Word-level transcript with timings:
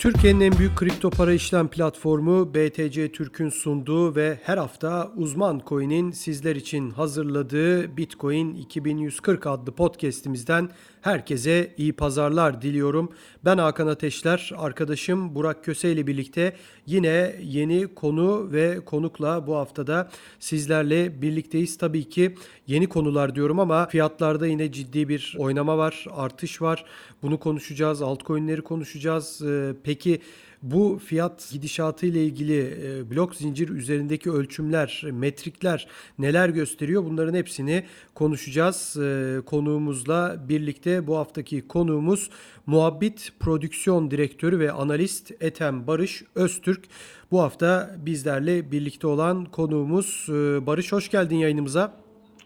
Türkiye'nin 0.00 0.40
en 0.40 0.58
büyük 0.58 0.76
kripto 0.76 1.10
para 1.10 1.32
işlem 1.32 1.68
platformu 1.68 2.54
BTC 2.54 3.12
Türk'ün 3.12 3.48
sunduğu 3.48 4.16
ve 4.16 4.38
her 4.42 4.58
hafta 4.58 5.12
uzman 5.16 5.62
coin'in 5.66 6.10
sizler 6.10 6.56
için 6.56 6.90
hazırladığı 6.90 7.96
Bitcoin 7.96 8.54
2140 8.54 9.46
adlı 9.46 9.72
podcast'imizden 9.72 10.70
herkese 11.00 11.74
iyi 11.76 11.92
pazarlar 11.92 12.62
diliyorum. 12.62 13.12
Ben 13.44 13.58
Hakan 13.58 13.86
Ateşler, 13.86 14.52
arkadaşım 14.56 15.34
Burak 15.34 15.64
Köse 15.64 15.92
ile 15.92 16.06
birlikte 16.06 16.56
yine 16.86 17.36
yeni 17.42 17.94
konu 17.94 18.52
ve 18.52 18.84
konukla 18.84 19.46
bu 19.46 19.56
haftada 19.56 20.10
sizlerle 20.38 21.22
birlikteyiz. 21.22 21.78
Tabii 21.78 22.08
ki 22.08 22.34
yeni 22.66 22.88
konular 22.88 23.34
diyorum 23.34 23.60
ama 23.60 23.86
fiyatlarda 23.86 24.46
yine 24.46 24.72
ciddi 24.72 25.08
bir 25.08 25.34
oynama 25.38 25.78
var, 25.78 26.06
artış 26.10 26.62
var. 26.62 26.84
Bunu 27.22 27.40
konuşacağız, 27.40 28.02
altcoin'leri 28.02 28.62
konuşacağız. 28.62 29.42
Ee, 29.42 29.74
Peki 29.90 30.20
bu 30.62 31.00
fiyat 31.06 31.50
gidişatı 31.52 32.06
ile 32.06 32.24
ilgili 32.24 32.58
e, 32.82 33.10
blok 33.10 33.34
zincir 33.34 33.68
üzerindeki 33.68 34.30
ölçümler, 34.30 35.02
metrikler 35.12 35.88
neler 36.18 36.48
gösteriyor? 36.48 37.04
Bunların 37.04 37.34
hepsini 37.34 37.84
konuşacağız. 38.14 38.96
E, 38.96 39.40
konuğumuzla 39.46 40.48
birlikte 40.48 41.06
bu 41.06 41.16
haftaki 41.16 41.68
konuğumuz 41.68 42.30
Muhabbit 42.66 43.32
Prodüksiyon 43.40 44.10
Direktörü 44.10 44.58
ve 44.58 44.72
Analist 44.72 45.32
Ethem 45.40 45.86
Barış 45.86 46.22
Öztürk. 46.34 46.84
Bu 47.30 47.40
hafta 47.40 47.96
bizlerle 47.98 48.72
birlikte 48.72 49.06
olan 49.06 49.44
konuğumuz 49.44 50.26
e, 50.28 50.66
Barış 50.66 50.92
hoş 50.92 51.10
geldin 51.10 51.36
yayınımıza. 51.36 51.96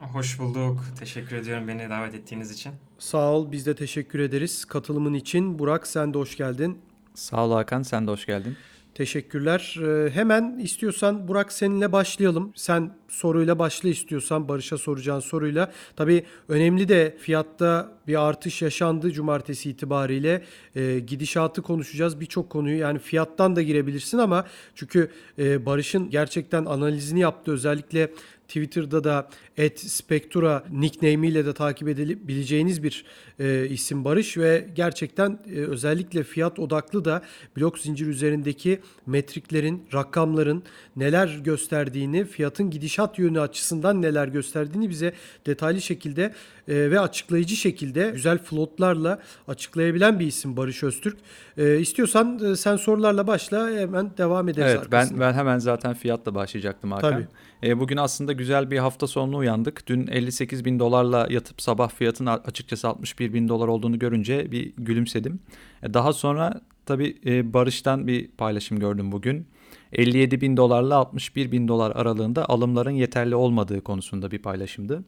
Hoş 0.00 0.38
bulduk. 0.38 0.84
Teşekkür 0.98 1.36
ediyorum 1.36 1.68
beni 1.68 1.90
davet 1.90 2.14
ettiğiniz 2.14 2.50
için. 2.50 2.72
Sağ 2.98 3.32
ol 3.32 3.52
biz 3.52 3.66
de 3.66 3.74
teşekkür 3.74 4.18
ederiz 4.18 4.64
katılımın 4.64 5.14
için. 5.14 5.58
Burak 5.58 5.86
sen 5.86 6.14
de 6.14 6.18
hoş 6.18 6.36
geldin. 6.36 6.78
Sağ 7.14 7.46
ol 7.46 7.52
Hakan, 7.52 7.82
sen 7.82 8.06
de 8.06 8.10
hoş 8.10 8.26
geldin. 8.26 8.56
Teşekkürler. 8.94 9.76
Ee, 9.82 10.10
hemen 10.10 10.58
istiyorsan 10.58 11.28
Burak 11.28 11.52
seninle 11.52 11.92
başlayalım. 11.92 12.52
Sen 12.54 12.90
soruyla 13.08 13.58
başla 13.58 13.88
istiyorsan 13.88 14.48
Barış'a 14.48 14.78
soracağın 14.78 15.20
soruyla. 15.20 15.72
Tabii 15.96 16.24
önemli 16.48 16.88
de 16.88 17.16
fiyatta 17.18 17.92
bir 18.06 18.28
artış 18.28 18.62
yaşandı 18.62 19.12
cumartesi 19.12 19.70
itibariyle. 19.70 20.44
Ee, 20.76 20.98
gidişatı 20.98 21.62
konuşacağız 21.62 22.20
birçok 22.20 22.50
konuyu. 22.50 22.78
Yani 22.78 22.98
fiyattan 22.98 23.56
da 23.56 23.62
girebilirsin 23.62 24.18
ama 24.18 24.44
çünkü 24.74 25.10
e, 25.38 25.66
Barış'ın 25.66 26.10
gerçekten 26.10 26.64
analizini 26.64 27.20
yaptı. 27.20 27.52
Özellikle 27.52 28.10
Twitter'da 28.48 29.04
da 29.04 29.28
et 29.56 29.80
Spectura 29.80 30.64
nickname 30.70 31.28
ile 31.28 31.46
de 31.46 31.52
takip 31.52 31.88
edebileceğiniz 31.88 32.82
bir 32.82 33.04
e, 33.38 33.68
isim 33.68 34.04
Barış 34.04 34.36
ve 34.38 34.68
gerçekten 34.74 35.38
e, 35.46 35.58
özellikle 35.58 36.22
fiyat 36.22 36.58
odaklı 36.58 37.04
da 37.04 37.22
blok 37.56 37.78
zincir 37.78 38.06
üzerindeki 38.06 38.80
metriklerin, 39.06 39.86
rakamların 39.94 40.62
neler 40.96 41.40
gösterdiğini, 41.44 42.24
fiyatın 42.24 42.70
gidişat 42.70 43.18
yönü 43.18 43.40
açısından 43.40 44.02
neler 44.02 44.28
gösterdiğini 44.28 44.90
bize 44.90 45.12
detaylı 45.46 45.80
şekilde 45.80 46.34
e, 46.68 46.90
ve 46.90 47.00
açıklayıcı 47.00 47.56
şekilde 47.56 48.10
güzel 48.10 48.38
flotlarla 48.38 49.18
açıklayabilen 49.48 50.20
bir 50.20 50.26
isim 50.26 50.56
Barış 50.56 50.82
Öztürk. 50.82 51.16
E, 51.56 51.78
istiyorsan 51.78 52.40
e, 52.52 52.56
sen 52.56 52.76
sorularla 52.76 53.26
başla 53.26 53.70
hemen 53.70 54.10
devam 54.18 54.48
ederiz 54.48 54.76
Evet 54.78 54.92
ben, 54.92 55.08
ben 55.20 55.32
hemen 55.32 55.58
zaten 55.58 55.94
fiyatla 55.94 56.34
başlayacaktım 56.34 56.92
Hakan. 56.92 57.12
Tabii. 57.12 57.26
E, 57.62 57.80
bugün 57.80 57.96
aslında 57.96 58.32
güzel 58.32 58.70
bir 58.70 58.78
hafta 58.78 59.06
sonuna 59.06 59.36
uyandık. 59.36 59.86
Dün 59.86 60.06
58 60.06 60.64
bin 60.64 60.78
dolarla 60.78 61.26
yatıp 61.30 61.62
sabah 61.62 61.90
fiyatın 61.90 62.26
açıkçası 62.26 62.88
61 62.88 63.32
bin 63.32 63.48
dolar 63.48 63.68
olduğunu 63.68 63.98
görünce 63.98 64.52
bir 64.52 64.72
gülümsedim. 64.78 65.40
E, 65.82 65.94
daha 65.94 66.12
sonra 66.12 66.60
tabii 66.86 67.16
e, 67.26 67.52
Barış'tan 67.52 68.06
bir 68.06 68.28
paylaşım 68.28 68.78
gördüm 68.78 69.12
bugün. 69.12 69.46
57 69.92 70.40
bin 70.40 70.56
dolarla 70.56 70.96
61 70.96 71.52
bin 71.52 71.68
dolar 71.68 71.96
aralığında 71.96 72.48
alımların 72.48 72.90
yeterli 72.90 73.34
olmadığı 73.34 73.80
konusunda 73.80 74.30
bir 74.30 74.38
paylaşımdı. 74.38 75.04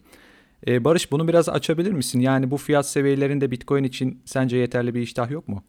E, 0.66 0.84
Barış 0.84 1.12
bunu 1.12 1.28
biraz 1.28 1.48
açabilir 1.48 1.92
misin? 1.92 2.20
Yani 2.20 2.50
bu 2.50 2.56
fiyat 2.56 2.88
seviyelerinde 2.88 3.50
Bitcoin 3.50 3.84
için 3.84 4.22
sence 4.24 4.56
yeterli 4.56 4.94
bir 4.94 5.00
iştah 5.00 5.30
yok 5.30 5.48
mu? 5.48 5.64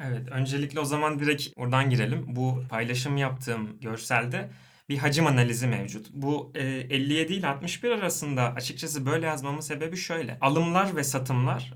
Evet, 0.00 0.28
öncelikle 0.30 0.80
o 0.80 0.84
zaman 0.84 1.18
direkt 1.18 1.48
oradan 1.56 1.90
girelim. 1.90 2.24
Bu 2.28 2.62
paylaşım 2.68 3.16
yaptığım 3.16 3.80
görselde 3.80 4.50
bir 4.88 4.98
hacim 4.98 5.26
analizi 5.26 5.66
mevcut. 5.66 6.06
Bu 6.12 6.52
e, 6.54 6.64
57 6.64 7.32
ile 7.32 7.46
61 7.46 7.90
arasında 7.90 8.54
açıkçası 8.54 9.06
böyle 9.06 9.26
yazmamın 9.26 9.60
sebebi 9.60 9.96
şöyle. 9.96 10.38
Alımlar 10.40 10.96
ve 10.96 11.04
satımlar 11.04 11.74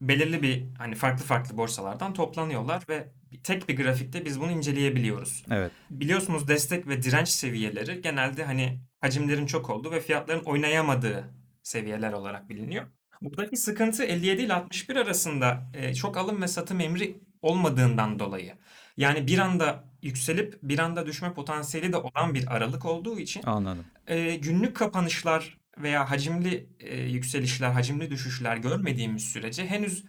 belirli 0.00 0.42
bir 0.42 0.64
hani 0.78 0.94
farklı 0.94 1.24
farklı 1.24 1.56
borsalardan 1.56 2.14
toplanıyorlar 2.14 2.82
ve 2.88 3.08
tek 3.44 3.68
bir 3.68 3.76
grafikte 3.76 4.24
biz 4.24 4.40
bunu 4.40 4.50
inceleyebiliyoruz. 4.50 5.44
Evet. 5.50 5.72
Biliyorsunuz 5.90 6.48
destek 6.48 6.88
ve 6.88 7.02
direnç 7.02 7.28
seviyeleri 7.28 8.02
genelde 8.02 8.44
hani 8.44 8.80
hacimlerin 9.00 9.46
çok 9.46 9.70
olduğu 9.70 9.90
ve 9.90 10.00
fiyatların 10.00 10.44
oynayamadığı 10.44 11.37
seviyeler 11.68 12.12
olarak 12.12 12.48
biliniyor. 12.48 12.86
Buradaki 13.22 13.56
sıkıntı 13.56 14.04
57 14.04 14.42
ile 14.42 14.54
61 14.54 14.96
arasında 14.96 15.70
e, 15.74 15.94
çok 15.94 16.16
alım 16.16 16.42
ve 16.42 16.48
satım 16.48 16.80
emri 16.80 17.20
olmadığından 17.42 18.18
dolayı. 18.18 18.54
Yani 18.96 19.26
bir 19.26 19.38
anda 19.38 19.84
yükselip 20.02 20.58
bir 20.62 20.78
anda 20.78 21.06
düşme 21.06 21.34
potansiyeli 21.34 21.92
de 21.92 21.96
olan 21.96 22.34
bir 22.34 22.56
aralık 22.56 22.84
olduğu 22.84 23.18
için 23.18 23.42
Anladım. 23.46 23.84
e, 24.06 24.36
günlük 24.36 24.76
kapanışlar 24.76 25.58
veya 25.78 26.10
hacimli 26.10 26.68
e, 26.80 27.00
yükselişler, 27.00 27.70
hacimli 27.70 28.10
düşüşler 28.10 28.56
görmediğimiz 28.56 29.24
sürece 29.24 29.66
henüz 29.66 30.04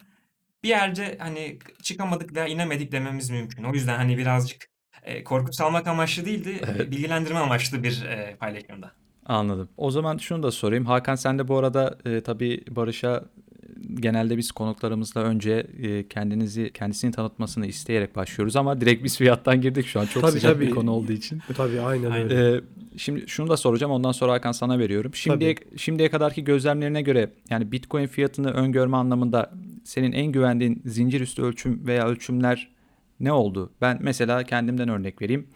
bir 0.64 0.70
yerde 0.70 1.18
hani 1.20 1.60
çıkamadık 1.84 2.36
veya 2.36 2.48
inemedik 2.48 2.92
dememiz 2.92 3.30
mümkün. 3.30 3.64
O 3.64 3.74
yüzden 3.74 3.98
hani 3.98 4.18
birazcık 4.18 4.70
e, 5.04 5.24
korku 5.24 5.54
salmak 5.54 5.88
amaçlı 5.88 6.26
değildi, 6.26 6.62
Evet. 6.64 6.92
bilgilendirme 6.92 7.40
amaçlı 7.40 7.84
bir 7.84 8.04
e, 8.06 8.36
paylaşımda. 8.40 8.92
Anladım. 9.30 9.70
O 9.78 9.92
zaman 9.92 10.18
şunu 10.18 10.44
da 10.44 10.52
sorayım. 10.52 10.86
Hakan 10.86 11.16
sen 11.16 11.40
de 11.40 11.48
bu 11.48 11.58
arada 11.58 11.98
e, 12.06 12.22
tabii 12.22 12.64
Barış'a 12.70 13.16
e, 13.16 13.96
genelde 13.96 14.38
biz 14.38 14.52
konuklarımızla 14.52 15.22
önce 15.22 15.68
e, 15.82 16.08
kendinizi 16.08 16.72
kendisini 16.74 17.12
tanıtmasını 17.12 17.66
isteyerek 17.66 18.16
başlıyoruz 18.16 18.56
ama 18.56 18.82
direkt 18.82 19.04
biz 19.04 19.18
fiyattan 19.18 19.62
girdik 19.62 19.86
şu 19.86 20.00
an 20.00 20.06
çok 20.06 20.24
Tabii, 20.24 20.32
sıcak 20.32 20.54
tabii. 20.54 20.68
bir 20.68 20.72
konu 20.72 20.92
olduğu 20.92 21.12
için. 21.12 21.42
Tabii 21.58 21.82
aynen 21.82 22.12
Aynen. 22.12 22.32
öyle. 22.32 22.56
Ee, 22.58 22.62
şimdi 22.98 23.24
şunu 23.28 23.50
da 23.50 23.58
soracağım 23.58 23.92
ondan 23.92 24.12
sonra 24.12 24.32
Hakan 24.34 24.52
sana 24.52 24.80
veriyorum. 24.80 25.16
Şimdiye 25.16 25.56
şimdiye 25.78 26.10
kadarki 26.10 26.44
gözlemlerine 26.44 27.02
göre 27.02 27.30
yani 27.50 27.72
Bitcoin 27.72 28.08
fiyatını 28.08 28.52
öngörme 28.52 28.98
anlamında 28.98 29.52
senin 29.84 30.12
en 30.12 30.32
güvendiğin 30.32 30.82
zincir 30.86 31.22
üstü 31.22 31.42
ölçüm 31.42 31.88
veya 31.88 32.08
ölçümler 32.08 32.68
ne 33.20 33.32
oldu? 33.32 33.70
Ben 33.82 34.00
mesela 34.02 34.44
kendimden 34.44 34.90
örnek 34.90 35.22
vereyim. 35.22 35.48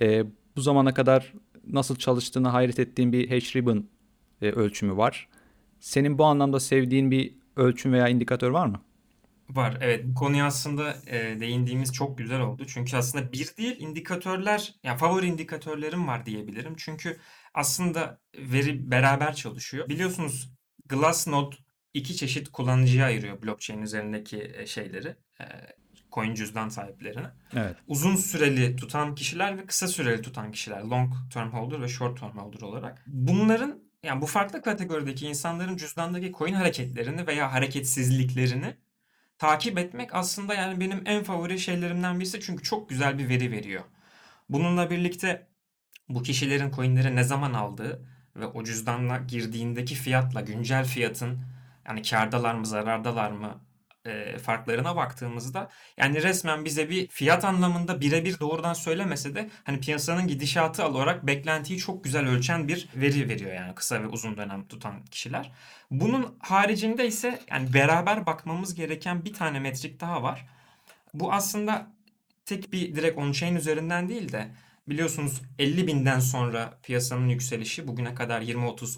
Ee, 0.00 0.24
bu 0.56 0.60
zamana 0.60 0.94
kadar 0.94 1.32
nasıl 1.66 1.96
çalıştığını 1.96 2.48
hayret 2.48 2.78
ettiğim 2.78 3.12
bir 3.12 3.30
H-Ribbon 3.30 3.90
e, 4.42 4.50
ölçümü 4.50 4.96
var. 4.96 5.28
Senin 5.80 6.18
bu 6.18 6.24
anlamda 6.24 6.60
sevdiğin 6.60 7.10
bir 7.10 7.34
ölçüm 7.56 7.92
veya 7.92 8.08
indikatör 8.08 8.50
var 8.50 8.66
mı? 8.66 8.82
Var 9.50 9.78
evet 9.80 10.04
bu 10.04 10.14
konuya 10.14 10.46
aslında 10.46 10.96
e, 11.06 11.40
değindiğimiz 11.40 11.92
çok 11.92 12.18
güzel 12.18 12.40
oldu. 12.40 12.66
Çünkü 12.66 12.96
aslında 12.96 13.32
bir 13.32 13.56
değil 13.56 13.80
indikatörler 13.80 14.74
yani 14.82 14.98
favori 14.98 15.26
indikatörlerim 15.26 16.08
var 16.08 16.26
diyebilirim. 16.26 16.74
Çünkü 16.78 17.18
aslında 17.54 18.20
veri 18.38 18.90
beraber 18.90 19.34
çalışıyor. 19.34 19.88
Biliyorsunuz 19.88 20.54
Glassnode 20.88 21.56
iki 21.94 22.16
çeşit 22.16 22.48
kullanıcıya 22.48 23.06
ayırıyor 23.06 23.42
blockchain 23.42 23.82
üzerindeki 23.82 24.52
e, 24.54 24.66
şeyleri. 24.66 25.16
Coin 26.12 26.34
cüzdan 26.34 26.68
sahiplerini. 26.68 27.26
Evet. 27.56 27.76
Uzun 27.86 28.16
süreli 28.16 28.76
tutan 28.76 29.14
kişiler 29.14 29.58
ve 29.58 29.66
kısa 29.66 29.88
süreli 29.88 30.22
tutan 30.22 30.52
kişiler. 30.52 30.80
Long 30.80 31.14
term 31.32 31.50
holder 31.50 31.82
ve 31.82 31.88
short 31.88 32.20
term 32.20 32.38
holder 32.38 32.60
olarak. 32.60 33.02
Bunların 33.06 33.78
yani 34.02 34.22
bu 34.22 34.26
farklı 34.26 34.62
kategorideki 34.62 35.26
insanların 35.26 35.76
cüzdandaki 35.76 36.32
coin 36.32 36.54
hareketlerini 36.54 37.26
veya 37.26 37.52
hareketsizliklerini 37.52 38.76
takip 39.38 39.78
etmek 39.78 40.14
aslında 40.14 40.54
yani 40.54 40.80
benim 40.80 41.02
en 41.04 41.22
favori 41.22 41.58
şeylerimden 41.58 42.20
birisi 42.20 42.40
çünkü 42.40 42.62
çok 42.62 42.88
güzel 42.88 43.18
bir 43.18 43.28
veri 43.28 43.50
veriyor. 43.50 43.82
Bununla 44.48 44.90
birlikte 44.90 45.46
bu 46.08 46.22
kişilerin 46.22 46.70
coinleri 46.70 47.16
ne 47.16 47.24
zaman 47.24 47.52
aldığı 47.52 48.06
ve 48.36 48.46
o 48.46 48.64
cüzdanla 48.64 49.18
girdiğindeki 49.18 49.94
fiyatla 49.94 50.40
güncel 50.40 50.84
fiyatın 50.84 51.38
yani 51.86 52.02
kardalar 52.02 52.54
mı 52.54 52.66
zarardalar 52.66 53.30
mı 53.30 53.60
e, 54.06 54.38
farklarına 54.38 54.96
baktığımızda 54.96 55.68
yani 55.96 56.22
resmen 56.22 56.64
bize 56.64 56.90
bir 56.90 57.08
fiyat 57.08 57.44
anlamında 57.44 58.00
birebir 58.00 58.40
doğrudan 58.40 58.72
söylemese 58.72 59.34
de 59.34 59.50
hani 59.64 59.80
piyasanın 59.80 60.28
gidişatı 60.28 60.86
olarak 60.86 61.26
beklentiyi 61.26 61.78
çok 61.78 62.04
güzel 62.04 62.28
ölçen 62.28 62.68
bir 62.68 62.88
veri 62.96 63.28
veriyor 63.28 63.52
yani 63.52 63.74
kısa 63.74 64.02
ve 64.02 64.06
uzun 64.06 64.36
dönem 64.36 64.68
tutan 64.68 65.04
kişiler. 65.04 65.52
Bunun 65.90 66.36
haricinde 66.40 67.06
ise 67.06 67.40
yani 67.50 67.74
beraber 67.74 68.26
bakmamız 68.26 68.74
gereken 68.74 69.24
bir 69.24 69.32
tane 69.32 69.60
metrik 69.60 70.00
daha 70.00 70.22
var. 70.22 70.46
Bu 71.14 71.32
aslında 71.32 71.92
tek 72.44 72.72
bir 72.72 72.94
direkt 72.94 73.18
on-chain 73.18 73.56
üzerinden 73.56 74.08
değil 74.08 74.32
de 74.32 74.48
biliyorsunuz 74.88 75.42
50 75.58 75.86
binden 75.86 76.20
sonra 76.20 76.78
piyasanın 76.82 77.28
yükselişi 77.28 77.88
bugüne 77.88 78.14
kadar 78.14 78.42
20-30, 78.42 78.96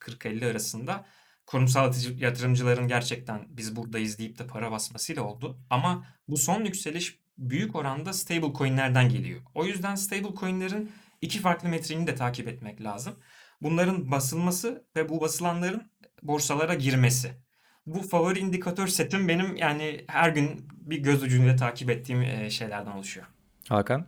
30-40-50 0.00 0.50
arasında 0.50 1.04
kurumsal 1.46 1.92
yatırımcıların 2.18 2.88
gerçekten 2.88 3.46
biz 3.48 3.76
buradayız 3.76 4.18
deyip 4.18 4.38
de 4.38 4.46
para 4.46 4.70
basmasıyla 4.72 5.22
oldu. 5.22 5.58
Ama 5.70 6.06
bu 6.28 6.36
son 6.36 6.64
yükseliş 6.64 7.18
büyük 7.38 7.76
oranda 7.76 8.12
stable 8.12 8.52
coinlerden 8.58 9.08
geliyor. 9.08 9.40
O 9.54 9.64
yüzden 9.64 9.94
stable 9.94 10.34
coinlerin 10.40 10.92
iki 11.20 11.38
farklı 11.38 11.68
metriğini 11.68 12.06
de 12.06 12.14
takip 12.14 12.48
etmek 12.48 12.84
lazım. 12.84 13.14
Bunların 13.62 14.10
basılması 14.10 14.84
ve 14.96 15.08
bu 15.08 15.20
basılanların 15.20 15.82
borsalara 16.22 16.74
girmesi. 16.74 17.32
Bu 17.86 18.02
favori 18.02 18.38
indikatör 18.38 18.86
setim 18.86 19.28
benim 19.28 19.56
yani 19.56 20.04
her 20.08 20.28
gün 20.28 20.68
bir 20.70 20.98
göz 20.98 21.22
ucuyla 21.22 21.56
takip 21.56 21.90
ettiğim 21.90 22.22
e, 22.22 22.50
şeylerden 22.50 22.90
oluşuyor. 22.90 23.26
Hakan? 23.68 24.06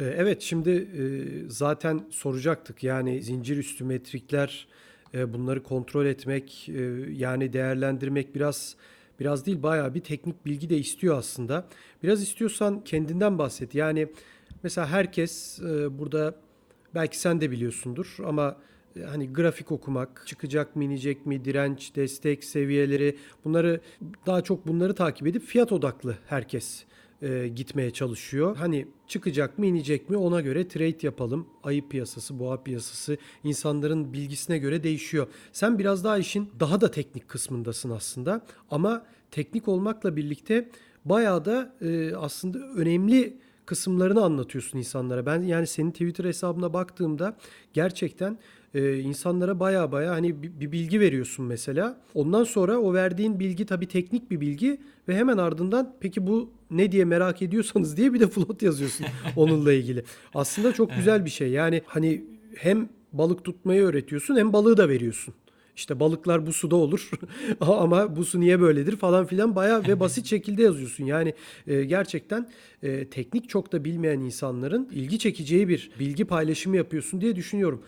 Ee, 0.00 0.04
Evet 0.04 0.42
şimdi 0.42 0.70
e, 0.70 1.02
zaten 1.50 2.06
soracaktık 2.10 2.82
yani 2.82 3.22
zincir 3.22 3.56
üstü 3.56 3.84
metrikler 3.84 4.68
e, 4.68 4.76
bunları 5.14 5.62
kontrol 5.62 6.06
etmek 6.06 6.68
e, 6.68 6.82
yani 7.12 7.52
değerlendirmek 7.52 8.34
biraz 8.34 8.76
biraz 9.20 9.46
değil 9.46 9.62
bayağı 9.62 9.94
bir 9.94 10.00
teknik 10.00 10.46
bilgi 10.46 10.70
de 10.70 10.78
istiyor 10.78 11.18
aslında. 11.18 11.66
Biraz 12.02 12.22
istiyorsan 12.22 12.84
kendinden 12.84 13.38
bahset. 13.38 13.74
Yani 13.74 14.08
mesela 14.62 14.86
herkes 14.86 15.60
e, 15.62 15.98
burada 15.98 16.34
belki 16.94 17.18
sen 17.18 17.40
de 17.40 17.50
biliyorsundur 17.50 18.16
ama 18.26 18.56
e, 18.96 19.02
hani 19.02 19.32
grafik 19.32 19.72
okumak, 19.72 20.22
çıkacak 20.26 20.76
mı 20.76 20.84
inecek 20.84 21.26
mi, 21.26 21.44
direnç, 21.44 21.96
destek 21.96 22.44
seviyeleri 22.44 23.16
bunları 23.44 23.80
daha 24.26 24.40
çok 24.40 24.66
bunları 24.68 24.94
takip 24.94 25.26
edip 25.26 25.42
fiyat 25.42 25.72
odaklı 25.72 26.16
herkes 26.26 26.84
e, 27.26 27.48
gitmeye 27.48 27.90
çalışıyor. 27.90 28.56
Hani 28.56 28.86
çıkacak 29.06 29.58
mı 29.58 29.66
inecek 29.66 30.10
mi 30.10 30.16
ona 30.16 30.40
göre 30.40 30.68
trade 30.68 30.96
yapalım. 31.02 31.46
Ayı 31.62 31.88
piyasası, 31.88 32.38
boğa 32.38 32.62
piyasası 32.62 33.16
insanların 33.44 34.12
bilgisine 34.12 34.58
göre 34.58 34.82
değişiyor. 34.82 35.26
Sen 35.52 35.78
biraz 35.78 36.04
daha 36.04 36.18
işin 36.18 36.50
daha 36.60 36.80
da 36.80 36.90
teknik 36.90 37.28
kısmındasın 37.28 37.90
aslında. 37.90 38.40
Ama 38.70 39.06
teknik 39.30 39.68
olmakla 39.68 40.16
birlikte 40.16 40.68
bayağı 41.04 41.44
da 41.44 41.74
e, 41.80 42.14
aslında 42.14 42.58
önemli 42.58 43.36
kısımlarını 43.66 44.24
anlatıyorsun 44.24 44.78
insanlara. 44.78 45.26
Ben 45.26 45.42
yani 45.42 45.66
senin 45.66 45.90
Twitter 45.90 46.24
hesabına 46.24 46.72
baktığımda 46.72 47.36
gerçekten 47.72 48.38
e, 48.76 48.98
insanlara 48.98 49.60
baya 49.60 49.92
baya 49.92 50.10
hani 50.10 50.42
bir, 50.42 50.60
bir 50.60 50.72
bilgi 50.72 51.00
veriyorsun 51.00 51.46
mesela. 51.46 52.00
Ondan 52.14 52.44
sonra 52.44 52.78
o 52.78 52.94
verdiğin 52.94 53.40
bilgi 53.40 53.66
tabii 53.66 53.88
teknik 53.88 54.30
bir 54.30 54.40
bilgi 54.40 54.80
ve 55.08 55.16
hemen 55.16 55.38
ardından 55.38 55.94
peki 56.00 56.26
bu 56.26 56.50
ne 56.70 56.92
diye 56.92 57.04
merak 57.04 57.42
ediyorsanız 57.42 57.96
diye 57.96 58.12
bir 58.12 58.20
de 58.20 58.28
float 58.28 58.62
yazıyorsun 58.62 59.06
onunla 59.36 59.72
ilgili. 59.72 60.04
Aslında 60.34 60.72
çok 60.72 60.96
güzel 60.96 61.24
bir 61.24 61.30
şey. 61.30 61.50
Yani 61.50 61.82
hani 61.86 62.24
hem 62.56 62.88
balık 63.12 63.44
tutmayı 63.44 63.82
öğretiyorsun 63.82 64.36
hem 64.36 64.52
balığı 64.52 64.76
da 64.76 64.88
veriyorsun. 64.88 65.34
İşte 65.76 66.00
balıklar 66.00 66.46
bu 66.46 66.52
suda 66.52 66.76
olur 66.76 67.10
ama 67.60 68.16
bu 68.16 68.24
su 68.24 68.40
niye 68.40 68.60
böyledir 68.60 68.96
falan 68.96 69.26
filan 69.26 69.56
bayağı 69.56 69.82
ve 69.88 70.00
basit 70.00 70.26
şekilde 70.26 70.62
yazıyorsun. 70.62 71.04
Yani 71.04 71.34
e, 71.66 71.84
gerçekten 71.84 72.48
e, 72.82 73.08
teknik 73.08 73.48
çok 73.48 73.72
da 73.72 73.84
bilmeyen 73.84 74.20
insanların 74.20 74.88
ilgi 74.92 75.18
çekeceği 75.18 75.68
bir 75.68 75.90
bilgi 76.00 76.24
paylaşımı 76.24 76.76
yapıyorsun 76.76 77.20
diye 77.20 77.36
düşünüyorum. 77.36 77.82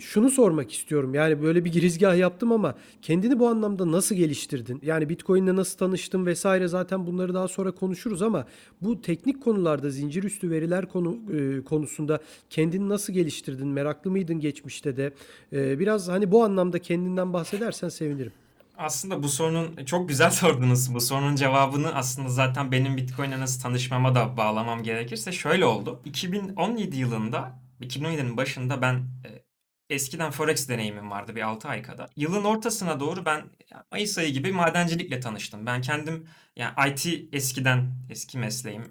Şunu 0.00 0.30
sormak 0.30 0.72
istiyorum. 0.72 1.14
Yani 1.14 1.42
böyle 1.42 1.64
bir 1.64 1.72
girizgah 1.72 2.16
yaptım 2.16 2.52
ama 2.52 2.74
kendini 3.02 3.38
bu 3.38 3.48
anlamda 3.48 3.92
nasıl 3.92 4.14
geliştirdin? 4.14 4.80
Yani 4.82 5.08
Bitcoin'le 5.08 5.56
nasıl 5.56 5.78
tanıştın 5.78 6.26
vesaire 6.26 6.68
zaten 6.68 7.06
bunları 7.06 7.34
daha 7.34 7.48
sonra 7.48 7.70
konuşuruz 7.70 8.22
ama 8.22 8.46
bu 8.82 9.02
teknik 9.02 9.42
konularda 9.42 9.90
zincir 9.90 10.24
üstü 10.24 10.50
veriler 10.50 10.88
konu 10.88 11.18
e, 11.32 11.64
konusunda 11.64 12.20
kendini 12.50 12.88
nasıl 12.88 13.12
geliştirdin? 13.12 13.68
Meraklı 13.68 14.10
mıydın 14.10 14.40
geçmişte 14.40 14.96
de? 14.96 15.12
E, 15.52 15.78
biraz 15.78 16.08
hani 16.08 16.30
bu 16.30 16.44
anlamda 16.44 16.78
kendinden 16.78 17.32
bahsedersen 17.32 17.88
sevinirim. 17.88 18.32
Aslında 18.78 19.22
bu 19.22 19.28
sorunun 19.28 19.84
çok 19.84 20.08
güzel 20.08 20.30
sordunuz. 20.42 20.94
Bu 20.94 21.00
sorunun 21.00 21.36
cevabını 21.36 21.94
aslında 21.94 22.28
zaten 22.28 22.72
benim 22.72 22.96
Bitcoin'le 22.96 23.40
nasıl 23.40 23.60
tanışmama 23.60 24.14
da 24.14 24.36
bağlamam 24.36 24.82
gerekirse 24.82 25.32
şöyle 25.32 25.64
oldu. 25.64 26.00
2017 26.04 26.96
yılında, 26.96 27.58
2017'nin 27.80 28.36
başında 28.36 28.82
ben 28.82 28.94
e, 28.94 29.45
eskiden 29.90 30.30
Forex 30.30 30.68
deneyimim 30.68 31.10
vardı 31.10 31.36
bir 31.36 31.42
6 31.42 31.68
ay 31.68 31.82
kadar. 31.82 32.10
Yılın 32.16 32.44
ortasına 32.44 33.00
doğru 33.00 33.24
ben 33.24 33.44
Mayıs 33.92 34.18
ayı 34.18 34.32
gibi 34.32 34.52
madencilikle 34.52 35.20
tanıştım. 35.20 35.66
Ben 35.66 35.80
kendim 35.82 36.28
yani 36.56 36.90
IT 36.90 37.28
eskiden 37.32 37.92
eski 38.10 38.38
mesleğim 38.38 38.82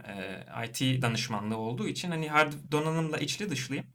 IT 0.66 1.02
danışmanlığı 1.02 1.58
olduğu 1.58 1.88
için 1.88 2.12
hani 2.12 2.30
hard 2.30 2.54
donanımla 2.72 3.18
içli 3.18 3.50
dışlıyım. 3.50 3.86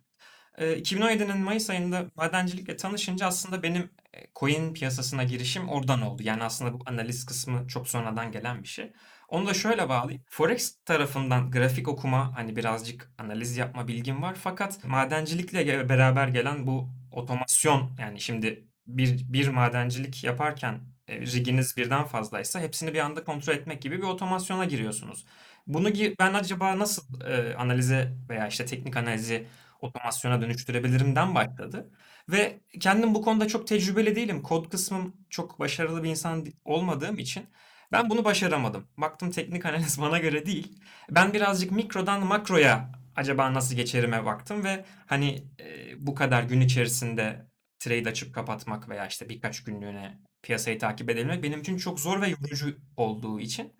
E, 0.59 0.79
2017'nin 0.79 1.39
Mayıs 1.39 1.71
ayında 1.71 2.07
madencilikle 2.17 2.77
tanışınca 2.77 3.27
aslında 3.27 3.63
benim 3.63 3.91
coin 4.37 4.75
piyasasına 4.75 5.25
girişim 5.25 5.69
oradan 5.69 6.03
oldu. 6.03 6.23
Yani 6.23 6.45
aslında 6.45 6.73
bu 6.73 6.83
analiz 6.87 7.27
kısmı 7.27 7.69
çok 7.69 7.89
sonradan 7.89 8.33
gelen 8.33 8.63
bir 8.63 8.69
şey. 8.69 8.93
Onu 9.31 9.47
da 9.47 9.55
şöyle 9.55 9.89
bağlayayım. 9.89 10.25
Forex 10.31 10.77
tarafından 10.85 11.51
grafik 11.51 11.89
okuma 11.89 12.37
hani 12.37 12.57
birazcık 12.57 13.13
analiz 13.19 13.57
yapma 13.57 13.89
bilgim 13.89 14.23
var. 14.23 14.35
Fakat 14.43 14.85
madencilikle 14.85 15.89
beraber 15.89 16.29
gelen 16.29 16.67
bu 16.67 16.89
otomasyon 17.13 17.91
yani 18.01 18.21
şimdi 18.21 18.65
bir, 18.87 19.33
bir 19.33 19.49
madencilik 19.49 20.25
yaparken 20.25 20.81
e, 21.09 21.21
riginiz 21.21 21.77
birden 21.77 22.05
fazlaysa 22.05 22.61
hepsini 22.61 22.95
bir 22.95 22.99
anda 22.99 23.25
kontrol 23.25 23.55
etmek 23.55 23.83
gibi 23.83 23.99
bir 23.99 24.03
otomasyona 24.07 24.65
giriyorsunuz. 24.65 25.25
Bunu 25.67 25.89
ben 26.21 26.35
acaba 26.35 26.79
nasıl 26.79 27.21
e, 27.21 27.55
analize 27.55 28.13
veya 28.29 28.49
işte 28.49 28.67
teknik 28.67 28.97
analizi 28.97 29.47
otomasyona 29.81 30.41
dönüştürebilirimden 30.43 31.35
başladı. 31.35 31.91
Ve 32.29 32.61
kendim 32.81 33.15
bu 33.15 33.23
konuda 33.23 33.49
çok 33.49 33.67
tecrübeli 33.67 34.17
değilim. 34.17 34.43
Kod 34.43 34.71
kısmım 34.71 35.17
çok 35.31 35.59
başarılı 35.61 36.03
bir 36.03 36.11
insan 36.11 36.47
olmadığım 36.65 37.19
için 37.19 37.47
ben 37.93 38.11
bunu 38.11 38.25
başaramadım. 38.25 38.89
Baktım 38.99 39.31
teknik 39.31 39.67
analiz 39.67 40.01
bana 40.01 40.19
göre 40.19 40.47
değil. 40.47 40.81
Ben 41.11 41.33
birazcık 41.33 41.73
mikrodan 41.73 42.27
makroya 42.27 42.93
acaba 43.17 43.55
nasıl 43.55 43.77
geçerime 43.77 44.25
baktım 44.25 44.65
ve 44.65 44.85
hani 45.07 45.45
e, 45.61 46.07
bu 46.07 46.15
kadar 46.15 46.43
gün 46.43 46.61
içerisinde 46.61 47.47
trade 47.79 48.09
açıp 48.09 48.35
kapatmak 48.35 48.89
veya 48.89 49.07
işte 49.07 49.29
birkaç 49.29 49.65
günlüğüne 49.65 50.21
piyasayı 50.43 50.79
takip 50.79 51.11
edebilmek 51.11 51.43
benim 51.43 51.61
için 51.61 51.77
çok 51.77 52.01
zor 52.01 52.21
ve 52.21 52.29
yorucu 52.29 52.79
olduğu 52.97 53.41
için 53.41 53.73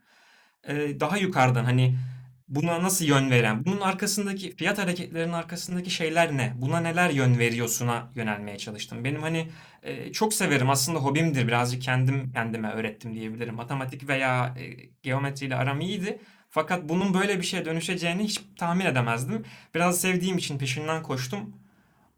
e, 0.65 1.01
daha 1.01 1.17
yukarıdan 1.19 1.65
hani 1.65 1.99
buna 2.51 2.83
nasıl 2.83 3.05
yön 3.05 3.31
veren, 3.31 3.65
bunun 3.65 3.81
arkasındaki 3.81 4.57
fiyat 4.57 4.79
hareketlerinin 4.79 5.33
arkasındaki 5.33 5.91
şeyler 5.91 6.37
ne? 6.37 6.53
Buna 6.57 6.81
neler 6.81 7.11
yön 7.11 7.39
veriyorsuna 7.39 8.13
yönelmeye 8.15 8.59
çalıştım. 8.59 9.05
Benim 9.05 9.23
hani 9.23 9.49
e, 9.83 10.13
çok 10.13 10.35
severim 10.35 10.71
aslında 10.71 10.99
hobimdir. 10.99 11.47
Birazcık 11.49 11.83
kendim 11.83 12.33
kendime 12.33 12.71
öğrettim 12.71 13.15
diyebilirim. 13.15 13.55
Matematik 13.55 14.09
veya 14.09 14.55
e, 14.59 14.75
geometriyle 15.03 15.57
aram 15.57 15.81
iyiydi. 15.81 16.21
Fakat 16.51 16.89
bunun 16.89 17.15
böyle 17.15 17.39
bir 17.39 17.47
şeye 17.47 17.65
dönüşeceğini 17.65 18.25
hiç 18.25 18.41
tahmin 18.57 18.85
edemezdim. 18.87 19.45
Biraz 19.75 20.01
sevdiğim 20.01 20.39
için 20.39 20.59
peşinden 20.59 21.03
koştum. 21.03 21.57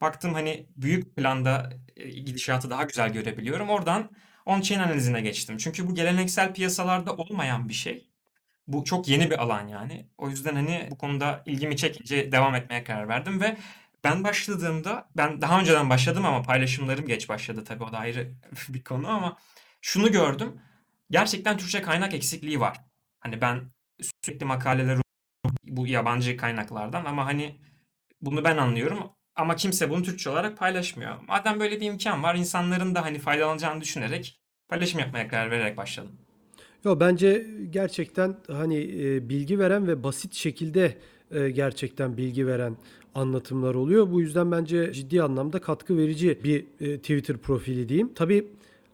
Baktım 0.00 0.34
hani 0.34 0.66
büyük 0.76 1.16
planda 1.16 1.72
e, 1.96 2.10
gidişatı 2.10 2.70
daha 2.70 2.82
güzel 2.84 3.12
görebiliyorum. 3.12 3.68
Oradan 3.68 4.10
on-chain 4.46 4.78
analizine 4.82 5.20
geçtim. 5.20 5.56
Çünkü 5.56 5.88
bu 5.88 5.94
geleneksel 5.94 6.54
piyasalarda 6.54 7.16
olmayan 7.16 7.68
bir 7.68 7.74
şey. 7.74 8.11
Bu 8.72 8.84
çok 8.84 9.08
yeni 9.08 9.30
bir 9.30 9.42
alan 9.42 9.68
yani. 9.68 10.06
O 10.18 10.28
yüzden 10.28 10.54
hani 10.54 10.88
bu 10.90 10.98
konuda 10.98 11.42
ilgimi 11.46 11.76
çekince 11.76 12.32
devam 12.32 12.54
etmeye 12.54 12.84
karar 12.84 13.08
verdim 13.08 13.40
ve 13.40 13.56
ben 14.04 14.24
başladığımda 14.24 15.10
ben 15.16 15.40
daha 15.42 15.60
önceden 15.60 15.90
başladım 15.90 16.24
ama 16.26 16.42
paylaşımlarım 16.42 17.06
geç 17.06 17.28
başladı 17.28 17.64
tabii 17.64 17.84
o 17.84 17.92
da 17.92 17.98
ayrı 17.98 18.32
bir 18.68 18.84
konu 18.84 19.08
ama 19.08 19.38
şunu 19.80 20.12
gördüm. 20.12 20.60
Gerçekten 21.10 21.58
Türkçe 21.58 21.82
kaynak 21.82 22.14
eksikliği 22.14 22.60
var. 22.60 22.80
Hani 23.20 23.40
ben 23.40 23.72
sürekli 24.24 24.46
makaleler 24.46 24.98
bu 25.64 25.86
yabancı 25.86 26.36
kaynaklardan 26.36 27.04
ama 27.04 27.26
hani 27.26 27.60
bunu 28.20 28.44
ben 28.44 28.56
anlıyorum 28.56 29.12
ama 29.36 29.56
kimse 29.56 29.90
bunu 29.90 30.02
Türkçe 30.02 30.30
olarak 30.30 30.58
paylaşmıyor. 30.58 31.20
Madem 31.28 31.60
böyle 31.60 31.80
bir 31.80 31.86
imkan 31.86 32.22
var 32.22 32.34
insanların 32.34 32.94
da 32.94 33.02
hani 33.04 33.18
faydalanacağını 33.18 33.80
düşünerek 33.80 34.40
paylaşım 34.68 35.00
yapmaya 35.00 35.28
karar 35.28 35.50
vererek 35.50 35.76
başladım. 35.76 36.21
Yo 36.84 37.00
bence 37.00 37.46
gerçekten 37.70 38.36
hani 38.46 38.78
e, 38.78 39.28
bilgi 39.28 39.58
veren 39.58 39.88
ve 39.88 40.02
basit 40.02 40.34
şekilde 40.34 40.94
e, 41.30 41.50
gerçekten 41.50 42.16
bilgi 42.16 42.46
veren 42.46 42.76
anlatımlar 43.14 43.74
oluyor. 43.74 44.10
Bu 44.10 44.20
yüzden 44.20 44.52
bence 44.52 44.92
ciddi 44.92 45.22
anlamda 45.22 45.58
katkı 45.58 45.96
verici 45.96 46.38
bir 46.44 46.64
e, 46.80 46.98
Twitter 46.98 47.36
profili 47.36 47.88
diyeyim. 47.88 48.10
Tabii 48.14 48.46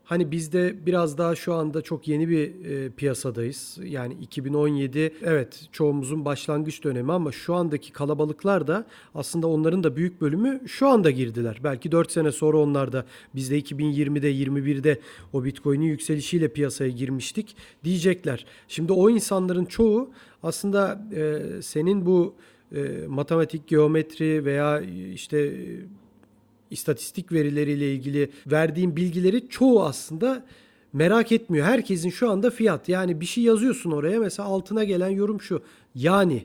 hani 0.09 0.31
biz 0.31 0.53
de 0.53 0.87
biraz 0.87 1.19
daha 1.19 1.35
şu 1.35 1.55
anda 1.55 1.83
çok 1.83 2.09
yeni 2.09 2.29
bir 2.29 2.65
e, 2.65 2.91
piyasadayız. 2.91 3.79
Yani 3.85 4.15
2017 4.21 5.15
evet 5.25 5.69
çoğumuzun 5.73 6.25
başlangıç 6.25 6.85
dönemi 6.85 7.13
ama 7.13 7.33
şu 7.33 7.55
andaki 7.55 7.93
kalabalıklar 7.93 8.67
da 8.67 8.87
aslında 9.15 9.47
onların 9.47 9.85
da 9.85 9.97
büyük 9.97 10.21
bölümü 10.21 10.61
şu 10.69 10.89
anda 10.89 11.11
girdiler. 11.11 11.61
Belki 11.65 11.93
4 11.93 12.13
sene 12.13 12.33
sonra 12.33 12.59
onlar 12.59 12.93
da 12.93 13.05
biz 13.35 13.51
de 13.51 13.61
2020'de 13.61 14.33
21'de 14.33 15.01
o 15.33 15.45
Bitcoin'in 15.45 15.87
yükselişiyle 15.87 16.49
piyasaya 16.49 16.91
girmiştik 16.91 17.57
diyecekler. 17.85 18.47
Şimdi 18.69 18.93
o 18.93 19.11
insanların 19.11 19.65
çoğu 19.65 20.11
aslında 20.43 21.03
e, 21.15 21.43
senin 21.63 22.07
bu 22.07 22.35
e, 22.77 23.07
matematik, 23.09 23.69
geometri 23.69 24.45
veya 24.45 24.81
işte 25.15 25.39
e, 25.39 25.65
istatistik 26.71 27.33
verileriyle 27.33 27.93
ilgili 27.93 28.31
verdiğim 28.47 28.97
bilgileri 28.97 29.49
çoğu 29.49 29.85
aslında 29.85 30.45
merak 30.93 31.33
etmiyor. 31.33 31.67
Herkesin 31.67 32.11
şu 32.11 32.31
anda 32.31 32.51
fiyat. 32.51 32.89
Yani 32.89 33.21
bir 33.21 33.27
şey 33.27 33.45
yazıyorsun 33.45 33.91
oraya 33.91 34.21
mesela 34.21 34.49
altına 34.49 34.85
gelen 34.85 35.09
yorum 35.09 35.41
şu. 35.41 35.63
Yani 35.95 36.45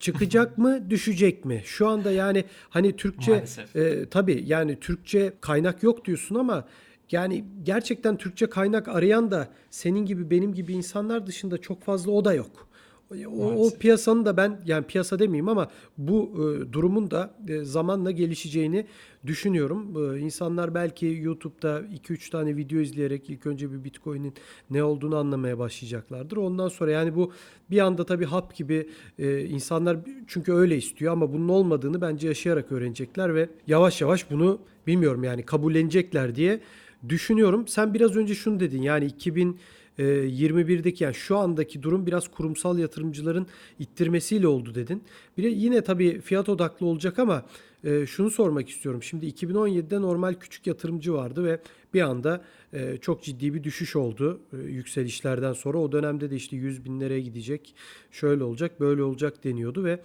çıkacak 0.00 0.58
mı 0.58 0.80
düşecek 0.90 1.44
mi? 1.44 1.62
Şu 1.64 1.88
anda 1.88 2.12
yani 2.12 2.44
hani 2.68 2.96
Türkçe 2.96 3.32
Maalesef. 3.32 3.76
e, 3.76 4.08
tabii 4.08 4.44
yani 4.46 4.80
Türkçe 4.80 5.32
kaynak 5.40 5.82
yok 5.82 6.04
diyorsun 6.04 6.34
ama 6.34 6.64
yani 7.10 7.44
gerçekten 7.62 8.16
Türkçe 8.16 8.46
kaynak 8.46 8.88
arayan 8.88 9.30
da 9.30 9.48
senin 9.70 10.06
gibi 10.06 10.30
benim 10.30 10.54
gibi 10.54 10.72
insanlar 10.72 11.26
dışında 11.26 11.58
çok 11.58 11.82
fazla 11.82 12.12
o 12.12 12.24
da 12.24 12.34
yok. 12.34 12.68
O, 13.10 13.66
o 13.66 13.70
piyasanın 13.78 14.24
da 14.24 14.36
ben 14.36 14.60
yani 14.66 14.86
piyasa 14.86 15.18
demeyeyim 15.18 15.48
ama 15.48 15.70
bu 15.98 16.32
e, 16.34 16.72
durumun 16.72 17.10
da 17.10 17.34
e, 17.48 17.64
zamanla 17.64 18.10
gelişeceğini 18.10 18.86
düşünüyorum. 19.26 20.14
E, 20.14 20.18
insanlar 20.18 20.74
belki 20.74 21.06
YouTube'da 21.06 21.80
2-3 21.80 22.30
tane 22.30 22.56
video 22.56 22.80
izleyerek 22.80 23.30
ilk 23.30 23.46
önce 23.46 23.72
bir 23.72 23.84
Bitcoin'in 23.84 24.34
ne 24.70 24.82
olduğunu 24.82 25.16
anlamaya 25.16 25.58
başlayacaklardır. 25.58 26.36
Ondan 26.36 26.68
sonra 26.68 26.90
yani 26.90 27.14
bu 27.14 27.32
bir 27.70 27.78
anda 27.78 28.06
tabii 28.06 28.24
hap 28.24 28.54
gibi 28.54 28.88
e, 29.18 29.44
insanlar 29.44 29.98
çünkü 30.26 30.52
öyle 30.52 30.76
istiyor 30.76 31.12
ama 31.12 31.32
bunun 31.32 31.48
olmadığını 31.48 32.00
bence 32.00 32.28
yaşayarak 32.28 32.72
öğrenecekler 32.72 33.34
ve 33.34 33.48
yavaş 33.66 34.00
yavaş 34.00 34.30
bunu 34.30 34.58
bilmiyorum 34.86 35.24
yani 35.24 35.42
kabullenecekler 35.42 36.34
diye 36.34 36.60
düşünüyorum. 37.08 37.68
Sen 37.68 37.94
biraz 37.94 38.16
önce 38.16 38.34
şunu 38.34 38.60
dedin 38.60 38.82
yani 38.82 39.04
2000 39.04 39.52
e, 39.52 39.56
21'deki 39.98 41.04
yani 41.04 41.14
şu 41.14 41.36
andaki 41.36 41.82
durum 41.82 42.06
biraz 42.06 42.28
kurumsal 42.28 42.78
yatırımcıların 42.78 43.46
ittirmesiyle 43.78 44.48
oldu 44.48 44.74
dedin. 44.74 45.02
Bir 45.38 45.42
de 45.42 45.48
yine 45.48 45.80
tabii 45.80 46.20
fiyat 46.20 46.48
odaklı 46.48 46.86
olacak 46.86 47.18
ama 47.18 47.44
e, 47.84 48.06
şunu 48.06 48.30
sormak 48.30 48.68
istiyorum. 48.68 49.02
Şimdi 49.02 49.26
2017'de 49.26 50.00
normal 50.00 50.34
küçük 50.34 50.66
yatırımcı 50.66 51.14
vardı 51.14 51.44
ve 51.44 51.60
bir 51.94 52.00
anda 52.00 52.44
e, 52.72 52.96
çok 52.96 53.22
ciddi 53.22 53.54
bir 53.54 53.64
düşüş 53.64 53.96
oldu 53.96 54.40
e, 54.52 54.56
yükselişlerden 54.56 55.52
sonra. 55.52 55.78
O 55.78 55.92
dönemde 55.92 56.30
de 56.30 56.36
işte 56.36 56.56
100 56.56 56.84
binlere 56.84 57.20
gidecek, 57.20 57.74
şöyle 58.10 58.44
olacak, 58.44 58.80
böyle 58.80 59.02
olacak 59.02 59.44
deniyordu 59.44 59.84
ve 59.84 60.00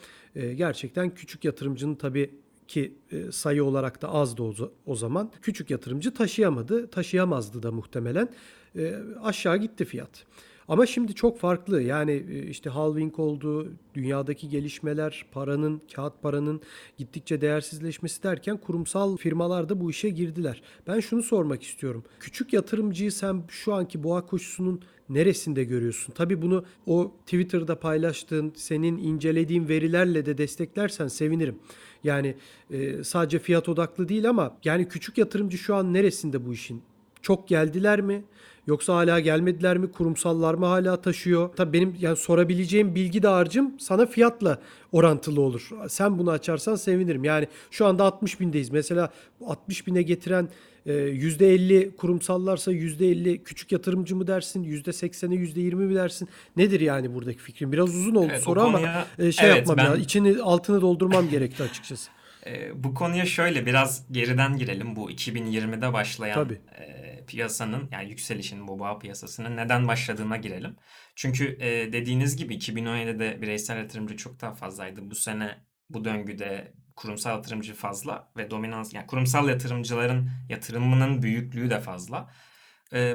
gerçekten 0.56 1.16
küçük 1.16 1.46
yatırımcının 1.46 1.96
tabii 1.96 2.30
ki 2.72 2.94
e, 3.12 3.32
sayı 3.32 3.64
olarak 3.64 4.02
da 4.02 4.14
azdı 4.14 4.44
o, 4.86 4.96
zaman. 4.96 5.32
Küçük 5.42 5.70
yatırımcı 5.70 6.14
taşıyamadı, 6.14 6.88
taşıyamazdı 6.90 7.64
da 7.64 7.72
muhtemelen. 7.72 8.30
E, 8.76 8.96
aşağı 9.24 9.58
gitti 9.58 9.86
fiyat. 9.86 10.26
Ama 10.68 10.86
şimdi 10.86 11.14
çok 11.14 11.40
farklı. 11.40 11.82
Yani 11.82 12.12
e, 12.12 12.48
işte 12.48 12.70
halving 12.70 13.20
oldu, 13.20 13.72
dünyadaki 13.94 14.50
gelişmeler, 14.50 15.26
paranın, 15.32 15.82
kağıt 15.96 16.22
paranın 16.22 16.62
gittikçe 16.98 17.42
değersizleşmesi 17.42 18.24
derken 18.24 18.58
kurumsal 18.58 19.18
firmalar 19.18 19.70
da 19.70 19.80
bu 19.80 19.90
işe 19.90 20.10
girdiler. 20.10 20.62
Ben 20.88 21.00
şunu 21.00 21.24
sormak 21.24 21.64
istiyorum. 21.64 22.04
Küçük 22.20 22.54
yatırımcıyı 22.54 23.12
sen 23.12 23.44
şu 23.48 23.74
anki 23.74 24.04
boğa 24.04 24.26
koşusunun 24.26 24.82
neresinde 25.10 25.64
görüyorsun? 25.64 26.14
Tabii 26.14 26.42
bunu 26.42 26.66
o 26.86 27.16
Twitter'da 27.26 27.80
paylaştığın, 27.80 28.54
senin 28.56 28.98
incelediğin 28.98 29.68
verilerle 29.68 30.26
de 30.26 30.38
desteklersen 30.38 31.08
sevinirim. 31.08 31.60
Yani 32.04 32.36
e, 32.72 33.04
sadece 33.04 33.40
fiyat 33.40 33.70
odaklı 33.70 34.10
değil 34.10 34.30
ama 34.30 34.58
yani 34.64 34.88
küçük 34.88 35.18
yatırımcı 35.18 35.58
şu 35.58 35.76
an 35.76 35.94
neresinde 35.94 36.46
bu 36.46 36.54
işin? 36.54 36.82
Çok 37.22 37.48
geldiler 37.48 38.02
mi? 38.02 38.24
Yoksa 38.68 38.96
hala 38.96 39.20
gelmediler 39.20 39.78
mi? 39.78 39.92
Kurumsallar 39.92 40.54
mı 40.54 40.66
hala 40.66 41.02
taşıyor? 41.02 41.50
Tabii 41.56 41.74
benim 41.74 41.96
yani 42.00 42.16
sorabileceğim 42.18 42.96
bilgi 42.96 43.24
dağarcığım 43.24 43.80
sana 43.80 44.06
fiyatla 44.06 44.60
orantılı 44.92 45.42
olur. 45.42 45.70
Sen 45.90 46.20
bunu 46.20 46.32
açarsan 46.32 46.76
sevinirim. 46.76 47.24
Yani 47.24 47.48
şu 47.72 47.86
anda 47.86 48.04
60 48.04 48.40
bindeyiz. 48.40 48.70
Mesela 48.70 49.10
60 49.46 49.88
bine 49.88 50.02
getiren 50.02 50.50
e, 50.86 50.92
%50 50.94 51.96
kurumsallarsa 51.96 52.72
%50 52.72 53.44
küçük 53.44 53.72
yatırımcı 53.72 54.16
mı 54.16 54.28
dersin? 54.28 54.64
%80'e 54.64 55.36
%20 55.36 55.76
mi 55.76 55.96
dersin? 55.96 56.30
Nedir 56.58 56.80
yani 56.80 57.14
buradaki 57.14 57.40
fikrin? 57.40 57.72
Biraz 57.72 57.96
uzun 57.96 58.16
oldu 58.16 58.28
Evet, 58.32 58.44
soru 58.44 58.62
ama 58.62 58.82
e, 59.20 59.32
şey 59.32 59.48
evet, 59.50 59.58
yapmam 59.58 59.78
ben- 59.78 59.84
ya. 59.86 59.96
İçini 59.96 60.42
altını 60.42 60.82
doldurmam 60.82 61.30
gerekti 61.30 61.64
açıkçası. 61.64 62.10
Ee, 62.46 62.84
bu 62.84 62.94
konuya 62.94 63.26
şöyle 63.26 63.66
biraz 63.66 64.12
geriden 64.12 64.58
girelim. 64.58 64.96
Bu 64.96 65.12
2020'de 65.12 65.94
başlayan 65.94 66.36
Tabii. 66.36 66.62
e, 66.78 67.26
piyasanın 67.26 67.90
yani 67.92 68.10
yükselişin 68.10 68.68
bu 68.68 68.80
boğa 68.80 69.00
piyasasının 69.00 69.58
neden 69.58 69.88
başladığına 69.88 70.38
girelim. 70.38 70.76
Çünkü 71.16 71.58
e, 71.60 71.94
dediğiniz 71.94 72.36
gibi 72.36 72.56
2017'de 72.56 73.42
bireysel 73.42 73.78
yatırımcı 73.78 74.18
çok 74.18 74.42
daha 74.42 74.54
fazlaydı. 74.54 75.12
Bu 75.12 75.16
sene 75.16 75.58
bu 75.90 76.06
döngüde 76.06 76.74
kurumsal 76.96 77.36
yatırımcı 77.36 77.74
fazla 77.74 78.32
ve 78.38 78.52
dominans 78.52 78.94
yani 78.94 79.08
kurumsal 79.08 79.50
yatırımcıların 79.50 80.30
yatırımının 80.50 81.22
büyüklüğü 81.22 81.70
de 81.70 81.80
fazla. 81.80 82.30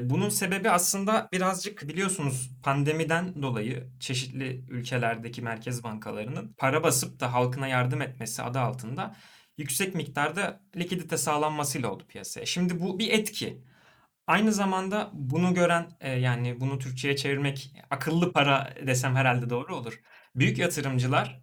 Bunun 0.02 0.28
sebebi 0.28 0.70
aslında 0.70 1.28
birazcık 1.32 1.88
biliyorsunuz 1.88 2.50
pandemiden 2.62 3.42
dolayı 3.42 3.90
çeşitli 4.00 4.64
ülkelerdeki 4.68 5.42
merkez 5.42 5.84
bankalarının 5.84 6.54
para 6.58 6.82
basıp 6.82 7.20
da 7.20 7.32
halkına 7.32 7.68
yardım 7.68 8.02
etmesi 8.02 8.42
adı 8.42 8.60
altında 8.60 9.16
yüksek 9.58 9.94
miktarda 9.94 10.60
likidite 10.76 11.16
sağlanmasıyla 11.16 11.90
oldu 11.90 12.06
piyasaya. 12.08 12.46
Şimdi 12.46 12.80
bu 12.80 12.98
bir 12.98 13.12
etki. 13.12 13.62
Aynı 14.26 14.52
zamanda 14.52 15.10
bunu 15.12 15.54
gören 15.54 15.90
yani 16.18 16.60
bunu 16.60 16.78
Türkçe'ye 16.78 17.16
çevirmek 17.16 17.72
akıllı 17.90 18.32
para 18.32 18.74
desem 18.86 19.16
herhalde 19.16 19.50
doğru 19.50 19.76
olur. 19.76 20.00
Büyük 20.34 20.58
yatırımcılar 20.58 21.42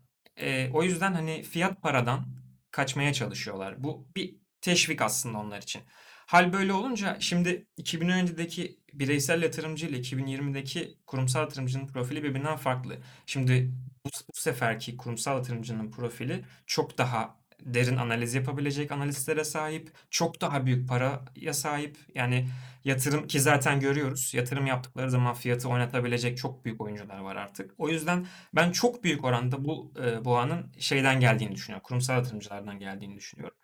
o 0.74 0.84
yüzden 0.84 1.14
hani 1.14 1.44
fiyat 1.44 1.82
paradan 1.82 2.26
kaçmaya 2.72 3.14
çalışıyorlar. 3.14 3.84
Bu 3.84 4.08
bir 4.16 4.36
teşvik 4.62 5.02
aslında 5.02 5.38
onlar 5.38 5.62
için. 5.62 5.82
Hal 6.28 6.54
böyle 6.54 6.74
olunca 6.74 7.18
şimdi 7.20 7.68
2017'deki 7.78 8.80
bireysel 8.94 9.42
yatırımcı 9.44 9.88
ile 9.88 9.98
2020'deki 9.98 10.98
kurumsal 11.08 11.42
yatırımcının 11.42 11.88
profili 11.88 12.24
birbirinden 12.24 12.58
farklı. 12.58 12.98
Şimdi 13.26 13.72
bu, 14.06 14.10
bu 14.10 14.40
seferki 14.40 14.98
kurumsal 14.98 15.38
yatırımcının 15.38 15.92
profili 15.92 16.46
çok 16.68 16.98
daha 16.98 17.44
derin 17.66 17.98
analiz 17.98 18.34
yapabilecek 18.34 18.92
analistlere 18.92 19.44
sahip, 19.44 19.92
çok 20.10 20.42
daha 20.42 20.66
büyük 20.66 20.90
paraya 20.90 21.54
sahip. 21.54 21.98
Yani 22.16 22.48
yatırım 22.86 23.28
ki 23.28 23.40
zaten 23.42 23.80
görüyoruz. 23.80 24.34
Yatırım 24.34 24.66
yaptıkları 24.68 25.12
zaman 25.12 25.34
fiyatı 25.34 25.70
oynatabilecek 25.70 26.38
çok 26.38 26.66
büyük 26.66 26.82
oyuncular 26.82 27.20
var 27.20 27.36
artık. 27.36 27.72
O 27.78 27.90
yüzden 27.90 28.28
ben 28.56 28.72
çok 28.72 29.04
büyük 29.04 29.24
oranda 29.24 29.66
bu 29.66 29.94
e, 30.04 30.26
boğanın 30.26 30.72
şeyden 30.80 31.20
geldiğini 31.20 31.56
düşünüyorum. 31.56 31.84
Kurumsal 31.84 32.16
yatırımcılardan 32.16 32.80
geldiğini 32.80 33.16
düşünüyorum. 33.16 33.58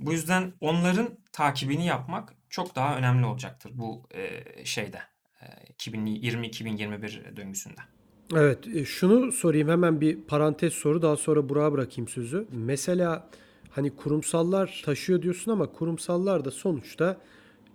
Bu 0.00 0.12
yüzden 0.12 0.52
onların 0.60 1.08
takibini 1.32 1.86
yapmak 1.86 2.34
çok 2.48 2.76
daha 2.76 2.96
önemli 2.96 3.26
olacaktır 3.26 3.72
bu 3.74 4.02
e, 4.10 4.64
şeyde. 4.64 5.00
E, 5.40 5.46
2020-2021 5.72 7.36
döngüsünde. 7.36 7.80
Evet, 8.36 8.66
e, 8.74 8.84
şunu 8.84 9.32
sorayım 9.32 9.68
hemen 9.68 10.00
bir 10.00 10.20
parantez 10.20 10.72
soru 10.72 11.02
daha 11.02 11.16
sonra 11.16 11.48
Burak'a 11.48 11.72
bırakayım 11.72 12.08
sözü. 12.08 12.46
Mesela 12.52 13.30
hani 13.70 13.96
kurumsallar 13.96 14.82
taşıyor 14.84 15.22
diyorsun 15.22 15.52
ama 15.52 15.72
kurumsallar 15.72 16.44
da 16.44 16.50
sonuçta 16.50 17.20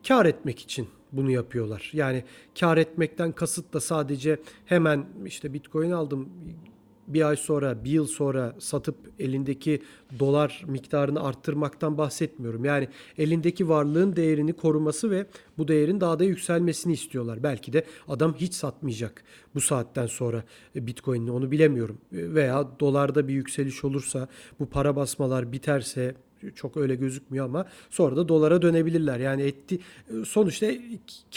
kar 0.07 0.25
etmek 0.25 0.59
için 0.59 0.89
bunu 1.11 1.31
yapıyorlar. 1.31 1.89
Yani 1.93 2.23
kar 2.59 2.77
etmekten 2.77 3.31
kasıt 3.31 3.73
da 3.73 3.79
sadece 3.79 4.39
hemen 4.65 5.05
işte 5.25 5.53
Bitcoin 5.53 5.91
aldım 5.91 6.29
bir 7.07 7.27
ay 7.29 7.35
sonra, 7.35 7.83
bir 7.83 7.91
yıl 7.91 8.07
sonra 8.07 8.55
satıp 8.59 8.95
elindeki 9.19 9.81
dolar 10.19 10.63
miktarını 10.67 11.23
arttırmaktan 11.23 11.97
bahsetmiyorum. 11.97 12.65
Yani 12.65 12.87
elindeki 13.17 13.69
varlığın 13.69 14.15
değerini 14.15 14.53
koruması 14.53 15.11
ve 15.11 15.25
bu 15.57 15.67
değerin 15.67 16.01
daha 16.01 16.19
da 16.19 16.23
yükselmesini 16.23 16.93
istiyorlar. 16.93 17.43
Belki 17.43 17.73
de 17.73 17.85
adam 18.07 18.35
hiç 18.37 18.53
satmayacak 18.53 19.23
bu 19.55 19.61
saatten 19.61 20.07
sonra 20.07 20.43
Bitcoin'ini 20.75 21.31
onu 21.31 21.51
bilemiyorum. 21.51 21.97
Veya 22.11 22.67
dolarda 22.79 23.27
bir 23.27 23.33
yükseliş 23.33 23.83
olursa, 23.83 24.27
bu 24.59 24.69
para 24.69 24.95
basmalar 24.95 25.51
biterse 25.51 26.15
çok 26.55 26.77
öyle 26.77 26.95
gözükmüyor 26.95 27.45
ama 27.45 27.65
sonra 27.89 28.15
da 28.15 28.27
dolara 28.27 28.61
dönebilirler. 28.61 29.19
Yani 29.19 29.41
etti 29.41 29.79
sonuçta 30.25 30.67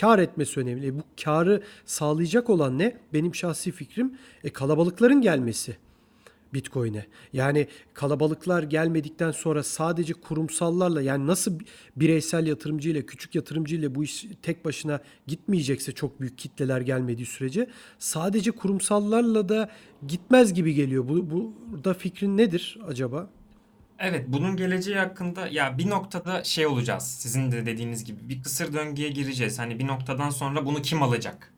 kar 0.01 0.19
etmesi 0.19 0.61
önemli. 0.61 0.87
E 0.87 0.95
bu 0.95 1.03
karı 1.25 1.63
sağlayacak 1.87 2.51
olan 2.51 2.79
ne? 2.79 2.97
Benim 3.13 3.35
şahsi 3.35 3.73
fikrim 3.73 4.19
e, 4.45 4.51
kalabalıkların 4.51 5.21
gelmesi. 5.21 5.77
Bitcoin'e. 6.55 7.07
Yani 7.33 7.67
kalabalıklar 7.95 8.63
gelmedikten 8.63 9.31
sonra 9.31 9.63
sadece 9.63 10.15
kurumsallarla 10.15 11.03
yani 11.03 11.27
nasıl 11.27 11.53
bireysel 11.97 12.47
yatırımcı 12.47 12.91
ile 12.91 13.07
küçük 13.07 13.35
yatırımcı 13.35 13.77
ile 13.77 13.95
bu 13.95 14.05
iş 14.05 14.27
tek 14.43 14.65
başına 14.65 15.01
gitmeyecekse 15.27 15.93
çok 15.93 16.21
büyük 16.21 16.39
kitleler 16.39 16.81
gelmediği 16.81 17.27
sürece 17.27 17.69
sadece 17.99 18.51
kurumsallarla 18.51 19.49
da 19.49 19.71
gitmez 20.07 20.55
gibi 20.55 20.75
geliyor. 20.75 21.09
Bu 21.09 21.53
burada 21.73 21.95
fikrin 21.95 22.37
nedir 22.37 22.79
acaba? 22.87 23.31
Evet, 23.99 24.25
bunun 24.29 24.57
geleceği 24.57 24.97
hakkında 24.97 25.49
ya 25.49 25.79
bir 25.79 25.91
noktada 25.91 26.45
şey 26.45 26.67
olacağız. 26.67 27.03
Sizin 27.03 27.53
de 27.53 27.67
dediğiniz 27.67 28.05
gibi 28.05 28.29
bir 28.29 28.43
kısır 28.43 28.73
döngüye 28.73 29.09
gireceğiz. 29.09 29.59
Hani 29.59 29.79
bir 29.79 29.87
noktadan 29.87 30.31
sonra 30.31 30.67
bunu 30.67 30.83
kim 30.83 31.03
alacak? 31.03 31.53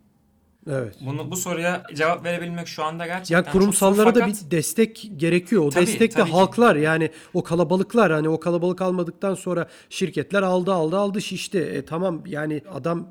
Evet. 0.70 0.96
Bunu 1.00 1.30
bu 1.30 1.36
soruya 1.36 1.82
cevap 1.94 2.24
verebilmek 2.24 2.68
şu 2.68 2.84
anda 2.84 3.06
gerçekten 3.06 3.36
Yani 3.36 3.44
çok 3.44 3.52
zor 3.52 3.60
kurumsallara 3.60 4.14
da 4.14 4.20
fakat 4.20 4.44
bir 4.44 4.50
destek 4.50 5.10
gerekiyor. 5.16 5.64
O 5.64 5.70
Tabii, 5.70 5.86
destek 5.86 6.16
de 6.16 6.24
ki. 6.24 6.30
halklar 6.30 6.76
yani 6.76 7.10
o 7.34 7.42
kalabalıklar 7.42 8.12
hani 8.12 8.28
o 8.28 8.40
kalabalık 8.40 8.82
almadıktan 8.82 9.34
sonra 9.34 9.68
şirketler 9.90 10.42
aldı 10.42 10.72
aldı 10.72 10.96
aldı 10.96 11.22
şişti. 11.22 11.58
E 11.58 11.84
tamam 11.84 12.22
yani 12.26 12.62
adam 12.72 13.08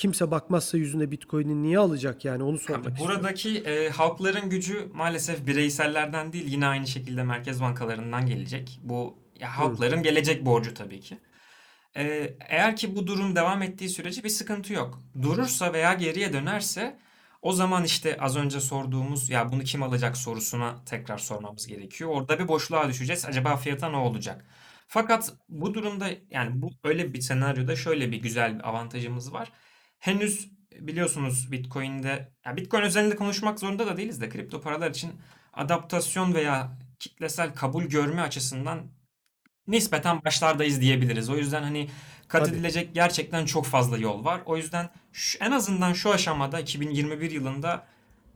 kimse 0.00 0.30
bakmazsa 0.30 0.78
yüzüne 0.78 1.10
Bitcoin'i 1.10 1.62
niye 1.62 1.78
alacak 1.78 2.24
yani 2.24 2.42
onu 2.42 2.58
sormak 2.58 2.92
istiyorum. 2.92 3.16
buradaki 3.16 3.58
e, 3.58 3.90
halkların 3.90 4.50
gücü 4.50 4.88
maalesef 4.94 5.46
bireysellerden 5.46 6.32
değil 6.32 6.44
yine 6.46 6.66
aynı 6.66 6.86
şekilde 6.86 7.22
merkez 7.22 7.60
bankalarından 7.60 8.26
gelecek. 8.26 8.80
Bu 8.82 9.18
ya 9.40 9.58
halkların 9.58 10.02
gelecek 10.02 10.46
borcu 10.46 10.74
tabii 10.74 11.00
ki. 11.00 11.18
E, 11.96 12.34
eğer 12.48 12.76
ki 12.76 12.96
bu 12.96 13.06
durum 13.06 13.36
devam 13.36 13.62
ettiği 13.62 13.88
sürece 13.88 14.24
bir 14.24 14.28
sıkıntı 14.28 14.72
yok. 14.72 15.00
Durursa 15.22 15.72
veya 15.72 15.94
geriye 15.94 16.32
dönerse 16.32 16.98
o 17.42 17.52
zaman 17.52 17.84
işte 17.84 18.16
az 18.20 18.36
önce 18.36 18.60
sorduğumuz 18.60 19.30
ya 19.30 19.52
bunu 19.52 19.62
kim 19.62 19.82
alacak 19.82 20.16
sorusuna 20.16 20.84
tekrar 20.86 21.18
sormamız 21.18 21.66
gerekiyor. 21.66 22.10
Orada 22.10 22.38
bir 22.38 22.48
boşluğa 22.48 22.88
düşeceğiz. 22.88 23.24
Acaba 23.26 23.56
fiyata 23.56 23.88
ne 23.88 23.96
olacak? 23.96 24.44
Fakat 24.88 25.32
bu 25.48 25.74
durumda 25.74 26.08
yani 26.30 26.62
bu 26.62 26.70
öyle 26.84 27.12
bir 27.14 27.20
senaryoda 27.20 27.76
şöyle 27.76 28.12
bir 28.12 28.22
güzel 28.22 28.58
bir 28.58 28.68
avantajımız 28.68 29.32
var. 29.32 29.52
Henüz 30.00 30.50
biliyorsunuz 30.80 31.52
Bitcoin'de 31.52 32.28
ya 32.46 32.56
Bitcoin 32.56 32.82
özelinde 32.82 33.16
konuşmak 33.16 33.60
zorunda 33.60 33.86
da 33.86 33.96
değiliz 33.96 34.20
de 34.20 34.28
kripto 34.28 34.60
paralar 34.60 34.90
için 34.90 35.10
adaptasyon 35.52 36.34
veya 36.34 36.78
kitlesel 36.98 37.54
kabul 37.54 37.84
görme 37.84 38.22
açısından 38.22 38.80
nispeten 39.66 40.24
başlardayız 40.24 40.80
diyebiliriz. 40.80 41.30
O 41.30 41.36
yüzden 41.36 41.62
hani 41.62 41.88
kat 42.28 42.44
Tabii. 42.46 42.56
edilecek 42.56 42.94
gerçekten 42.94 43.44
çok 43.44 43.66
fazla 43.66 43.98
yol 43.98 44.24
var. 44.24 44.40
O 44.46 44.56
yüzden 44.56 44.90
şu- 45.12 45.38
en 45.44 45.50
azından 45.50 45.92
şu 45.92 46.10
aşamada 46.12 46.60
2021 46.60 47.30
yılında 47.30 47.86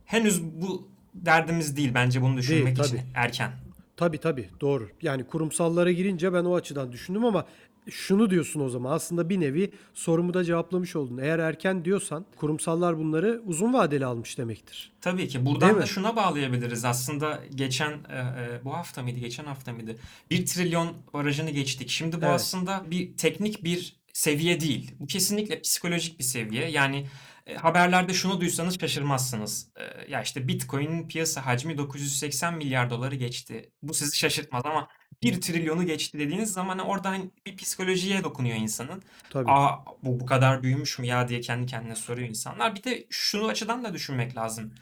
henüz 0.05 0.43
bu 0.43 0.89
derdimiz 1.13 1.77
değil 1.77 1.91
bence 1.93 2.21
bunu 2.21 2.37
düşünmek 2.37 2.79
için 2.79 2.97
tabii. 2.97 3.05
erken. 3.15 3.51
Tabii 3.97 4.17
tabii 4.17 4.49
doğru. 4.61 4.89
Yani 5.01 5.27
kurumsallara 5.27 5.91
girince 5.91 6.33
ben 6.33 6.43
o 6.45 6.55
açıdan 6.55 6.91
düşündüm 6.91 7.25
ama 7.25 7.45
şunu 7.89 8.29
diyorsun 8.29 8.59
o 8.59 8.69
zaman 8.69 8.91
aslında 8.91 9.29
bir 9.29 9.39
nevi 9.39 9.71
sorumu 9.93 10.33
da 10.33 10.43
cevaplamış 10.43 10.95
oldun. 10.95 11.17
Eğer 11.17 11.39
erken 11.39 11.85
diyorsan 11.85 12.25
kurumsallar 12.35 12.97
bunları 12.97 13.41
uzun 13.45 13.73
vadeli 13.73 14.05
almış 14.05 14.37
demektir. 14.37 14.91
Tabii 15.01 15.27
ki. 15.27 15.33
Değil 15.35 15.45
Buradan 15.45 15.75
mi? 15.75 15.81
da 15.81 15.85
şuna 15.85 16.15
bağlayabiliriz. 16.15 16.85
Aslında 16.85 17.39
geçen 17.55 17.91
e, 17.91 18.17
e, 18.17 18.65
bu 18.65 18.73
hafta 18.73 19.03
mıydı? 19.03 19.19
Geçen 19.19 19.45
hafta 19.45 19.73
mıydı? 19.73 19.95
1 20.31 20.45
trilyon 20.45 20.93
barajını 21.13 21.49
geçtik. 21.49 21.89
Şimdi 21.89 22.15
bu 22.15 22.25
Evet. 22.25 22.35
aslında 22.35 22.83
bir 22.91 23.17
teknik 23.17 23.63
bir 23.63 23.95
seviye 24.13 24.59
değil. 24.59 24.91
Bu 24.99 25.07
kesinlikle 25.07 25.61
psikolojik 25.61 26.19
bir 26.19 26.23
seviye. 26.23 26.69
Yani 26.71 27.07
e, 27.47 27.55
haberlerde 27.55 28.13
şunu 28.13 28.41
duysanız 28.41 28.79
şaşırmazsınız. 28.79 29.67
E, 29.77 30.11
ya 30.11 30.21
işte 30.21 30.47
Bitcoin'in 30.47 31.07
piyasa 31.07 31.45
hacmi 31.45 31.77
980 31.77 32.57
milyar 32.57 32.89
doları 32.89 33.15
geçti. 33.15 33.71
Bu 33.81 33.93
sizi 33.93 34.17
şaşırtmaz 34.17 34.61
ama 34.65 34.87
1 35.23 35.41
trilyonu 35.41 35.85
geçti 35.85 36.19
dediğiniz 36.19 36.53
zaman 36.53 36.79
orada 36.79 37.09
hani 37.09 37.31
bir 37.45 37.57
psikolojiye 37.57 38.23
dokunuyor 38.23 38.57
insanın. 38.57 39.03
Tabii. 39.29 39.51
Aa 39.51 39.85
bu 40.03 40.19
bu 40.19 40.25
kadar 40.25 40.63
büyümüş 40.63 40.99
mü 40.99 41.07
ya 41.07 41.27
diye 41.27 41.41
kendi 41.41 41.65
kendine 41.65 41.95
soruyor 41.95 42.29
insanlar. 42.29 42.75
Bir 42.75 42.83
de 42.83 43.07
şunu 43.09 43.47
açıdan 43.47 43.83
da 43.83 43.93
düşünmek 43.93 44.37
lazım. 44.37 44.73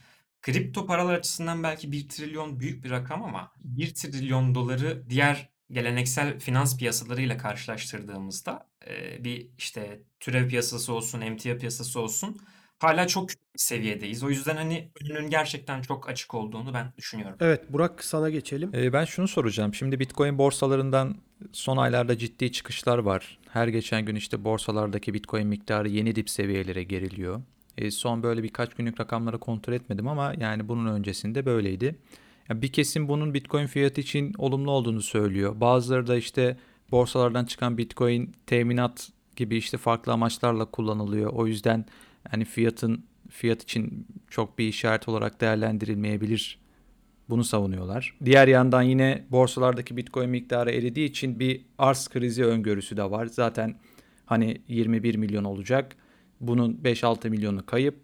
Kripto 0.41 0.85
paralar 0.85 1.13
açısından 1.13 1.63
belki 1.63 1.91
1 1.91 2.09
trilyon 2.09 2.59
büyük 2.59 2.83
bir 2.83 2.91
rakam 2.91 3.23
ama 3.23 3.51
1 3.63 3.93
trilyon 3.93 4.55
doları 4.55 5.09
diğer 5.09 5.49
geleneksel 5.71 6.39
finans 6.39 6.77
piyasalarıyla 6.77 7.37
karşılaştırdığımızda 7.37 8.69
bir 9.19 9.47
işte 9.57 10.03
türev 10.19 10.49
piyasası 10.49 10.93
olsun, 10.93 11.21
emtia 11.21 11.57
piyasası 11.57 11.99
olsun 11.99 12.37
hala 12.83 13.07
çok 13.07 13.29
küçük 13.29 13.53
bir 13.53 13.59
seviyedeyiz. 13.59 14.23
O 14.23 14.29
yüzden 14.29 14.55
hani 14.55 14.91
önünün 15.01 15.29
gerçekten 15.29 15.81
çok 15.81 16.09
açık 16.09 16.33
olduğunu 16.33 16.73
ben 16.73 16.93
düşünüyorum. 16.97 17.37
Evet 17.39 17.73
Burak 17.73 18.03
sana 18.03 18.29
geçelim. 18.29 18.71
Ee, 18.73 18.93
ben 18.93 19.05
şunu 19.05 19.27
soracağım. 19.27 19.73
Şimdi 19.73 19.99
Bitcoin 19.99 20.37
borsalarından 20.37 21.15
son 21.51 21.77
aylarda 21.77 22.17
ciddi 22.17 22.51
çıkışlar 22.51 22.97
var. 22.97 23.39
Her 23.49 23.67
geçen 23.67 24.05
gün 24.05 24.15
işte 24.15 24.43
borsalardaki 24.43 25.13
Bitcoin 25.13 25.47
miktarı 25.47 25.89
yeni 25.89 26.15
dip 26.15 26.29
seviyelere 26.29 26.83
geriliyor. 26.83 27.41
E, 27.77 27.91
son 27.91 28.23
böyle 28.23 28.43
birkaç 28.43 28.73
günlük 28.73 28.99
rakamları 28.99 29.39
kontrol 29.39 29.73
etmedim 29.73 30.07
ama 30.07 30.33
yani 30.39 30.67
bunun 30.67 30.93
öncesinde 30.93 31.45
böyleydi. 31.45 31.95
Ya 32.49 32.61
bir 32.61 32.71
kesim 32.71 33.07
bunun 33.07 33.33
Bitcoin 33.33 33.67
fiyatı 33.67 34.01
için 34.01 34.33
olumlu 34.37 34.71
olduğunu 34.71 35.01
söylüyor. 35.01 35.61
Bazıları 35.61 36.07
da 36.07 36.15
işte 36.15 36.57
borsalardan 36.91 37.45
çıkan 37.45 37.77
Bitcoin 37.77 38.33
teminat 38.47 39.09
gibi 39.35 39.57
işte 39.57 39.77
farklı 39.77 40.13
amaçlarla 40.13 40.65
kullanılıyor. 40.65 41.33
O 41.33 41.47
yüzden 41.47 41.85
yani 42.31 42.45
fiyatın 42.45 43.05
fiyat 43.29 43.63
için 43.63 44.07
çok 44.29 44.57
bir 44.59 44.67
işaret 44.67 45.09
olarak 45.09 45.41
değerlendirilmeyebilir 45.41 46.63
bunu 47.29 47.43
savunuyorlar. 47.43 48.17
Diğer 48.25 48.47
yandan 48.47 48.81
yine 48.81 49.25
borsalardaki 49.29 49.97
Bitcoin 49.97 50.29
miktarı 50.29 50.71
eridiği 50.71 51.09
için 51.09 51.39
bir 51.39 51.65
arz 51.77 52.07
krizi 52.07 52.45
öngörüsü 52.45 52.97
de 52.97 53.11
var. 53.11 53.25
Zaten 53.25 53.75
hani 54.25 54.61
21 54.67 55.15
milyon 55.15 55.43
olacak. 55.43 55.95
Bunun 56.41 56.73
5-6 56.83 57.29
milyonu 57.29 57.65
kayıp. 57.65 57.95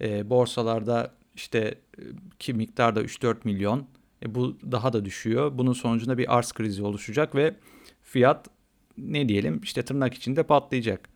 E, 0.00 0.30
borsalarda 0.30 1.14
işte 1.34 1.58
e, 1.98 2.02
ki 2.38 2.54
miktarda 2.54 3.02
3-4 3.02 3.36
milyon. 3.44 3.86
E, 4.22 4.34
bu 4.34 4.58
daha 4.72 4.92
da 4.92 5.04
düşüyor. 5.04 5.58
Bunun 5.58 5.72
sonucunda 5.72 6.18
bir 6.18 6.38
arz 6.38 6.52
krizi 6.52 6.82
oluşacak 6.82 7.34
ve 7.34 7.54
fiyat 8.02 8.48
ne 8.98 9.28
diyelim 9.28 9.60
işte 9.62 9.82
tırnak 9.82 10.14
içinde 10.14 10.42
patlayacak. 10.42 11.08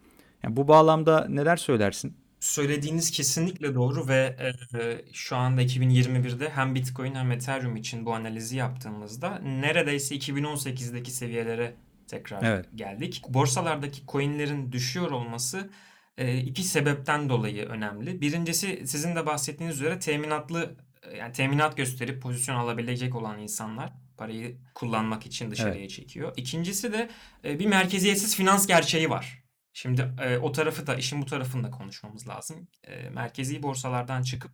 Yani 0.42 0.56
bu 0.56 0.68
bağlamda 0.68 1.26
neler 1.28 1.56
söylersin? 1.56 2.16
Söylediğiniz 2.46 3.10
kesinlikle 3.10 3.74
doğru 3.74 4.08
ve 4.08 4.36
e, 4.74 5.12
şu 5.12 5.36
anda 5.36 5.62
2021'de 5.62 6.50
hem 6.50 6.74
Bitcoin 6.74 7.14
hem 7.14 7.32
Ethereum 7.32 7.76
için 7.76 8.06
bu 8.06 8.14
analizi 8.14 8.56
yaptığımızda 8.56 9.38
neredeyse 9.38 10.16
2018'deki 10.16 11.10
seviyelere 11.10 11.74
tekrar 12.06 12.42
Evet. 12.42 12.66
geldik. 12.74 13.22
Borsalardaki 13.28 14.02
coinlerin 14.08 14.72
düşüyor 14.72 15.10
olması 15.10 15.70
e, 16.18 16.38
iki 16.38 16.62
sebepten 16.62 17.28
dolayı 17.28 17.66
önemli. 17.66 18.20
Birincisi 18.20 18.86
sizin 18.86 19.16
de 19.16 19.26
bahsettiğiniz 19.26 19.76
üzere 19.76 19.98
teminatlı 19.98 20.76
e, 21.02 21.16
yani 21.16 21.32
teminat 21.32 21.76
gösterip 21.76 22.22
pozisyon 22.22 22.56
alabilecek 22.56 23.14
olan 23.14 23.38
insanlar 23.38 23.92
parayı 24.16 24.56
kullanmak 24.74 25.26
için 25.26 25.50
dışarıya 25.50 25.88
çekiyor. 25.88 26.32
İkincisi 26.36 26.92
de 26.92 27.10
e, 27.44 27.58
bir 27.58 27.66
merkeziyetsiz 27.66 28.36
finans 28.36 28.66
gerçeği 28.66 29.10
var. 29.10 29.45
Şimdi 29.76 30.14
e, 30.22 30.38
o 30.38 30.52
tarafı 30.52 30.86
da 30.86 30.94
işin 30.94 31.22
bu 31.22 31.26
tarafını 31.26 31.64
da 31.64 31.70
konuşmamız 31.70 32.28
lazım. 32.28 32.68
E, 32.84 33.10
merkezi 33.10 33.62
borsalardan 33.62 34.22
çıkıp 34.22 34.50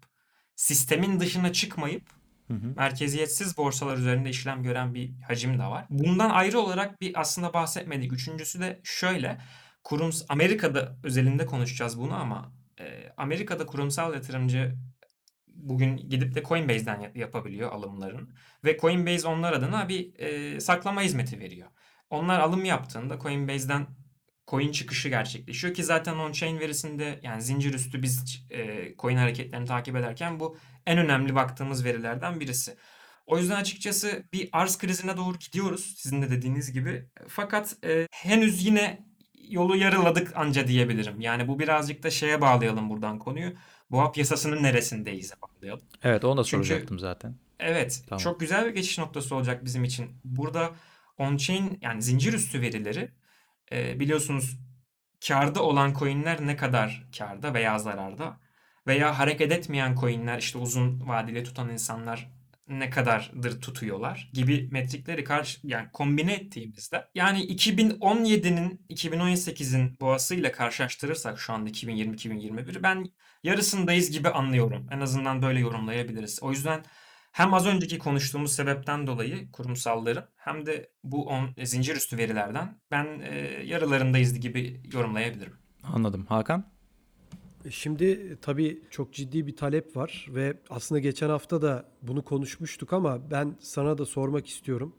sistemin 0.56 1.20
dışına 1.20 1.52
çıkmayıp 1.52 2.02
Hı 2.48 2.54
hı. 2.54 2.74
merkeziyetsiz 2.76 3.56
borsalar 3.56 3.96
üzerinde 3.98 4.30
işlem 4.30 4.62
gören 4.62 4.94
bir 4.94 5.20
hacim 5.20 5.58
de 5.58 5.62
var. 5.62 5.87
Bundan 5.90 6.30
ayrı 6.30 6.61
olarak 6.61 7.00
bir 7.00 7.20
aslında 7.20 7.52
bahsetmedik. 7.52 8.12
Üçüncüsü 8.12 8.61
de 8.61 8.80
şöyle. 8.85 9.38
Kurums 9.85 10.24
Amerika'da 10.28 10.96
özelinde 11.02 11.46
konuşacağız 11.46 11.98
bunu 11.98 12.14
ama 12.14 12.52
e, 12.80 13.12
Amerika'da 13.16 13.66
kurumsal 13.66 14.14
yatırımcı 14.14 14.74
bugün 15.46 15.96
gidip 15.96 16.35
de 16.35 16.42
Coinbase'den 16.42 17.00
yap- 17.00 17.16
yapabiliyor 17.16 17.72
alımlarını 17.72 18.28
ve 18.64 18.78
Coinbase 18.78 19.28
onlar 19.28 19.52
adına 19.52 19.88
bir 19.88 20.18
e, 20.18 20.61
saklama 20.61 21.02
hizmeti 21.02 21.40
veriyor. 21.40 21.68
Onlar 22.11 22.40
alım 22.40 22.64
yaptığında 22.64 23.18
Coinbase'den 23.18 23.87
coin 24.48 24.72
çıkışı 24.72 25.09
gerçekleşiyor 25.09 25.74
ki 25.74 25.85
zaten 25.85 26.14
on-chain 26.14 26.61
verisinde 26.61 27.20
yani 27.22 27.42
zincir 27.42 27.74
üstü 27.74 28.02
biz 28.02 28.44
e, 28.50 28.94
coin 28.98 29.16
hareketlerini 29.16 29.66
takip 29.66 29.96
ederken 29.96 30.40
bu 30.40 30.57
en 30.87 30.98
önemli 30.98 31.35
baktığımız 31.35 31.85
verilerden 31.85 32.40
birisi. 32.40 32.76
O 33.26 33.38
yüzden 33.38 33.57
açıkçası 33.57 34.24
bir 34.33 34.48
arz 34.52 34.78
krizine 34.78 35.16
doğru 35.16 35.38
gidiyoruz 35.38 35.94
sizin 35.98 36.22
de 36.22 36.31
dediğiniz 36.31 36.72
gibi. 36.72 37.07
Fakat 37.28 37.76
e, 37.85 38.07
henüz 38.11 38.64
yine 38.66 39.07
yolu 39.48 39.76
yarıladık 39.76 40.37
anca 40.37 40.68
diyebilirim. 40.68 41.20
Yani 41.20 41.48
bu 41.48 41.59
birazcık 41.59 42.02
da 42.02 42.11
şeye 42.11 42.40
bağlayalım 42.40 42.90
buradan 42.90 43.18
konuyu. 43.18 43.52
Boğa 43.90 44.12
piyasasının 44.12 44.62
neresindeyiz 44.62 45.33
bağlayalım. 45.42 45.83
Evet 46.02 46.24
onu 46.24 46.37
da 46.40 46.44
Çünkü- 46.44 46.66
soracaktım 46.66 46.98
zaten. 46.98 47.35
Evet, 47.61 48.02
Tamam. 48.09 48.22
çok 48.22 48.40
güzel 48.40 48.66
bir 48.66 48.74
geçiş 48.74 48.98
noktası 48.98 49.35
olacak 49.35 49.64
bizim 49.64 49.85
için. 49.85 50.11
Burada 50.24 50.70
on-chain 51.18 51.78
yani 51.81 52.02
zincir 52.02 52.33
üstü 52.33 52.61
verileri 52.61 53.11
e, 53.72 54.00
biliyorsunuz 54.00 54.58
karda 55.28 55.62
olan 55.62 55.94
coinler 55.94 56.46
ne 56.46 56.56
kadar 56.56 57.08
karda 57.18 57.54
veya 57.54 57.78
zararda 57.78 58.40
veya 58.87 59.18
hareket 59.18 59.52
etmeyen 59.52 59.96
coinler 59.96 60.38
işte 60.38 60.58
uzun 60.58 61.08
vadeli 61.08 61.44
tutan 61.44 61.70
insanlar 61.70 62.32
ne 62.68 62.90
kadardır 62.90 63.61
tutuyorlar 63.61 64.30
gibi 64.32 64.68
metrikleri 64.72 65.24
karşı 65.24 65.61
yani 65.62 65.88
kombine 65.92 66.35
ettiğimizde 66.35 67.08
yani 67.14 67.40
2017'nin 67.46 68.87
2018'in 68.90 69.96
boğasıyla 70.00 70.52
karşılaştırırsak 70.52 71.40
şu 71.40 71.52
anda 71.52 71.70
2020-2021 71.70 72.82
ben 72.82 73.06
yarısındayız 73.42 74.11
gibi 74.11 74.28
anlıyorum. 74.28 74.88
En 74.90 75.00
azından 75.00 75.42
böyle 75.42 75.61
yorumlayabiliriz. 75.61 76.42
O 76.42 76.50
yüzden 76.50 76.85
hem 77.33 77.55
az 77.55 77.66
önceki 77.66 77.99
konuştuğumuz 77.99 78.53
sebepten 78.53 79.07
dolayı 79.07 79.51
kurumsalların 79.53 80.25
hem 80.37 80.66
de 80.66 80.90
bu 81.05 81.27
on, 81.27 81.51
zincir 81.64 81.97
üstü 81.97 82.18
verilerden 82.18 82.79
ben 82.90 83.21
e, 83.21 83.37
yarılarındayız 83.64 84.40
gibi 84.40 84.81
yorumlayabilirim. 84.92 85.53
Anladım. 85.83 86.27
Hakan? 86.29 86.64
Şimdi 87.71 88.05
e, 88.05 88.37
tabii 88.37 88.83
çok 88.90 89.12
ciddi 89.12 89.47
bir 89.47 89.57
talep 89.57 89.97
var 89.97 90.27
ve 90.29 90.55
aslında 90.71 90.99
geçen 90.99 91.29
hafta 91.29 91.62
da 91.62 91.88
bunu 92.03 92.25
konuşmuştuk 92.25 92.92
ama 92.92 93.31
ben 93.31 93.57
sana 93.61 93.99
da 93.99 94.07
sormak 94.07 94.47
istiyorum. 94.47 94.97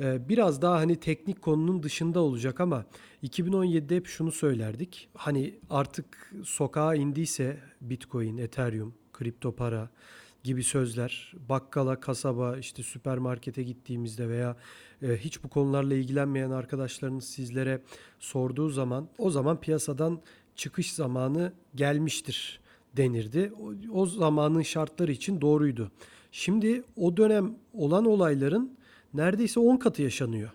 Ee, 0.00 0.28
biraz 0.28 0.62
daha 0.62 0.76
hani 0.76 1.00
teknik 1.00 1.42
konunun 1.42 1.82
dışında 1.82 2.20
olacak 2.20 2.60
ama 2.60 2.84
2017'de 3.22 3.96
hep 3.96 4.06
şunu 4.06 4.32
söylerdik. 4.32 5.08
Hani 5.14 5.58
artık 5.70 6.32
sokağa 6.44 6.94
indiyse 6.94 7.58
Bitcoin, 7.80 8.36
Ethereum, 8.36 8.94
kripto 9.12 9.56
para 9.56 9.90
gibi 10.44 10.64
sözler 10.64 11.32
bakkala, 11.48 12.00
kasaba, 12.00 12.56
işte 12.56 12.82
süpermarkete 12.82 13.62
gittiğimizde 13.62 14.28
veya 14.28 14.56
e, 15.02 15.16
hiç 15.16 15.44
bu 15.44 15.48
konularla 15.48 15.94
ilgilenmeyen 15.94 16.50
arkadaşlarınız 16.50 17.24
sizlere 17.24 17.82
sorduğu 18.18 18.68
zaman 18.68 19.08
o 19.18 19.30
zaman 19.30 19.60
piyasadan 19.60 20.20
çıkış 20.56 20.92
zamanı 20.92 21.52
gelmiştir 21.74 22.60
denirdi. 22.96 23.52
O, 23.60 24.00
o 24.00 24.06
zamanın 24.06 24.62
şartları 24.62 25.12
için 25.12 25.40
doğruydu. 25.40 25.90
Şimdi 26.32 26.84
o 26.96 27.16
dönem 27.16 27.54
olan 27.72 28.04
olayların 28.04 28.78
neredeyse 29.14 29.60
10 29.60 29.76
katı 29.76 30.02
yaşanıyor. 30.02 30.50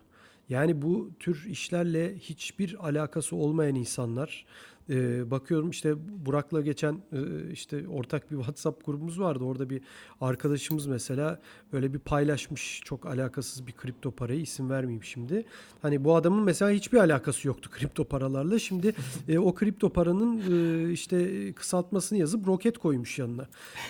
Yani 0.50 0.82
bu 0.82 1.10
tür 1.20 1.46
işlerle 1.50 2.18
hiçbir 2.18 2.88
alakası 2.88 3.36
olmayan 3.36 3.76
insanlar 3.76 4.46
e, 4.90 5.32
bakıyorum 5.32 5.70
işte 5.70 5.94
Burak'la 6.26 6.62
geçen 6.62 6.94
e, 6.94 7.52
işte 7.52 7.88
ortak 7.88 8.32
bir 8.32 8.36
WhatsApp 8.36 8.86
grubumuz 8.86 9.20
vardı. 9.20 9.44
Orada 9.44 9.70
bir 9.70 9.82
arkadaşımız 10.22 10.88
mesela 10.88 11.42
öyle 11.74 11.94
bir 11.94 12.00
paylaşmış 12.00 12.82
çok 12.86 13.06
alakasız 13.06 13.68
bir 13.68 13.72
kripto 13.72 14.12
parayı 14.12 14.42
isim 14.42 14.70
vermeyeyim 14.70 15.04
şimdi. 15.04 15.46
Hani 15.82 16.04
bu 16.04 16.16
adamın 16.16 16.44
mesela 16.44 16.72
hiçbir 16.72 16.98
alakası 16.98 17.48
yoktu 17.48 17.70
kripto 17.74 18.04
paralarla. 18.04 18.60
Şimdi 18.60 18.96
e, 19.28 19.38
o 19.38 19.54
kripto 19.54 19.90
paranın 19.90 20.42
e, 20.52 20.92
işte 20.92 21.54
kısaltmasını 21.54 22.20
yazıp 22.20 22.48
roket 22.48 22.78
koymuş 22.78 23.20
yanına. 23.20 23.48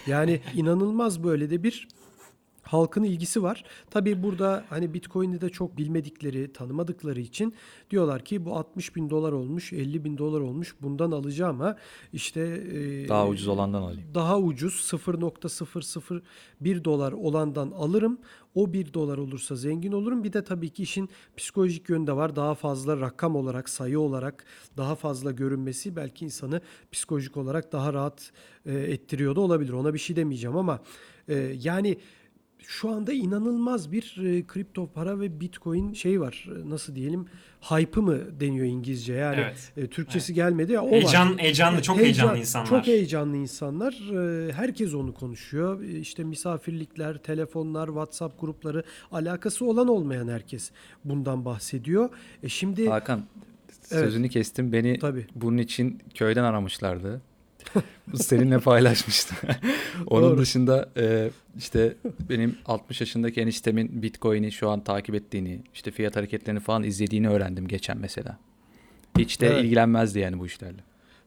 Yani 0.08 0.41
inanılmaz 0.55 1.23
böyle 1.23 1.49
de 1.49 1.63
bir 1.63 1.88
halkın 2.65 3.04
ilgisi 3.04 3.43
var. 3.43 3.63
Tabii 3.89 4.23
burada 4.23 4.63
hani 4.69 4.93
Bitcoin'i 4.93 5.41
de 5.41 5.49
çok 5.49 5.78
bilmedikleri, 5.78 6.54
tanımadıkları 6.54 7.21
için 7.21 7.54
diyorlar 7.91 8.25
ki 8.25 8.45
bu 8.45 8.56
60 8.56 8.95
bin 8.95 9.10
dolar 9.10 9.32
olmuş, 9.32 9.73
50 9.73 10.04
bin 10.04 10.17
dolar 10.17 10.41
olmuş 10.41 10.75
bundan 10.82 11.12
alacağım 11.12 11.62
ama 11.62 11.75
işte 12.13 12.41
e, 12.73 13.10
Daha 13.10 13.28
ucuz 13.28 13.47
olandan 13.47 13.82
alayım. 13.82 14.01
daha 14.13 14.39
ucuz 14.39 14.73
0.001 14.73 16.84
dolar 16.84 17.12
olandan 17.12 17.71
alırım. 17.71 18.17
O 18.56 18.73
1 18.73 18.93
dolar 18.93 19.17
olursa 19.17 19.56
zengin 19.56 19.91
olurum. 19.91 20.23
Bir 20.23 20.34
de 20.34 20.43
tabii 20.43 20.69
ki 20.69 20.84
işin 20.84 21.10
psikolojik 21.38 21.89
yönü 21.89 22.08
de 22.08 22.15
var. 22.15 22.36
Daha 22.36 22.56
fazla 22.56 22.99
rakam 23.01 23.36
olarak, 23.36 23.69
sayı 23.69 23.99
olarak 23.99 24.45
daha 24.78 24.95
fazla 24.95 25.32
görünmesi 25.32 25.95
belki 25.95 26.25
insanı 26.25 26.62
psikolojik 26.91 27.38
olarak 27.38 27.71
daha 27.71 27.93
rahat 27.93 28.32
e, 28.65 28.73
ettiriyor 28.73 29.36
da 29.36 29.41
olabilir. 29.41 29.73
Ona 29.73 29.93
bir 29.93 29.99
şey 29.99 30.15
demeyeceğim 30.15 30.58
ama 30.58 30.80
e, 31.28 31.36
yani 31.62 31.97
şu 32.67 32.89
anda 32.89 33.13
inanılmaz 33.13 33.91
bir 33.91 34.17
e, 34.25 34.47
kripto 34.47 34.88
para 34.88 35.19
ve 35.19 35.39
bitcoin 35.39 35.93
şey 35.93 36.21
var. 36.21 36.49
E, 36.65 36.69
Nasıl 36.69 36.95
diyelim? 36.95 37.25
Hype'ı 37.62 38.04
mı 38.04 38.39
deniyor 38.39 38.65
İngilizce? 38.65 39.13
Yani 39.13 39.36
Evet. 39.39 39.71
e, 39.78 39.88
Türkçesi 39.88 40.34
gelmedi 40.34 40.71
ya 40.71 40.82
o 40.82 40.86
var. 40.86 40.91
Heyecan, 40.91 41.38
heyecanlı, 41.38 41.82
çok 41.82 41.97
Heyecan- 41.97 42.04
heyecanlı 42.04 42.38
insanlar. 42.38 42.67
Çok 42.69 42.88
heyecanlı 42.88 43.38
insanlar. 43.38 43.93
Ee, 43.93 44.54
Herkes 44.54 44.93
onu 44.93 45.13
konuşuyor. 45.13 45.82
İşte 45.84 46.23
misafirlikler, 46.23 47.17
telefonlar, 47.17 47.88
WhatsApp 47.88 48.41
grupları 48.41 48.84
alakası 49.12 49.65
olan 49.65 49.88
olmayan 49.88 50.28
herkes 50.28 50.71
bundan 51.06 51.45
bahsediyor. 51.45 52.10
E 52.43 52.49
şimdi 52.49 52.89
Hakan 52.89 53.25
sözünü 53.82 54.30
kestim. 54.30 54.71
Beni 54.71 54.99
Tabii. 54.99 55.28
bunun 55.36 55.58
için 55.58 55.99
köyden 56.13 56.43
aramışlardı. 56.43 57.21
Seninle 58.15 58.60
paylaşmıştım. 58.60 59.38
Onun 60.08 60.30
Doğru. 60.30 60.38
dışında 60.38 60.89
e, 60.97 61.30
işte 61.58 61.95
benim 62.30 62.58
60 62.65 63.01
yaşındaki 63.01 63.41
eniştemin 63.41 64.01
Bitcoin'i 64.01 64.51
şu 64.51 64.69
an 64.69 64.84
takip 64.84 65.15
ettiğini, 65.15 65.60
işte 65.73 65.91
fiyat 65.91 66.15
hareketlerini 66.15 66.60
falan 66.60 66.84
izlediğini 66.84 67.30
öğrendim 67.30 67.67
geçen 67.67 67.97
mesela. 67.97 68.38
Hiç 69.17 69.41
de 69.41 69.47
Evet. 69.47 69.63
ilgilenmezdi 69.65 70.19
yani 70.19 70.39
bu 70.39 70.45
işlerle. 70.45 70.80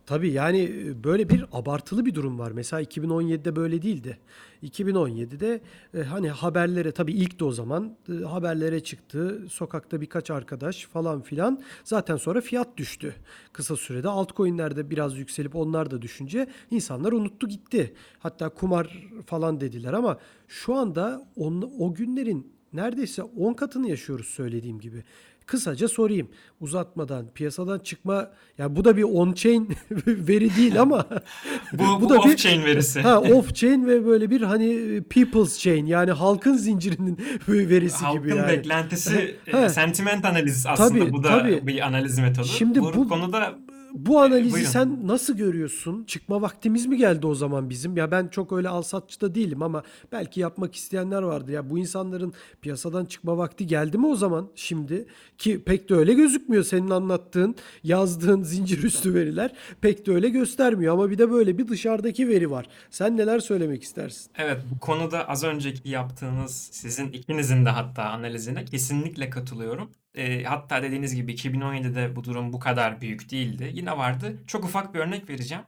Tabii 0.08 0.32
yani 0.32 0.62
e, 0.62 1.04
böyle 1.04 1.28
bir 1.28 1.44
abartılı 1.52 2.06
bir 2.06 2.14
durum 2.14 2.38
var. 2.38 2.52
Mesela 2.52 2.82
2017'de 2.82 3.56
böyle 3.56 3.82
değildi. 3.82 4.18
2017'de 4.62 5.60
e, 5.94 6.02
hani 6.02 6.30
haberlere 6.30 6.92
tabii 6.92 7.12
ilk 7.12 7.40
de 7.40 7.44
o 7.44 7.52
zaman 7.52 7.96
e, 8.08 8.24
haberlere 8.24 8.80
çıktı. 8.80 9.44
Sokakta 9.50 10.00
birkaç 10.00 10.30
arkadaş 10.30 10.86
falan 10.86 11.22
filan. 11.22 11.62
Zaten 11.84 12.16
sonra 12.16 12.40
fiyat 12.40 12.76
düştü. 12.76 13.14
Kısa 13.52 13.76
sürede 13.76 14.08
altcoin'lerde 14.08 14.90
biraz 14.90 15.18
yükselip 15.18 15.56
onlar 15.56 15.90
da 15.90 16.02
düşünce 16.02 16.46
insanlar 16.70 17.12
unuttu 17.12 17.48
gitti. 17.48 17.94
Hatta 18.18 18.48
kumar 18.48 19.08
falan 19.26 19.60
dediler 19.60 19.92
ama 19.92 20.18
şu 20.48 20.74
anda 20.74 21.28
on, 21.36 21.72
o 21.78 21.94
günlerin 21.94 22.52
neredeyse 22.72 23.22
10 23.22 23.52
katını 23.52 23.88
yaşıyoruz 23.88 24.26
söylediğim 24.26 24.80
gibi. 24.80 25.04
Kısaca 25.48 25.88
sorayım 25.88 26.28
uzatmadan 26.60 27.26
piyasadan 27.34 27.78
çıkma 27.78 28.30
ya 28.58 28.76
bu 28.76 28.84
da 28.84 28.96
bir 28.96 29.02
on 29.02 29.32
chain 29.32 29.68
veri 30.06 30.56
değil 30.56 30.80
ama 30.80 31.06
Bu, 31.72 31.82
bu, 32.00 32.08
da 32.10 32.14
bir- 32.14 32.18
off-chain 32.18 32.64
verisi. 32.64 33.00
ha 33.00 33.20
off 33.20 33.54
chain 33.54 33.86
ve 33.86 34.06
böyle 34.06 34.30
bir 34.30 34.40
hani 34.40 35.00
people's 35.10 35.58
chain 35.58 35.86
yani 35.86 36.10
halkın 36.10 36.54
zincirinin 36.56 37.18
verisi 37.48 38.04
Halkın 38.04 38.22
gibi 38.22 38.36
yani. 38.36 38.48
beklentisi, 38.48 39.36
He. 39.44 39.58
e, 39.58 39.68
sentiment 39.68 40.24
analiz 40.24 40.66
aslında 40.66 40.88
Tabii, 40.88 41.12
bu 41.12 41.24
da 41.24 41.28
tabii. 41.28 41.66
bir 41.66 41.86
analiz 41.86 42.18
metodu. 42.18 42.46
Şimdi 42.46 42.80
bu, 42.80 42.94
bu- 42.94 43.08
konuda 43.08 43.58
Bu 43.94 44.20
analizi 44.20 44.52
buyurun. 44.52 44.70
sen 44.70 45.06
nasıl 45.06 45.36
görüyorsun? 45.36 46.04
Çıkma 46.04 46.42
vaktimiz 46.42 46.86
mi 46.86 46.96
geldi 46.96 47.26
o 47.26 47.34
zaman 47.34 47.70
bizim? 47.70 47.96
Ya 47.96 48.10
ben 48.10 48.28
çok 48.28 48.52
öyle 48.52 48.68
alsatçı 48.68 49.20
da 49.20 49.34
değilim 49.34 49.62
ama 49.62 49.82
belki 50.12 50.40
yapmak 50.40 50.74
isteyenler 50.74 51.22
vardır. 51.22 51.52
Ya 51.52 51.70
bu 51.70 51.78
insanların 51.78 52.32
piyasadan 52.62 53.04
çıkma 53.04 53.38
vakti 53.38 53.66
geldi 53.66 53.98
mi 53.98 54.06
o 54.06 54.16
zaman 54.16 54.48
şimdi? 54.54 55.06
Ki 55.38 55.62
pek 55.64 55.88
de 55.88 55.94
öyle 55.94 56.14
gözükmüyor 56.14 56.64
senin 56.64 56.90
anlattığın, 56.90 57.54
yazdığın 57.84 58.42
zincir 58.42 58.82
üstü 58.82 59.14
veriler 59.14 59.52
pek 59.80 60.06
de 60.06 60.12
öyle 60.12 60.28
göstermiyor. 60.28 60.94
Ama 60.94 61.10
bir 61.10 61.18
de 61.18 61.30
böyle 61.30 61.58
bir 61.58 61.68
dışarıdaki 61.68 62.28
veri 62.28 62.50
var. 62.50 62.68
Sen 62.90 63.16
neler 63.16 63.38
söylemek 63.40 63.82
istersin? 63.82 64.30
Evet 64.38 64.58
bu 64.74 64.78
konuda 64.78 65.28
az 65.28 65.44
önceki 65.44 65.88
yaptığınız 65.88 66.68
sizin 66.72 67.12
ikinizin 67.12 67.64
de 67.64 67.70
hatta 67.70 68.02
analizine 68.04 68.64
kesinlikle 68.64 69.30
katılıyorum. 69.30 69.90
Ee, 70.14 70.42
hatta 70.42 70.82
dediğiniz 70.82 71.14
gibi 71.14 71.34
2017'de 71.34 72.16
bu 72.16 72.24
durum 72.24 72.52
bu 72.52 72.58
kadar 72.58 73.00
büyük 73.00 73.30
değildi. 73.30 73.70
Yine 73.74 73.98
vardı. 73.98 74.42
Çok 74.46 74.64
ufak 74.64 74.94
bir 74.94 74.98
örnek 74.98 75.30
vereceğim. 75.30 75.64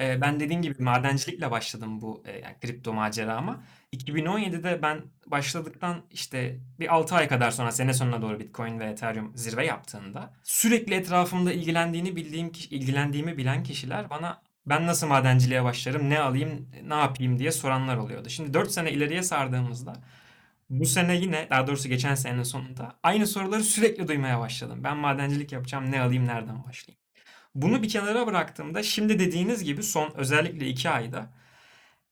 Ee, 0.00 0.20
ben 0.20 0.40
dediğim 0.40 0.62
gibi 0.62 0.82
madencilikle 0.82 1.50
başladım 1.50 2.00
bu 2.00 2.22
e, 2.26 2.38
yani 2.38 2.56
kripto 2.60 2.92
macerama. 2.92 3.62
2017'de 3.92 4.82
ben 4.82 5.02
başladıktan 5.26 6.02
işte 6.10 6.60
bir 6.80 6.94
6 6.94 7.14
ay 7.14 7.28
kadar 7.28 7.50
sonra 7.50 7.72
sene 7.72 7.94
sonuna 7.94 8.22
doğru 8.22 8.40
Bitcoin 8.40 8.80
ve 8.80 8.84
Ethereum 8.84 9.32
zirve 9.36 9.66
yaptığında 9.66 10.34
sürekli 10.42 10.94
etrafımda 10.94 11.52
ilgilendiğini 11.52 12.16
bildiğim 12.16 12.52
ilgilendiğimi 12.70 13.36
bilen 13.36 13.62
kişiler 13.62 14.10
bana 14.10 14.42
ben 14.66 14.86
nasıl 14.86 15.06
madenciliğe 15.06 15.64
başlarım, 15.64 16.10
ne 16.10 16.20
alayım, 16.20 16.68
ne 16.84 16.94
yapayım 16.94 17.38
diye 17.38 17.52
soranlar 17.52 17.96
oluyordu. 17.96 18.28
Şimdi 18.28 18.54
4 18.54 18.70
sene 18.70 18.92
ileriye 18.92 19.22
sardığımızda 19.22 19.92
bu 20.70 20.86
sene 20.86 21.16
yine 21.16 21.46
daha 21.50 21.66
doğrusu 21.66 21.88
geçen 21.88 22.14
senenin 22.14 22.42
sonunda 22.42 22.98
aynı 23.02 23.26
soruları 23.26 23.64
sürekli 23.64 24.08
duymaya 24.08 24.40
başladım. 24.40 24.80
Ben 24.84 24.96
madencilik 24.96 25.52
yapacağım, 25.52 25.90
ne 25.90 26.00
alayım, 26.00 26.26
nereden 26.26 26.64
başlayayım? 26.64 27.00
Bunu 27.54 27.82
bir 27.82 27.88
kenara 27.88 28.26
bıraktığımda 28.26 28.82
şimdi 28.82 29.18
dediğiniz 29.18 29.64
gibi 29.64 29.82
son 29.82 30.12
özellikle 30.14 30.68
2 30.68 30.90
ayda 30.90 31.30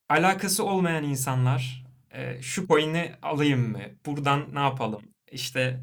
alakası 0.08 0.64
olmayan 0.64 1.04
insanlar 1.04 1.84
e, 2.10 2.42
şu 2.42 2.66
coin'i 2.66 3.14
alayım 3.22 3.70
mı? 3.70 3.80
Buradan 4.06 4.54
ne 4.54 4.60
yapalım? 4.60 5.02
İşte 5.32 5.80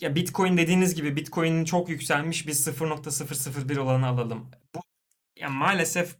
ya 0.00 0.14
Bitcoin 0.14 0.56
dediğiniz 0.56 0.94
gibi 0.94 1.16
Bitcoin'in 1.16 1.64
çok 1.64 1.88
yükselmiş 1.88 2.46
biz 2.46 2.66
0.001 2.68 3.78
olanı 3.78 4.06
alalım. 4.06 4.50
Bu 4.74 4.80
ya 5.36 5.50
maalesef 5.50 6.16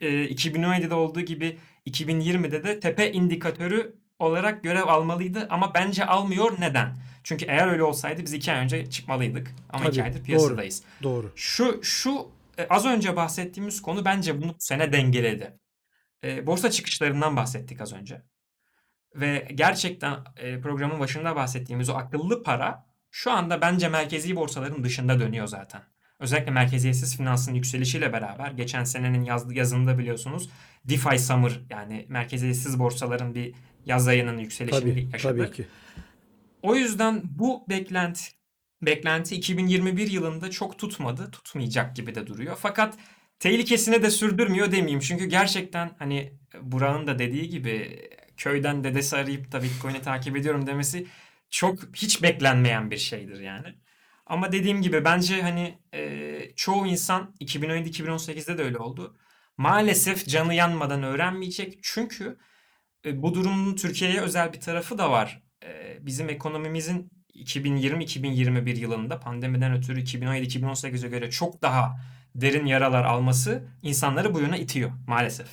e, 0.00 0.08
2017'de 0.08 0.94
olduğu 0.94 1.20
gibi 1.20 1.58
2020'de 1.86 2.64
de 2.64 2.80
tepe 2.80 3.12
indikatörü 3.12 4.01
olarak 4.22 4.62
görev 4.62 4.86
almalıydı 4.86 5.46
ama 5.50 5.74
bence 5.74 6.06
almıyor. 6.06 6.52
Neden? 6.58 6.96
Çünkü 7.24 7.44
eğer 7.44 7.68
öyle 7.68 7.82
olsaydı 7.82 8.22
biz 8.22 8.32
iki 8.32 8.52
ay 8.52 8.58
önce 8.58 8.90
çıkmalıydık. 8.90 9.54
Ama 9.70 9.84
iki 9.84 9.96
Tabii, 9.96 10.02
aydır 10.02 10.18
doğru. 10.18 10.24
piyasadayız. 10.24 10.82
Doğru. 11.02 11.32
Şu 11.36 11.80
şu 11.82 12.28
e, 12.58 12.66
az 12.68 12.86
önce 12.86 13.16
bahsettiğimiz 13.16 13.82
konu 13.82 14.04
bence 14.04 14.42
bunu 14.42 14.48
bu 14.48 14.56
sene 14.58 14.92
dengeledi. 14.92 15.58
E, 16.24 16.46
borsa 16.46 16.70
çıkışlarından 16.70 17.36
bahsettik 17.36 17.80
az 17.80 17.92
önce. 17.92 18.22
Ve 19.14 19.48
gerçekten 19.54 20.16
e, 20.36 20.60
programın 20.60 21.00
başında 21.00 21.36
bahsettiğimiz 21.36 21.88
o 21.88 21.94
akıllı 21.94 22.42
para 22.42 22.86
şu 23.10 23.30
anda 23.32 23.60
bence 23.60 23.88
merkezi 23.88 24.36
borsaların 24.36 24.84
dışında 24.84 25.20
dönüyor 25.20 25.46
zaten. 25.46 25.82
Özellikle 26.18 26.50
merkeziyetsiz 26.50 27.16
finansın 27.16 27.54
yükselişiyle 27.54 28.12
beraber 28.12 28.50
geçen 28.50 28.84
senenin 28.84 29.22
yaz, 29.22 29.56
yazında 29.56 29.98
biliyorsunuz 29.98 30.50
DeFi 30.84 31.18
Summer 31.18 31.60
yani 31.70 32.06
merkeziyetsiz 32.08 32.78
borsaların 32.78 33.34
bir 33.34 33.54
yaz 33.86 34.08
ayının 34.08 34.38
yükselişini 34.38 34.80
Tabii, 34.80 35.08
yaşadık. 35.12 35.46
tabii 35.46 35.56
ki. 35.56 35.66
O 36.62 36.74
yüzden 36.76 37.22
bu 37.24 37.64
beklenti 37.68 38.22
beklenti 38.82 39.34
2021 39.36 40.10
yılında 40.10 40.50
çok 40.50 40.78
tutmadı, 40.78 41.30
tutmayacak 41.30 41.96
gibi 41.96 42.14
de 42.14 42.26
duruyor. 42.26 42.56
Fakat 42.60 42.94
tehlikesini 43.38 44.02
de 44.02 44.10
sürdürmüyor 44.10 44.72
demeyeyim. 44.72 45.00
Çünkü 45.00 45.24
gerçekten 45.24 45.90
hani 45.98 46.32
Burak'ın 46.62 47.06
da 47.06 47.18
dediği 47.18 47.48
gibi 47.48 48.00
köyden 48.36 48.84
dedesi 48.84 49.16
arayıp 49.16 49.52
da 49.52 49.62
Bitcoin'i 49.62 50.02
takip 50.02 50.36
ediyorum 50.36 50.66
demesi 50.66 51.06
çok 51.50 51.78
hiç 51.96 52.22
beklenmeyen 52.22 52.90
bir 52.90 52.98
şeydir 52.98 53.40
yani. 53.40 53.74
Ama 54.26 54.52
dediğim 54.52 54.82
gibi 54.82 55.04
bence 55.04 55.42
hani 55.42 55.78
e, 55.94 56.52
çoğu 56.56 56.86
insan 56.86 57.34
2017-2018'de 57.40 58.58
de 58.58 58.62
öyle 58.62 58.78
oldu. 58.78 59.16
Maalesef 59.56 60.26
canı 60.26 60.54
yanmadan 60.54 61.02
öğrenmeyecek. 61.02 61.78
Çünkü 61.82 62.38
e, 63.06 63.22
bu 63.22 63.34
durumun 63.34 63.76
Türkiye'ye 63.76 64.20
özel 64.20 64.52
bir 64.52 64.60
tarafı 64.60 64.98
da 64.98 65.10
var. 65.10 65.42
E, 65.64 65.98
bizim 66.06 66.28
ekonomimizin 66.28 67.10
2020-2021 67.34 68.78
yılında 68.78 69.20
pandemiden 69.20 69.76
ötürü 69.76 70.00
2017-2018'e 70.00 71.08
göre 71.08 71.30
çok 71.30 71.62
daha 71.62 71.96
derin 72.34 72.66
yaralar 72.66 73.04
alması 73.04 73.62
insanları 73.82 74.34
bu 74.34 74.40
yöne 74.40 74.60
itiyor 74.60 74.90
maalesef. 75.06 75.46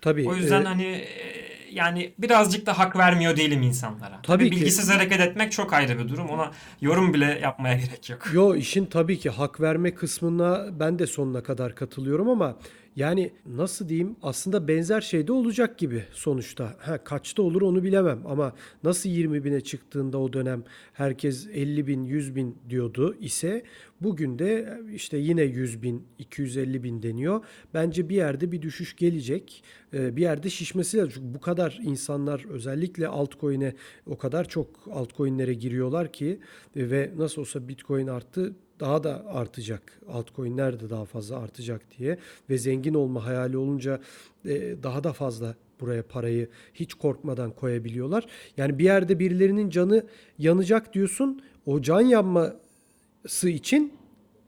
Tabii. 0.00 0.28
O 0.28 0.36
yüzden 0.36 0.62
e, 0.62 0.64
hani 0.64 0.84
e, 0.84 1.42
yani 1.72 2.14
birazcık 2.18 2.66
da 2.66 2.78
hak 2.78 2.96
vermiyor 2.96 3.36
değilim 3.36 3.62
insanlara. 3.62 4.20
Tabii 4.22 4.50
ki. 4.50 4.56
bilgisiz 4.56 4.90
hareket 4.90 5.20
etmek 5.20 5.52
çok 5.52 5.72
ayrı 5.72 5.98
bir 5.98 6.08
durum. 6.08 6.28
Ona 6.28 6.50
yorum 6.80 7.14
bile 7.14 7.38
yapmaya 7.42 7.74
gerek 7.84 8.10
yok. 8.10 8.30
Yo 8.32 8.54
işin 8.54 8.86
tabii 8.86 9.18
ki 9.18 9.30
hak 9.30 9.60
verme 9.60 9.94
kısmına 9.94 10.80
ben 10.80 10.98
de 10.98 11.06
sonuna 11.06 11.42
kadar 11.42 11.74
katılıyorum 11.74 12.28
ama 12.28 12.56
yani 12.96 13.30
nasıl 13.46 13.88
diyeyim 13.88 14.16
aslında 14.22 14.68
benzer 14.68 15.00
şey 15.00 15.26
de 15.26 15.32
olacak 15.32 15.78
gibi 15.78 16.04
sonuçta. 16.12 16.76
Ha, 16.78 17.04
kaçta 17.04 17.42
olur 17.42 17.62
onu 17.62 17.82
bilemem 17.82 18.22
ama 18.26 18.52
nasıl 18.84 19.08
20 19.08 19.44
bine 19.44 19.60
çıktığında 19.60 20.18
o 20.18 20.32
dönem 20.32 20.64
herkes 20.92 21.48
50 21.52 21.86
bin 21.86 22.04
100 22.04 22.36
bin 22.36 22.58
diyordu 22.68 23.16
ise 23.20 23.62
bugün 24.00 24.38
de 24.38 24.80
işte 24.94 25.16
yine 25.16 25.42
100 25.42 25.82
bin 25.82 26.06
250 26.18 26.82
bin 26.82 27.02
deniyor. 27.02 27.44
Bence 27.74 28.08
bir 28.08 28.16
yerde 28.16 28.52
bir 28.52 28.62
düşüş 28.62 28.96
gelecek. 28.96 29.64
Ee, 29.94 30.16
Bir 30.16 30.22
yerde 30.22 30.50
şişmesi 30.50 30.96
lazım. 30.96 31.12
Çünkü 31.14 31.34
bu 31.34 31.40
kadar 31.40 31.80
insanlar 31.82 32.44
özellikle 32.50 33.08
altcoin'e 33.08 33.74
o 34.06 34.18
kadar 34.18 34.48
çok 34.48 34.68
altcoin'lere 34.92 35.54
giriyorlar 35.54 36.12
ki 36.12 36.40
ve 36.76 37.10
nasıl 37.16 37.40
olsa 37.40 37.68
bitcoin 37.68 38.06
arttı 38.06 38.54
daha 38.82 39.04
da 39.04 39.24
artacak. 39.26 40.00
Altcoin'ler 40.12 40.80
de 40.80 40.90
daha 40.90 41.04
fazla 41.04 41.38
artacak 41.38 41.82
diye 41.98 42.18
ve 42.50 42.58
zengin 42.58 42.94
olma 42.94 43.26
hayali 43.26 43.56
olunca 43.56 44.00
e, 44.44 44.82
daha 44.82 45.04
da 45.04 45.12
fazla 45.12 45.54
buraya 45.80 46.02
parayı 46.02 46.48
hiç 46.74 46.94
korkmadan 46.94 47.50
koyabiliyorlar. 47.50 48.26
Yani 48.56 48.78
bir 48.78 48.84
yerde 48.84 49.18
birilerinin 49.18 49.70
canı 49.70 50.06
yanacak 50.38 50.94
diyorsun. 50.94 51.42
O 51.66 51.82
can 51.82 52.00
yanması 52.00 53.48
için 53.48 53.92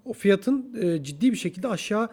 o 0.05 0.13
fiyatın 0.13 0.77
e, 0.83 1.03
ciddi 1.03 1.33
bir 1.33 1.37
şekilde 1.37 1.69
aşağı 1.69 2.09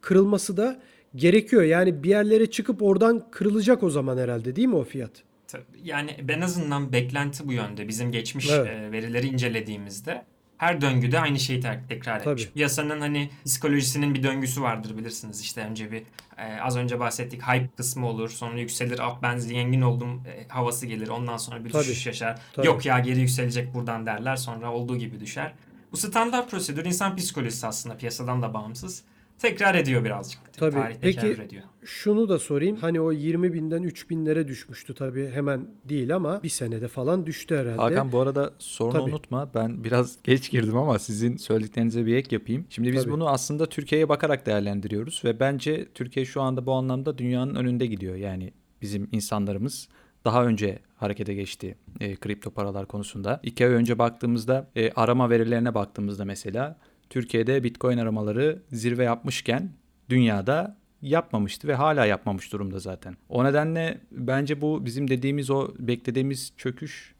kırılması 0.00 0.56
da 0.56 0.80
gerekiyor. 1.16 1.62
Yani 1.62 2.02
bir 2.02 2.08
yerlere 2.08 2.50
çıkıp 2.50 2.82
oradan 2.82 3.30
kırılacak 3.30 3.82
o 3.82 3.90
zaman 3.90 4.18
herhalde 4.18 4.56
değil 4.56 4.68
mi 4.68 4.76
o 4.76 4.84
fiyat? 4.84 5.10
Tabii, 5.48 5.64
Yani 5.84 6.16
en 6.28 6.40
azından 6.40 6.92
beklenti 6.92 7.48
bu 7.48 7.52
yönde. 7.52 7.88
Bizim 7.88 8.12
geçmiş 8.12 8.50
Evet. 8.50 8.66
e, 8.66 8.92
verileri 8.92 9.26
incelediğimizde 9.26 10.24
her 10.58 10.80
döngüde 10.80 11.20
aynı 11.20 11.38
şeyi 11.38 11.60
tekrar 11.88 12.20
etmiş. 12.20 12.42
Tabii. 12.44 12.52
Piyasanın 12.54 13.00
hani 13.00 13.30
psikolojisinin 13.44 14.14
bir 14.14 14.22
döngüsü 14.22 14.62
vardır 14.62 14.98
bilirsiniz. 14.98 15.40
İşte 15.40 15.60
önce 15.60 15.92
bir 15.92 16.02
e, 16.38 16.60
az 16.60 16.76
önce 16.76 17.00
bahsettik 17.00 17.42
hype 17.42 17.68
kısmı 17.76 18.08
olur. 18.08 18.28
Sonra 18.28 18.60
yükselir. 18.60 18.98
Ah 19.02 19.18
ben 19.22 19.38
zengin 19.38 19.80
oldum 19.80 20.22
e, 20.26 20.48
havası 20.48 20.86
gelir. 20.86 21.08
Ondan 21.08 21.36
sonra 21.36 21.64
bir 21.64 21.70
Tabii. 21.70 21.84
düşüş 21.84 22.06
yaşar. 22.06 22.38
Tabii. 22.52 22.66
Yok 22.66 22.86
ya 22.86 22.98
geri 22.98 23.20
yükselecek 23.20 23.74
buradan 23.74 24.06
derler. 24.06 24.36
Sonra 24.36 24.72
olduğu 24.72 24.96
gibi 24.96 25.20
düşer. 25.20 25.52
Bu 25.92 25.96
standart 25.96 26.50
prosedür 26.50 26.84
insan 26.84 27.16
psikolojisi 27.16 27.66
aslında 27.66 27.96
piyasadan 27.96 28.42
da 28.42 28.54
bağımsız. 28.54 29.02
Tekrar 29.38 29.74
ediyor 29.74 30.04
birazcık. 30.04 30.40
Tabii. 30.52 30.74
Tarih 30.74 30.96
Peki- 31.00 31.20
tekrar 31.20 31.44
ediyor. 31.44 31.62
Şunu 31.84 32.28
da 32.28 32.38
sorayım. 32.38 32.76
Hani 32.76 33.00
o 33.00 33.12
20 33.12 33.52
binden 33.52 33.82
3 33.82 34.10
binlere 34.10 34.48
düşmüştü 34.48 34.94
tabii. 34.94 35.30
Hemen 35.30 35.66
değil 35.84 36.14
ama 36.16 36.42
bir 36.42 36.48
senede 36.48 36.88
falan 36.88 37.26
düştü 37.26 37.56
herhalde. 37.56 37.80
Hakan 37.80 38.12
bu 38.12 38.20
arada 38.20 38.52
sorunu 38.58 38.92
Tabii. 38.92 39.02
unutma. 39.10 39.50
Ben 39.54 39.84
biraz 39.84 40.18
geç 40.24 40.50
girdim 40.50 40.76
ama 40.76 40.98
sizin 40.98 41.36
söylediklerinize 41.36 42.06
bir 42.06 42.16
ek 42.16 42.36
yapayım. 42.36 42.66
Şimdi 42.70 42.92
biz 42.92 43.02
Tabii. 43.02 43.12
bunu 43.12 43.28
aslında 43.28 43.66
Türkiye'ye 43.66 44.08
bakarak 44.08 44.46
değerlendiriyoruz 44.46 45.22
ve 45.24 45.40
bence 45.40 45.88
Türkiye 45.94 46.24
şu 46.26 46.42
anda 46.42 46.66
bu 46.66 46.72
anlamda 46.72 47.18
dünyanın 47.18 47.54
önünde 47.54 47.86
gidiyor. 47.86 48.14
Yani 48.14 48.52
bizim 48.82 49.08
insanlarımız 49.12 49.88
daha 50.24 50.44
önce 50.44 50.78
harekete 50.96 51.34
geçti 51.34 51.76
e, 52.00 52.16
kripto 52.16 52.50
paralar 52.50 52.86
konusunda. 52.86 53.40
İki 53.42 53.66
ay 53.66 53.72
önce 53.72 53.98
baktığımızda 53.98 54.70
e, 54.76 54.90
arama 54.92 55.30
verilerine 55.30 55.74
baktığımızda 55.74 56.24
mesela 56.24 56.78
Türkiye'de 57.10 57.64
Bitcoin 57.64 57.98
aramaları 57.98 58.62
zirve 58.72 59.04
yapmışken 59.04 59.70
dünyada 60.08 60.76
yapmamıştı 61.02 61.68
ve 61.68 61.74
hala 61.74 62.04
yapmamış 62.06 62.52
durumda 62.52 62.78
zaten. 62.78 63.16
O 63.28 63.44
nedenle 63.44 64.00
bence 64.12 64.60
bu 64.60 64.84
bizim 64.86 65.08
dediğimiz 65.08 65.50
o 65.50 65.68
beklediğimiz 65.78 66.52
çöküş 66.56 67.14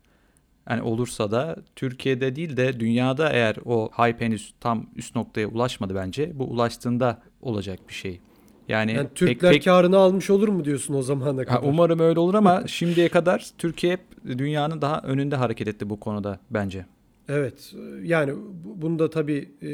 yani 0.70 0.82
olursa 0.82 1.30
da 1.30 1.56
Türkiye'de 1.76 2.36
değil 2.36 2.56
de 2.56 2.80
dünyada 2.80 3.30
eğer 3.32 3.56
o 3.64 3.90
hype 3.96 4.24
henüz 4.24 4.54
tam 4.60 4.86
üst 4.96 5.16
noktaya 5.16 5.46
ulaşmadı 5.46 5.94
bence. 5.94 6.38
Bu 6.38 6.44
ulaştığında 6.44 7.22
olacak 7.42 7.78
bir 7.88 7.94
şey. 7.94 8.20
Yani, 8.68 8.92
Yani 8.92 9.06
pek- 9.08 9.14
Türkler 9.14 9.52
pek- 9.52 9.64
karını 9.64 9.96
almış 9.96 10.30
olur 10.30 10.48
mu 10.48 10.64
diyorsun 10.64 10.94
o 10.94 11.02
zamana 11.02 11.44
kadar? 11.44 11.68
umarım 11.68 11.98
öyle 12.00 12.20
olur 12.20 12.34
ama 12.34 12.62
şimdiye 12.66 13.08
kadar 13.08 13.46
Türkiye 13.58 13.92
hep 13.92 14.00
dünyanın 14.38 14.82
daha 14.82 15.00
önünde 15.00 15.36
hareket 15.36 15.68
etti 15.68 15.90
bu 15.90 16.00
konuda 16.00 16.38
bence. 16.50 16.86
Evet. 17.28 17.72
Yani 18.02 18.32
bu- 18.64 18.82
bunu 18.82 18.98
da 18.98 19.10
tabii 19.10 19.48
e, 19.62 19.68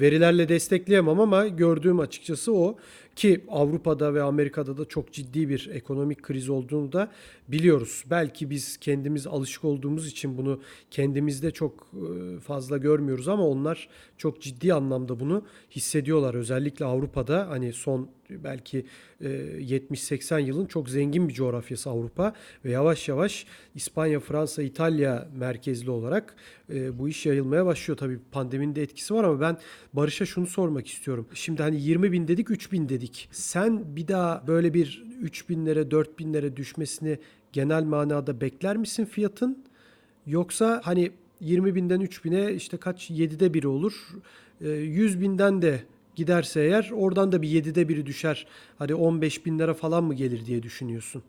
verilerle 0.00 0.48
destekleyemem 0.48 1.20
ama 1.20 1.46
gördüğüm 1.48 2.00
açıkçası 2.00 2.52
o 2.56 2.76
ki 3.16 3.44
Avrupa'da 3.48 4.14
ve 4.14 4.22
Amerika'da 4.22 4.76
da 4.76 4.84
çok 4.84 5.12
ciddi 5.12 5.48
bir 5.48 5.70
ekonomik 5.72 6.22
kriz 6.22 6.48
olduğunu 6.48 6.92
da 6.92 7.12
biliyoruz. 7.48 8.04
Belki 8.10 8.50
biz 8.50 8.76
kendimiz 8.76 9.26
alışık 9.26 9.64
olduğumuz 9.64 10.06
için 10.06 10.38
bunu 10.38 10.60
kendimizde 10.90 11.50
çok 11.50 11.86
e, 11.94 12.40
fazla 12.40 12.76
görmüyoruz 12.76 13.28
ama 13.28 13.48
onlar 13.48 13.88
çok 14.18 14.42
ciddi 14.42 14.74
anlamda 14.74 15.20
bunu 15.20 15.44
hissediyorlar. 15.70 16.34
Özellikle 16.34 16.84
Avrupa'da 16.84 17.48
hani 17.48 17.72
son 17.72 18.08
belki 18.30 18.86
e, 19.20 19.28
70-80 19.28 20.40
yılın 20.40 20.66
çok 20.66 20.88
zengin 20.88 21.28
bir 21.28 21.34
coğrafyası 21.34 21.90
Avrupa 21.90 22.32
ve 22.64 22.70
yavaş 22.70 23.08
yavaş 23.08 23.46
İspanya, 23.74 24.20
Fransa, 24.20 24.62
İtalya 24.62 25.28
merkezli 25.34 25.90
olarak 25.90 26.36
e, 26.70 26.98
bu 26.98 27.08
iş 27.08 27.26
yayılmaya 27.26 27.66
başlıyor. 27.66 27.98
Tabii 27.98 28.18
pandeminin 28.32 28.74
de 28.74 28.82
etkisi 28.82 29.14
var 29.14 29.24
ama 29.24 29.40
ben 29.40 29.58
Barış'a 29.92 30.26
şunu 30.26 30.46
sormak 30.46 30.86
istiyorum. 30.86 31.28
Şimdi 31.34 31.62
hani 31.62 31.80
20 31.80 32.12
bin 32.12 32.28
dedik 32.28 32.50
3 32.50 32.72
bin 32.72 32.88
dedik. 32.88 33.05
Sen 33.30 33.96
bir 33.96 34.08
daha 34.08 34.46
böyle 34.46 34.74
bir 34.74 35.04
3 35.20 35.48
binlere 35.48 35.90
4 35.90 36.18
binlere 36.18 36.56
düşmesini 36.56 37.18
genel 37.52 37.84
manada 37.84 38.40
bekler 38.40 38.76
misin 38.76 39.04
fiyatın? 39.04 39.64
Yoksa 40.26 40.80
hani 40.84 41.12
20 41.40 41.74
binden 41.74 42.00
3 42.00 42.24
bine 42.24 42.52
işte 42.52 42.76
kaç 42.76 43.10
7'de 43.10 43.54
biri 43.54 43.68
olur. 43.68 44.08
E, 44.60 44.68
100 44.68 45.20
binden 45.20 45.62
de 45.62 45.82
giderse 46.16 46.60
eğer 46.60 46.90
oradan 46.94 47.32
da 47.32 47.42
bir 47.42 47.48
7'de 47.48 47.88
biri 47.88 48.06
düşer. 48.06 48.46
Hadi 48.78 48.94
15 48.94 49.46
bin 49.46 49.58
lira 49.58 49.74
falan 49.74 50.04
mı 50.04 50.14
gelir 50.14 50.46
diye 50.46 50.62
düşünüyorsun? 50.62 51.22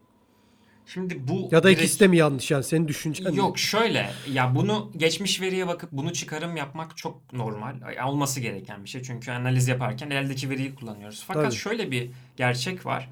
Şimdi 0.94 1.28
bu 1.28 1.50
Ya 1.52 1.64
da 1.64 1.68
direkt- 1.68 1.82
ikisi 1.82 2.00
de 2.00 2.08
mi 2.08 2.18
yanlış 2.18 2.52
yani 2.52 2.64
senin 2.64 2.88
düşüncen? 2.88 3.32
Yok 3.32 3.60
şöyle 3.60 4.10
ya 4.32 4.56
bunu 4.56 4.92
geçmiş 4.98 5.42
veriye 5.42 5.68
bakıp 5.68 5.92
bunu 5.92 6.14
çıkarım 6.14 6.58
yapmak 6.58 6.98
çok 6.98 7.34
normal. 7.34 7.76
Olması 8.06 8.40
gereken 8.40 8.84
bir 8.84 8.90
şey. 8.90 9.04
Çünkü 9.04 9.32
analiz 9.32 9.68
yaparken 9.68 10.10
eldeki 10.10 10.50
veriyi 10.50 10.76
kullanıyoruz. 10.76 11.24
Fakat 11.28 11.44
Tabii. 11.44 11.56
şöyle 11.56 11.92
bir 11.92 12.10
gerçek 12.38 12.86
var. 12.86 13.10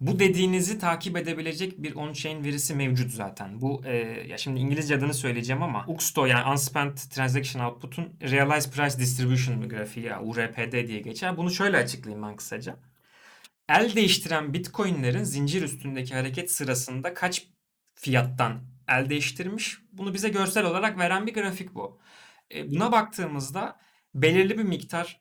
Bu 0.00 0.18
dediğinizi 0.18 0.78
takip 0.78 1.16
edebilecek 1.16 1.82
bir 1.82 1.94
on-chain 1.94 2.44
verisi 2.44 2.74
mevcut 2.74 3.10
zaten. 3.10 3.60
Bu 3.60 3.82
e, 3.86 3.96
ya 4.28 4.38
şimdi 4.38 4.60
İngilizce 4.60 4.96
adını 4.96 5.14
söyleyeceğim 5.14 5.62
ama 5.62 5.84
UXTO 5.86 6.26
yani 6.26 6.50
Unspent 6.52 7.10
Transaction 7.10 7.64
Output'un 7.64 8.08
Realized 8.22 8.72
Price 8.72 8.98
Distribution 8.98 9.68
grafiği 9.68 10.06
ya 10.06 10.22
URPD 10.22 10.88
diye 10.88 11.00
geçer. 11.00 11.36
Bunu 11.36 11.50
şöyle 11.50 11.76
açıklayayım 11.76 12.26
ben 12.26 12.36
kısaca. 12.36 12.76
El 13.68 13.94
değiştiren 13.94 14.54
Bitcoin'lerin 14.54 15.24
zincir 15.24 15.62
üstündeki 15.62 16.14
hareket 16.14 16.50
sırasında 16.50 17.14
kaç 17.14 17.48
fiyattan 17.94 18.62
el 18.88 19.10
değiştirmiş. 19.10 19.78
Bunu 19.92 20.14
bize 20.14 20.28
görsel 20.28 20.64
olarak 20.64 20.98
veren 20.98 21.26
bir 21.26 21.34
grafik 21.34 21.74
bu. 21.74 22.00
E, 22.54 22.70
buna 22.70 22.92
baktığımızda 22.92 23.80
belirli 24.14 24.58
bir 24.58 24.64
miktar 24.64 25.20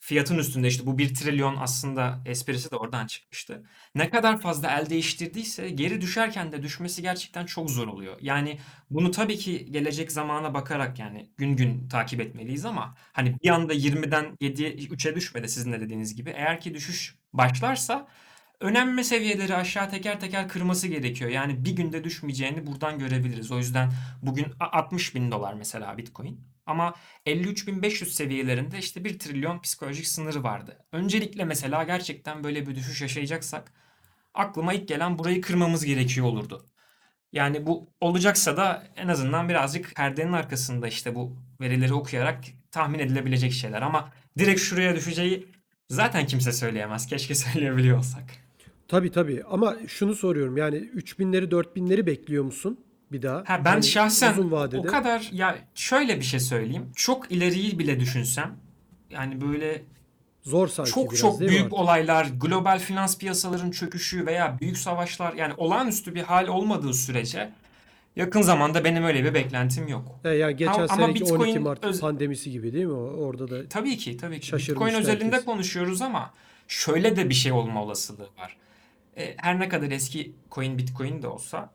fiyatın 0.00 0.38
üstünde 0.38 0.68
işte 0.68 0.86
bu 0.86 0.98
1 0.98 1.14
trilyon 1.14 1.56
aslında 1.56 2.22
esprisi 2.26 2.70
de 2.70 2.76
oradan 2.76 3.06
çıkmıştı. 3.06 3.64
Ne 3.94 4.10
kadar 4.10 4.40
fazla 4.40 4.70
el 4.78 4.90
değiştirdiyse 4.90 5.70
geri 5.70 6.00
düşerken 6.00 6.52
de 6.52 6.62
düşmesi 6.62 7.02
gerçekten 7.02 7.46
çok 7.46 7.70
zor 7.70 7.88
oluyor. 7.88 8.18
Yani 8.20 8.58
bunu 8.90 9.10
tabii 9.10 9.38
ki 9.38 9.72
gelecek 9.72 10.12
zamana 10.12 10.54
bakarak 10.54 10.98
yani 10.98 11.30
gün 11.36 11.56
gün 11.56 11.88
takip 11.88 12.20
etmeliyiz 12.20 12.64
ama 12.64 12.94
hani 13.12 13.36
bir 13.44 13.48
anda 13.50 13.74
20'den 13.74 14.36
7'ye 14.40 14.74
3'e 14.74 15.14
düşmedi 15.14 15.48
sizin 15.48 15.72
de 15.72 15.80
dediğiniz 15.80 16.14
gibi. 16.14 16.30
Eğer 16.30 16.60
ki 16.60 16.74
düşüş 16.74 17.19
başlarsa 17.32 18.08
önemli 18.60 19.04
seviyeleri 19.04 19.54
aşağı 19.56 19.90
teker 19.90 20.20
teker 20.20 20.48
kırması 20.48 20.88
gerekiyor. 20.88 21.30
Yani 21.30 21.64
bir 21.64 21.76
günde 21.76 22.04
düşmeyeceğini 22.04 22.66
buradan 22.66 22.98
görebiliriz. 22.98 23.52
O 23.52 23.58
yüzden 23.58 23.92
bugün 24.22 24.46
a- 24.60 24.78
60 24.78 25.14
bin 25.14 25.30
dolar 25.32 25.54
mesela 25.54 25.98
Bitcoin. 25.98 26.40
Ama 26.66 26.94
53.500 27.26 28.14
seviyelerinde 28.14 28.78
işte 28.78 29.04
1 29.04 29.18
trilyon 29.18 29.60
psikolojik 29.60 30.06
sınırı 30.06 30.42
vardı. 30.42 30.86
Öncelikle 30.92 31.44
mesela 31.44 31.82
gerçekten 31.84 32.44
böyle 32.44 32.66
bir 32.66 32.74
düşüş 32.74 33.02
yaşayacaksak 33.02 33.72
aklıma 34.34 34.72
ilk 34.72 34.88
gelen 34.88 35.18
burayı 35.18 35.40
kırmamız 35.40 35.84
gerekiyor 35.84 36.26
olurdu. 36.26 36.66
Yani 37.32 37.66
bu 37.66 37.94
olacaksa 38.00 38.56
da 38.56 38.88
en 38.96 39.08
azından 39.08 39.48
birazcık 39.48 39.96
perdenin 39.96 40.32
arkasında 40.32 40.88
işte 40.88 41.14
bu 41.14 41.36
verileri 41.60 41.94
okuyarak 41.94 42.44
tahmin 42.70 42.98
edilebilecek 42.98 43.52
şeyler. 43.52 43.82
Ama 43.82 44.12
direkt 44.38 44.60
şuraya 44.60 44.96
düşeceği 44.96 45.48
zaten 45.94 46.26
kimse 46.26 46.52
söyleyemez. 46.52 47.06
Keşke 47.06 47.34
söyleyebiliyor 47.44 47.98
olsak. 47.98 48.24
Tabii 48.88 49.10
tabii 49.12 49.42
ama 49.50 49.76
şunu 49.88 50.14
soruyorum 50.14 50.56
yani 50.56 50.76
3000'leri 50.76 51.50
4000'leri 51.50 52.06
bekliyor 52.06 52.44
musun 52.44 52.80
bir 53.12 53.22
daha? 53.22 53.36
Ha 53.46 53.62
ben 53.64 53.70
Hani 53.70 53.82
şahsen 53.82 54.32
uzun 54.32 54.50
vadede. 54.50 54.78
o 54.78 54.82
kadar 54.82 55.28
ya 55.32 55.58
şöyle 55.74 56.16
bir 56.16 56.24
şey 56.24 56.40
söyleyeyim. 56.40 56.92
Çok 56.96 57.32
ileriyi 57.32 57.78
bile 57.78 58.00
düşünsem 58.00 58.56
yani 59.10 59.40
böyle 59.40 59.82
Zor 60.42 60.68
sanki 60.68 60.90
çok 60.90 61.10
biraz 61.10 61.20
çok 61.20 61.40
büyük 61.40 61.72
olaylar, 61.72 62.28
global 62.40 62.78
finans 62.78 63.18
piyasaların 63.18 63.70
çöküşü 63.70 64.26
veya 64.26 64.58
büyük 64.60 64.78
savaşlar 64.78 65.32
yani 65.32 65.54
olağanüstü 65.56 66.14
bir 66.14 66.22
hal 66.22 66.46
olmadığı 66.46 66.94
sürece 66.94 67.50
yakın 68.16 68.42
zamanda 68.42 68.84
benim 68.84 69.04
öyle 69.04 69.24
bir 69.24 69.34
beklentim 69.34 69.88
yok. 69.88 70.20
E, 70.24 70.28
yani 70.28 70.56
geçen 70.56 70.72
Ama 70.72 70.88
seneki 70.88 71.20
Bitcoin 71.20 71.40
12 71.40 71.58
Mart 71.58 71.84
öz- 71.84 72.00
pandemisi 72.00 72.50
gibi 72.50 72.72
değil 72.72 72.86
mi? 72.86 72.92
Orada 72.92 73.50
da 73.50 73.68
Tabii 73.68 73.96
ki 73.96 74.16
tabii 74.16 74.40
ki. 74.40 74.52
Bitcoin 74.56 74.94
özelinde 74.94 75.24
herkes. 75.24 75.44
konuşuyoruz 75.44 76.02
ama 76.02 76.34
şöyle 76.68 77.16
de 77.16 77.28
bir 77.28 77.34
şey 77.34 77.52
olma 77.52 77.82
olasılığı 77.82 78.28
var. 78.38 78.56
E, 79.16 79.34
her 79.36 79.60
ne 79.60 79.68
kadar 79.68 79.90
eski 79.90 80.32
coin 80.50 80.78
Bitcoin 80.78 81.22
de 81.22 81.26
olsa 81.28 81.70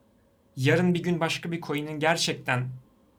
yarın 0.57 0.93
bir 0.93 1.03
gün 1.03 1.19
başka 1.19 1.51
bir 1.51 1.61
coin'in 1.61 1.99
gerçekten 1.99 2.67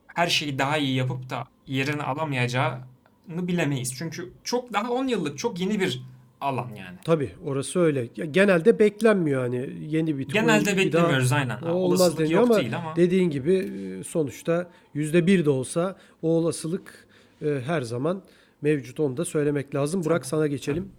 her 0.07 0.27
şeyi 0.27 0.59
daha 0.59 0.79
iyi 0.79 0.95
yapıp 0.97 1.31
da 1.31 1.45
yerini 1.67 2.03
alamayacağını 2.03 2.83
bilemeyiz. 3.29 3.95
Çünkü 3.99 4.33
çok 4.45 4.73
daha 4.73 4.91
10 4.91 5.07
yıllık 5.09 5.39
çok 5.39 5.61
yeni 5.61 5.81
bir 5.81 6.03
alan 6.41 6.69
yani. 6.79 6.99
tabii 7.05 7.31
orası 7.45 7.81
öyle. 7.81 8.09
Ya, 8.17 8.25
genelde 8.25 8.79
beklenmiyor 8.79 9.43
hani 9.43 9.71
yeni 9.89 10.19
Bitcoin 10.19 10.43
Genelde 10.43 10.77
bir 10.77 10.93
daha 10.93 11.03
beklemiyoruz 11.03 11.33
aynen. 11.33 11.57
Ha, 11.57 11.75
olmaz 11.75 12.01
Olasılık 12.01 12.19
deniyor 12.19 12.41
yok 12.41 12.51
ama 12.51 12.61
değil 12.61 12.77
ama. 12.77 12.97
dediğin 12.97 13.31
gibi 13.31 13.55
e, 13.55 14.05
sonuçta 14.05 14.71
%1 14.95 15.45
de 15.45 15.51
olsa 15.51 15.97
o 16.23 16.29
olasılık 16.29 17.07
e, 17.43 17.61
her 17.67 17.83
zaman 17.83 18.23
mevcut 18.63 19.01
onu 19.01 19.17
da 19.17 19.25
söylemek 19.25 19.75
lazım. 19.75 20.05
Burak 20.05 20.27
sana 20.27 20.47
geçelim. 20.47 20.93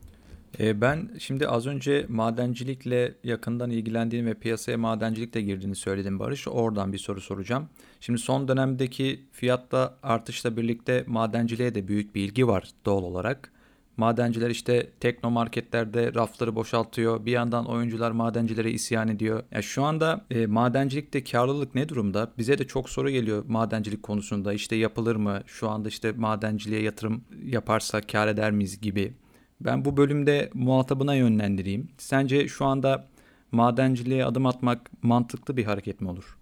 E, 0.60 0.82
ben 0.82 1.10
şimdi 1.20 1.48
az 1.48 1.68
önce 1.68 2.06
madencilikle 2.10 3.14
yakından 3.24 3.70
ilgilendiğini 3.70 4.28
ve 4.28 4.34
piyasaya 4.34 4.78
madencilikle 4.78 5.42
girdiğini 5.42 5.76
söyledim 5.76 6.20
Barış. 6.20 6.48
Oradan 6.48 6.94
bir 6.94 6.98
soru 6.98 7.22
soracağım. 7.22 7.70
Şimdi 8.00 8.20
son 8.20 8.48
dönemdeki 8.48 9.20
fiyatta 9.32 9.98
artışla 10.04 10.58
birlikte 10.58 11.04
madenciliğe 11.08 11.76
de 11.76 11.88
büyük 11.88 12.16
bir 12.16 12.22
ilgi 12.22 12.48
var 12.48 12.70
doğal 12.86 13.04
olarak. 13.04 13.52
Madenciler 13.98 14.50
işte 14.50 14.92
teknomarketlerde 15.00 16.14
rafları 16.14 16.56
boşaltıyor. 16.56 17.26
Bir 17.26 17.32
yandan 17.32 17.66
oyuncular 17.66 18.12
madencilere 18.12 18.72
isyan 18.72 19.08
ediyor. 19.08 19.44
Ya 19.52 19.62
şu 19.62 19.84
anda 19.84 20.26
e, 20.32 20.46
madencilikte 20.46 21.24
karlılık 21.24 21.76
ne 21.76 21.90
durumda? 21.90 22.32
Bize 22.38 22.58
de 22.58 22.68
çok 22.68 22.90
soru 22.90 23.10
geliyor 23.10 23.44
madencilik 23.48 24.04
konusunda. 24.04 24.54
İşte 24.54 24.76
yapılır 24.76 25.16
mı? 25.16 25.42
Şu 25.46 25.70
anda 25.70 25.90
işte 25.90 26.12
madenciliğe 26.12 26.82
yatırım 26.82 27.24
yaparsak 27.44 28.10
kar 28.10 28.28
eder 28.28 28.52
miyiz 28.52 28.82
gibi. 28.82 29.14
Ben 29.62 29.86
bu 29.86 29.98
bölümde 29.98 30.50
muhatabına 30.54 31.16
yönlendireyim. 31.16 31.88
Sence 31.98 32.48
şu 32.48 32.66
anda 32.66 33.08
madenciliğe 33.52 34.26
adım 34.26 34.46
atmak 34.46 35.04
mantıklı 35.04 35.58
bir 35.58 35.66
hareket 35.66 36.02
mi 36.02 36.10
olur? 36.10 36.38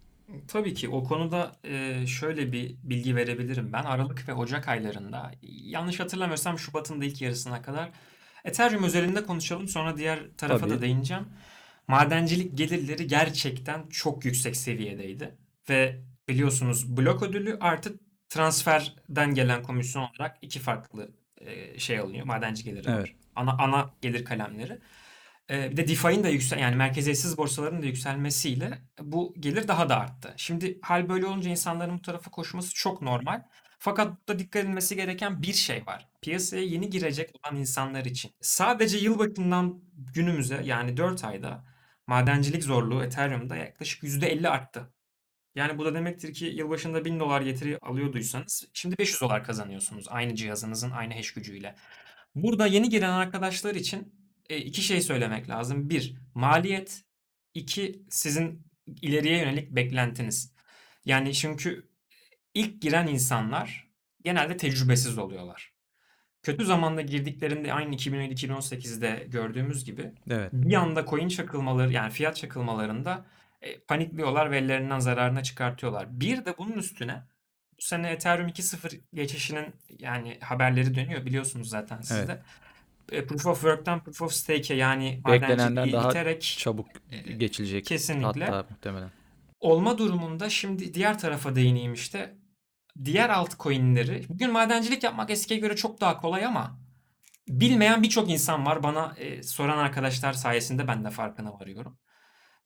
Tabii 0.48 0.74
ki 0.74 0.90
o 0.90 1.04
konuda 1.04 1.52
şöyle 2.08 2.52
bir 2.52 2.76
bilgi 2.84 3.16
verebilirim 3.16 3.74
ben. 3.74 3.84
Aralık 3.84 4.30
ve 4.30 4.34
Ocak 4.34 4.68
aylarında 4.68 5.32
yanlış 5.42 6.00
hatırlamıyorsam 6.00 6.60
Şubat'ın 6.60 7.02
da 7.02 7.06
ilk 7.06 7.22
yarısına 7.22 7.62
kadar 7.62 7.92
Ethereum 8.44 8.84
özelinde 8.84 9.24
konuşalım 9.24 9.68
sonra 9.68 9.98
diğer 9.98 10.20
tarafa 10.38 10.66
da 10.66 10.70
Tabii. 10.70 10.82
değineceğim. 10.82 11.26
Madencilik 11.88 12.58
gelirleri 12.58 13.08
gerçekten 13.08 13.88
çok 13.88 14.26
yüksek 14.26 14.58
seviyedeydi. 14.58 15.36
Ve 15.70 16.02
biliyorsunuz 16.28 16.98
blok 16.98 17.24
ödülü 17.24 17.58
artı 17.60 18.00
transferden 18.30 19.34
gelen 19.34 19.64
komisyon 19.64 20.04
olarak 20.04 20.38
iki 20.42 20.60
farklı 20.60 21.12
şey 21.78 22.00
alınıyor. 22.00 22.26
Madenci 22.26 22.64
geliri 22.64 22.88
Evet. 22.88 23.00
var. 23.00 23.16
Ana, 23.36 23.52
ana 23.52 23.94
gelir 24.02 24.26
kalemleri. 24.26 24.80
Bir 25.50 25.78
de 25.78 25.88
DeFi'nin 25.88 26.24
de 26.24 26.30
yüksel 26.30 26.60
yani 26.60 26.76
merkeziyetsiz 26.76 27.38
borsaların 27.38 27.82
da 27.82 27.86
yükselmesiyle 27.86 28.82
bu 29.02 29.34
gelir 29.40 29.68
daha 29.68 29.90
da 29.90 30.00
arttı. 30.00 30.34
Şimdi 30.38 30.80
hal 30.82 31.10
böyle 31.10 31.26
olunca 31.26 31.50
insanların 31.50 31.98
bu 31.98 32.02
tarafa 32.02 32.32
koşması 32.32 32.74
çok 32.74 33.02
normal. 33.02 33.44
Fakat 33.80 34.08
burada 34.08 34.40
dikkat 34.40 34.64
edilmesi 34.64 34.96
gereken 34.96 35.42
bir 35.42 35.54
şey 35.54 35.86
var. 35.86 36.10
Piyasaya 36.22 36.64
yeni 36.64 36.90
girecek 36.90 37.30
olan 37.44 37.56
insanlar 37.60 38.06
için. 38.06 38.32
Sadece 38.42 38.98
yılbaşından 38.98 39.82
günümüze 40.14 40.62
yani 40.64 40.98
4 40.98 41.24
ayda 41.24 41.66
madencilik 42.08 42.64
zorluğu 42.64 43.04
Ethereum'da 43.04 43.56
yaklaşık 43.56 44.04
%50 44.04 44.50
arttı. 44.50 44.94
Yani 45.56 45.78
bu 45.78 45.86
da 45.86 45.94
demektir 45.94 46.34
ki 46.34 46.46
yılbaşında 46.46 47.06
1000 47.06 47.20
dolar 47.20 47.42
getiri 47.42 47.78
alıyorduysanız 47.82 48.68
şimdi 48.74 48.98
500 48.98 49.22
dolar 49.22 49.44
kazanıyorsunuz 49.44 50.06
aynı 50.10 50.36
cihazınızın 50.36 50.92
aynı 50.92 51.14
hash 51.14 51.34
gücüyle. 51.34 51.76
Burada 52.36 52.68
yeni 52.68 52.90
giren 52.90 53.12
arkadaşlar 53.12 53.76
için 53.76 54.25
iki 54.50 54.82
şey 54.82 55.02
söylemek 55.02 55.50
lazım. 55.50 55.90
Bir, 55.90 56.16
maliyet. 56.34 57.04
iki 57.54 58.04
sizin 58.10 58.68
ileriye 59.02 59.38
yönelik 59.38 59.72
beklentiniz. 59.72 60.54
Yani 61.06 61.34
çünkü 61.34 61.90
ilk 62.54 62.82
giren 62.82 63.08
insanlar 63.08 63.88
genelde 64.24 64.58
tecrübesiz 64.58 65.18
oluyorlar. 65.18 65.74
Kötü 66.44 66.66
zamanda 66.66 67.02
girdiklerinde 67.02 67.74
aynı 67.74 67.96
2017-2018'de 67.96 69.28
gördüğümüz 69.30 69.86
gibi 69.86 70.12
Evet. 70.30 70.54
bir 70.54 70.74
anda 70.74 71.06
coin 71.06 71.28
çakılmaları 71.28 71.92
yani 71.94 72.12
fiyat 72.12 72.36
çakılmalarında 72.36 73.26
e, 73.62 73.80
panikliyorlar 73.80 74.52
ve 74.52 74.58
ellerinden 74.58 75.00
zararına 75.00 75.44
çıkartıyorlar. 75.44 76.20
Bir 76.20 76.46
de 76.46 76.58
bunun 76.58 76.74
üstüne 76.74 77.24
bu 77.78 77.82
sene 77.82 78.10
Ethereum 78.10 78.50
2.0 78.50 79.02
geçişinin 79.14 79.76
yani 80.00 80.38
haberleri 80.42 80.96
dönüyor 80.96 81.26
biliyorsunuz 81.26 81.70
zaten 81.70 82.02
siz 82.02 82.18
Evet. 82.18 82.40
E, 83.12 83.26
Proof 83.26 83.46
of 83.46 83.62
Work'tan 83.62 84.04
Proof 84.04 84.22
of 84.22 84.34
Stake'e 84.34 84.78
yani 84.78 85.22
Beklenenden 85.28 85.72
madenciliği 85.74 85.94
daha 85.94 86.10
iterek 86.10 86.42
Çabuk 86.42 86.88
e, 87.12 87.34
geçilecek 87.34 87.86
kesinlikle. 87.86 88.46
hatta 88.46 88.68
muhtemelen. 88.70 89.12
olma 89.60 89.98
durumunda 89.98 90.50
şimdi 90.50 90.94
diğer 90.94 91.20
tarafa 91.20 91.56
değineyim 91.56 91.94
işte. 91.94 92.36
Diğer 93.04 93.30
altcoin'leri 93.30 94.26
bugün 94.30 94.52
madencilik 94.52 95.04
yapmak 95.04 95.30
eskiye 95.30 95.60
göre 95.60 95.76
çok 95.76 96.02
daha 96.02 96.18
kolay 96.18 96.46
ama 96.46 96.80
bilmeyen 97.48 98.04
birçok 98.04 98.30
insan 98.30 98.66
var. 98.66 98.84
Bana 98.84 99.14
e, 99.18 99.44
soran 99.44 99.78
arkadaşlar 99.78 100.34
sayesinde 100.34 100.88
ben 100.88 101.06
de 101.06 101.10
farkına 101.10 101.54
varıyorum. 101.54 101.98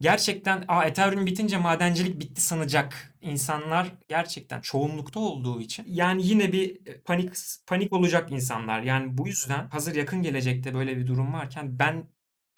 Gerçekten 0.01 0.65
Aa, 0.67 0.85
Ethereum 0.85 1.25
bitince 1.25 1.57
madencilik 1.57 2.19
bitti 2.19 2.41
sanacak 2.41 3.13
insanlar 3.21 3.88
gerçekten 4.07 4.62
çoğunlukta 4.62 5.19
olduğu 5.19 5.62
için 5.62 5.85
yani 5.89 6.27
yine 6.27 6.51
bir 6.51 6.75
e, 6.85 7.01
panik 7.01 7.29
panik 7.67 7.93
olacak 7.93 8.31
insanlar. 8.31 8.81
Yani 8.81 9.17
bu 9.17 9.27
yüzden 9.27 9.67
hazır 9.69 9.95
yakın 9.95 10.21
gelecekte 10.21 10.73
böyle 10.73 10.97
bir 10.97 11.07
durum 11.07 11.33
varken 11.33 11.79
ben 11.79 12.07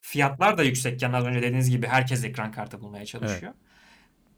fiyatlar 0.02 0.58
da 0.58 0.64
yüksekken 0.64 1.14
az 1.14 1.26
önce 1.26 1.42
dediğiniz 1.42 1.70
gibi 1.70 1.88
herkes 1.88 2.24
ekran 2.26 2.52
kartı 2.52 2.82
bulmaya 2.82 3.06
çalışıyor. 3.06 3.54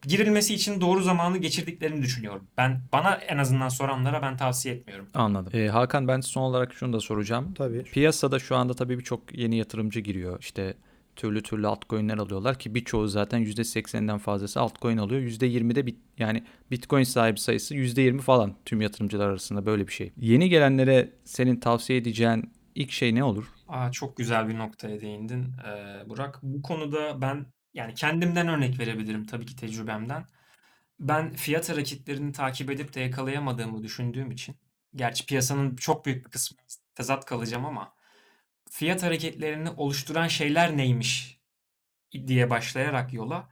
Girilmesi 0.02 0.54
için 0.54 0.82
doğru 0.82 1.02
zamanı 1.02 1.38
geçirdiklerini 1.38 2.02
düşünüyorum. 2.02 2.48
Ben 2.58 2.82
bana 2.92 3.14
en 3.16 3.38
azından 3.38 3.70
soranlara 3.70 4.22
ben 4.22 4.38
tavsiye 4.38 4.76
etmiyorum. 4.76 5.08
Anladım. 5.14 5.60
Ee, 5.60 5.68
Hakan 5.68 6.08
ben 6.08 6.22
son 6.22 6.42
olarak 6.42 6.74
şunu 6.74 6.94
da 6.94 7.00
soracağım. 7.00 7.54
Tabii. 7.54 7.84
Piyasada 7.84 8.40
şu 8.40 8.56
anda 8.56 8.74
tabii 8.74 9.00
birçok 9.00 9.38
yeni 9.38 9.58
yatırımcı 9.58 10.00
giriyor. 10.00 10.40
İşte 10.40 10.74
türlü 11.16 11.44
türlü 11.44 11.68
altcoin'ler 11.68 12.18
alıyorlar 12.18 12.60
ki 12.60 12.76
birçoğu 12.76 13.08
zaten 13.08 13.42
%80'den 13.44 14.18
fazlası 14.18 14.60
altcoin 14.62 14.98
alıyor. 14.98 15.22
%20'de 15.22 15.86
bit, 15.86 15.98
yani 16.18 16.44
bitcoin 16.72 17.04
sahibi 17.04 17.40
sayısı 17.40 17.76
%20 17.76 18.20
falan 18.20 18.56
tüm 18.66 18.82
yatırımcılar 18.82 19.30
arasında 19.30 19.66
böyle 19.66 19.88
bir 19.88 19.94
şey. 19.94 20.14
Yeni 20.18 20.50
gelenlere 20.50 21.10
senin 21.24 21.60
tavsiye 21.60 22.00
edeceğin 22.00 22.54
ilk 22.76 22.92
şey 22.92 23.16
ne 23.16 23.24
olur? 23.24 23.46
Aa, 23.68 23.92
çok 23.92 24.18
güzel 24.18 24.48
bir 24.48 24.58
noktaya 24.58 25.02
değindin 25.02 25.46
ee, 25.68 26.10
Burak. 26.10 26.40
Bu 26.44 26.62
konuda 26.62 27.22
ben 27.22 27.46
yani 27.74 27.94
kendimden 27.94 28.48
örnek 28.48 28.80
verebilirim 28.80 29.26
tabii 29.26 29.46
ki 29.46 29.56
tecrübemden. 29.56 30.26
Ben 31.00 31.34
fiyat 31.34 31.70
hareketlerini 31.70 32.32
takip 32.32 32.72
edip 32.72 32.94
de 32.94 33.00
yakalayamadığımı 33.00 33.84
düşündüğüm 33.84 34.32
için, 34.32 34.56
gerçi 34.96 35.26
piyasanın 35.26 35.76
çok 35.76 36.06
büyük 36.06 36.26
bir 36.26 36.32
kısmı 36.32 36.58
tezat 36.96 37.26
kalacağım 37.26 37.66
ama 37.66 37.93
fiyat 38.74 39.04
hareketlerini 39.04 39.70
oluşturan 39.70 40.28
şeyler 40.28 40.78
neymiş 40.78 41.40
diye 42.28 42.50
başlayarak 42.50 43.14
yola 43.14 43.50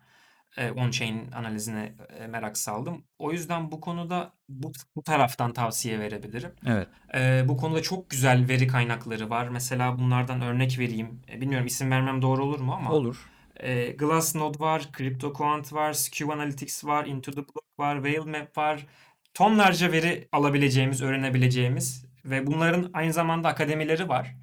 e, 0.57 0.69
on-chain 0.71 1.31
analizine 1.31 1.95
e, 2.19 2.27
merak 2.27 2.57
saldım. 2.57 3.03
O 3.19 3.31
yüzden 3.31 3.71
bu 3.71 3.81
konuda 3.81 4.33
bu, 4.49 4.71
bu 4.95 5.03
taraftan 5.03 5.53
tavsiye 5.53 5.99
verebilirim. 5.99 6.51
Evet. 6.65 6.87
Ee, 7.15 7.43
bu 7.47 7.57
konuda 7.57 7.81
çok 7.81 8.09
güzel 8.09 8.47
veri 8.49 8.67
kaynakları 8.67 9.29
var. 9.29 9.47
Mesela 9.47 9.99
bunlardan 9.99 10.41
örnek 10.41 10.79
vereyim. 10.79 11.21
E, 11.31 11.41
Bilmiyorum 11.41 11.67
isim 11.67 11.91
vermem 11.91 12.21
doğru 12.21 12.45
olur 12.45 12.59
mu 12.59 12.73
ama. 12.73 12.91
Olur. 12.91 13.29
E, 13.55 13.91
Glassnode 13.91 14.59
var, 14.59 14.89
CryptoQuant 14.97 15.73
var, 15.73 15.93
Skew 15.93 16.33
Analytics 16.33 16.85
var, 16.85 17.05
Into 17.05 17.31
the 17.31 17.37
Block 17.37 17.79
var, 17.79 18.03
Whalemap 18.03 18.57
var. 18.57 18.87
Tonlarca 19.33 19.91
veri 19.91 20.27
alabileceğimiz, 20.31 21.01
öğrenebileceğimiz 21.01 22.05
ve 22.25 22.47
bunların 22.47 22.89
aynı 22.93 23.13
zamanda 23.13 23.47
akademileri 23.47 24.09
var. 24.09 24.35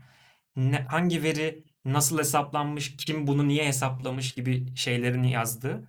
Ne, 0.58 0.86
hangi 0.88 1.22
veri 1.22 1.64
nasıl 1.84 2.18
hesaplanmış, 2.18 2.96
kim 2.96 3.26
bunu 3.26 3.48
niye 3.48 3.66
hesaplamış 3.66 4.32
gibi 4.32 4.76
şeylerini 4.76 5.30
yazdığı. 5.30 5.88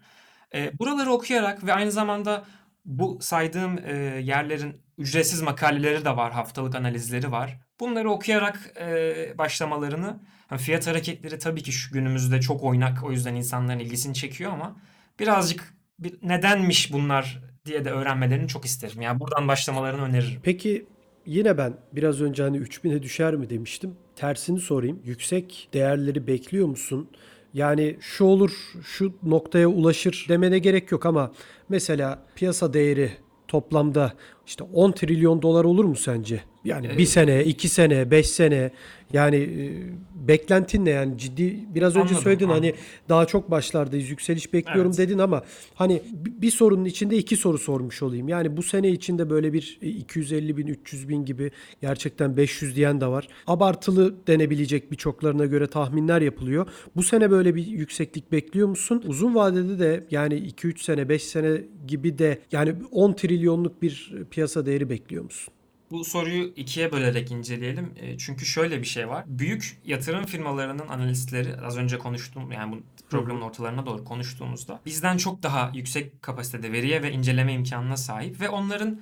E, 0.56 0.80
buraları 0.80 1.12
okuyarak 1.12 1.66
ve 1.66 1.74
aynı 1.74 1.92
zamanda 1.92 2.46
bu 2.86 3.18
saydığım 3.22 3.78
e, 3.86 3.94
yerlerin 4.24 4.82
ücretsiz 4.98 5.42
makaleleri 5.42 6.06
de 6.06 6.16
var, 6.16 6.32
haftalık 6.32 6.76
analizleri 6.76 7.32
var. 7.32 7.60
Bunları 7.80 8.12
okuyarak 8.12 8.74
e, 8.80 9.38
başlamalarını, 9.38 10.20
hani 10.48 10.60
fiyat 10.60 10.88
hareketleri 10.88 11.40
tabii 11.40 11.64
ki 11.64 11.72
şu 11.72 11.94
günümüzde 11.94 12.42
çok 12.42 12.64
oynak, 12.64 13.04
o 13.04 13.12
yüzden 13.12 13.36
insanların 13.36 13.80
ilgisini 13.80 14.14
çekiyor 14.14 14.52
ama 14.52 14.76
birazcık 15.20 15.74
bir, 16.00 16.14
nedenmiş 16.24 16.94
bunlar 16.94 17.44
diye 17.66 17.86
de 17.86 17.92
öğrenmelerini 17.92 18.48
çok 18.48 18.66
isterim. 18.66 19.02
Yani 19.02 19.20
buradan 19.20 19.48
başlamalarını 19.48 20.02
öneririm. 20.02 20.40
Peki 20.44 20.86
yine 21.26 21.58
ben 21.58 21.74
biraz 21.94 22.22
önce 22.22 22.44
hani 22.44 22.58
3000'e 22.58 23.04
düşer 23.04 23.36
mi 23.36 23.50
demiştim. 23.50 23.96
Tersini 24.20 24.60
sorayım. 24.60 25.00
Yüksek 25.06 25.70
değerleri 25.74 26.28
bekliyor 26.28 26.68
musun? 26.68 27.10
Yani 27.54 27.98
şu 28.00 28.24
olur, 28.26 28.52
şu 28.84 29.14
noktaya 29.24 29.68
ulaşır 29.68 30.26
demene 30.30 30.60
gerek 30.60 30.92
yok 30.92 31.06
ama 31.06 31.32
mesela 31.70 32.26
piyasa 32.36 32.74
değeri 32.74 33.12
toplamda 33.48 34.14
işte 34.50 34.64
10 34.64 34.92
trilyon 34.92 35.42
dolar 35.42 35.64
olur 35.64 35.86
mu 35.86 35.96
sence? 35.96 36.42
Yani 36.66 36.90
bir 36.98 37.06
sene, 37.06 37.44
iki 37.44 37.70
sene, 37.70 38.12
beş 38.12 38.28
sene 38.30 38.72
yani 39.14 39.36
e, 39.36 40.28
beklentin 40.28 40.86
ne 40.86 40.90
yani 40.90 41.18
ciddi 41.18 41.60
biraz 41.76 41.96
önce 41.96 42.02
Anladım, 42.02 42.24
söyledin 42.24 42.46
anladım. 42.46 42.64
hani 42.64 42.74
daha 43.10 43.26
çok 43.26 43.52
başlardayız 43.52 44.10
yükseliş 44.10 44.54
bekliyorum 44.54 44.92
Evet. 44.96 44.98
dedin 44.98 45.18
ama 45.20 45.44
hani 45.76 46.02
bi- 46.12 46.42
bir 46.42 46.52
sorunun 46.52 46.86
içinde 46.86 47.18
iki 47.18 47.36
soru 47.38 47.58
sormuş 47.58 48.04
olayım. 48.04 48.28
Yani 48.28 48.58
bu 48.58 48.64
sene 48.64 48.90
içinde 48.90 49.30
böyle 49.30 49.54
bir 49.54 49.80
e, 49.82 49.88
250 49.90 50.58
bin 50.58 50.68
300 50.68 51.10
bin 51.10 51.26
gibi 51.26 51.52
gerçekten 51.82 52.38
500 52.38 52.76
diyen 52.76 53.02
de 53.02 53.08
var. 53.08 53.28
Abartılı 53.48 54.28
denebilecek 54.28 54.92
birçoklarına 54.92 55.46
göre 55.46 55.68
tahminler 55.68 56.22
yapılıyor. 56.22 56.68
Bu 56.96 57.04
sene 57.04 57.32
böyle 57.32 57.56
bir 57.56 57.68
yükseklik 57.68 58.32
bekliyor 58.32 58.68
musun? 58.68 59.04
Uzun 59.08 59.36
vadede 59.36 59.80
de 59.80 60.04
yani 60.12 60.34
2-3 60.36 60.84
sene 60.84 61.10
5 61.10 61.24
sene 61.24 61.62
gibi 61.88 62.18
de 62.18 62.40
yani 62.52 62.74
10 62.92 63.14
trilyonluk 63.14 63.82
bir 63.82 64.14
piyasa 64.32 64.39
değeri 64.48 64.90
bekliyor 64.90 65.24
musun? 65.24 65.54
Bu 65.92 66.06
soruyu 66.06 66.54
ikiye 66.56 66.92
bölerek 66.92 67.32
inceleyelim. 67.32 67.94
E, 67.98 68.18
Çünkü 68.18 68.46
şöyle 68.46 68.80
bir 68.82 68.88
şey 68.88 69.10
var. 69.10 69.24
Büyük 69.28 69.78
yatırım 69.86 70.26
firmalarının 70.26 70.88
analistleri 70.88 71.62
az 71.62 71.78
önce 71.78 71.98
konuştuğum 71.98 72.52
yani 72.52 72.72
bu 72.72 72.84
programın 73.10 73.42
ortalarına 73.42 73.86
doğru 73.86 74.04
konuştuğumuzda 74.06 74.82
bizden 74.86 75.18
çok 75.18 75.44
daha 75.44 75.72
yüksek 75.74 76.22
kapasitede 76.22 76.72
veriye 76.72 77.04
ve 77.04 77.12
inceleme 77.12 77.54
imkanına 77.54 77.98
sahip 77.98 78.42
ve 78.42 78.50
onların 78.50 79.02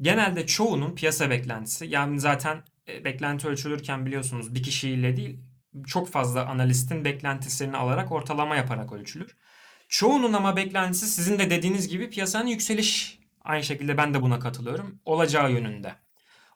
genelde 0.00 0.46
çoğunun 0.46 0.94
piyasa 0.94 1.30
beklentisi 1.30 1.86
yani 1.86 2.20
zaten 2.20 2.62
e, 2.88 3.04
beklenti 3.04 3.48
ölçülürken 3.48 4.06
biliyorsunuz 4.06 4.54
bir 4.54 4.62
kişiyle 4.62 5.16
değil 5.16 5.38
çok 5.86 6.08
fazla 6.08 6.46
analistin 6.46 7.04
beklentisini 7.04 7.76
alarak 7.76 8.12
ortalama 8.12 8.56
yaparak 8.56 8.92
ölçülür. 8.92 9.36
Çoğunun 9.88 10.32
ama 10.32 10.56
beklentisi 10.56 11.06
sizin 11.06 11.38
de 11.38 11.50
dediğiniz 11.50 11.88
gibi 11.88 12.10
piyasanın 12.10 12.46
yükseliş 12.46 13.18
aynı 13.44 13.64
şekilde 13.64 13.96
ben 13.96 14.14
de 14.14 14.22
buna 14.22 14.38
katılıyorum 14.38 15.00
olacağı 15.04 15.52
yönünde. 15.52 15.94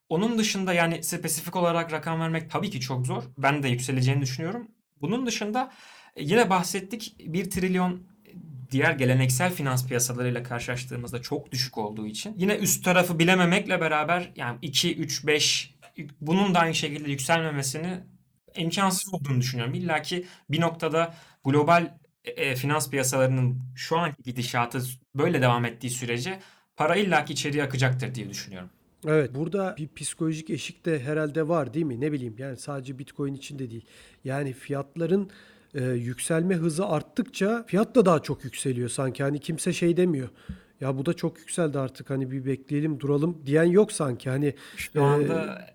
Onun 0.09 0.39
dışında 0.39 0.72
yani 0.72 1.03
spesifik 1.03 1.57
olarak 1.57 1.93
rakam 1.93 2.20
vermek 2.20 2.51
tabii 2.51 2.70
ki 2.70 2.80
çok 2.80 3.07
zor. 3.07 3.22
Ben 3.39 3.62
de 3.62 3.68
yükseleceğini 3.68 4.22
düşünüyorum. 4.22 4.68
Bunun 5.01 5.26
dışında 5.26 5.72
e, 6.16 6.24
yine 6.24 6.51
bahsettik 6.51 7.16
1 7.18 7.51
trilyon 7.51 8.03
diğer 8.70 8.93
geleneksel 8.93 9.53
finans 9.53 9.86
piyasalarıyla 9.86 10.43
karşılaştığımızda 10.43 11.22
çok 11.22 11.53
düşük 11.53 11.78
olduğu 11.78 12.07
için 12.07 12.34
yine 12.36 12.57
üst 12.57 12.84
tarafı 12.84 13.18
bilememekle 13.18 13.80
beraber 13.80 14.32
yani 14.36 14.59
2 14.62 14.97
3 14.97 15.26
5 15.26 15.74
bunun 16.20 16.55
da 16.55 16.59
aynı 16.59 16.74
şekilde 16.74 17.11
yükselmemesini 17.11 18.01
imkansız 18.57 19.14
olduğunu 19.14 19.41
düşünüyorum. 19.41 19.74
İlla 19.74 20.03
ki 20.03 20.26
bir 20.51 20.61
noktada 20.61 21.14
global 21.45 21.99
e, 22.24 22.30
e, 22.30 22.57
finans 22.57 22.91
piyasalarının 22.91 23.62
şu 23.76 23.99
anki 23.99 24.22
gidişatı 24.22 24.82
böyle 25.14 25.43
devam 25.43 25.64
ettiği 25.64 25.91
sürece 25.91 26.41
para 26.78 26.96
illaki 26.96 27.32
içeriye 27.32 27.62
akacaktır 27.62 28.14
diye 28.14 28.30
düşünüyorum. 28.30 28.70
Evet, 29.06 29.34
burada 29.34 29.74
bir 29.78 29.88
psikolojik 29.96 30.50
eşik 30.50 30.86
de 30.86 31.00
herhalde 31.00 31.48
var 31.48 31.74
değil 31.74 31.86
mi? 31.86 32.00
Ne 32.00 32.12
bileyim 32.12 32.34
yani 32.38 32.56
sadece 32.56 32.98
Bitcoin 32.98 33.34
için 33.34 33.58
de 33.58 33.70
değil. 33.70 33.84
Yani 34.24 34.52
fiyatların 34.52 35.30
e, 35.74 35.84
yükselme 35.84 36.54
hızı 36.54 36.86
arttıkça 36.86 37.64
fiyat 37.66 37.94
da 37.94 38.06
daha 38.06 38.22
çok 38.22 38.44
yükseliyor 38.44 38.88
sanki. 38.88 39.22
Hani 39.22 39.38
kimse 39.38 39.72
şey 39.72 39.96
demiyor. 39.96 40.28
Ya 40.80 40.98
bu 40.98 41.06
da 41.06 41.14
çok 41.14 41.38
yükseldi 41.38 41.78
artık 41.78 42.10
hani 42.10 42.30
bir 42.30 42.46
bekleyelim 42.46 43.00
duralım 43.00 43.42
diyen 43.46 43.64
yok 43.64 43.92
sanki. 43.92 44.30
Hani 44.30 44.54
Şu 44.76 44.98
e, 44.98 45.02
anda 45.02 45.66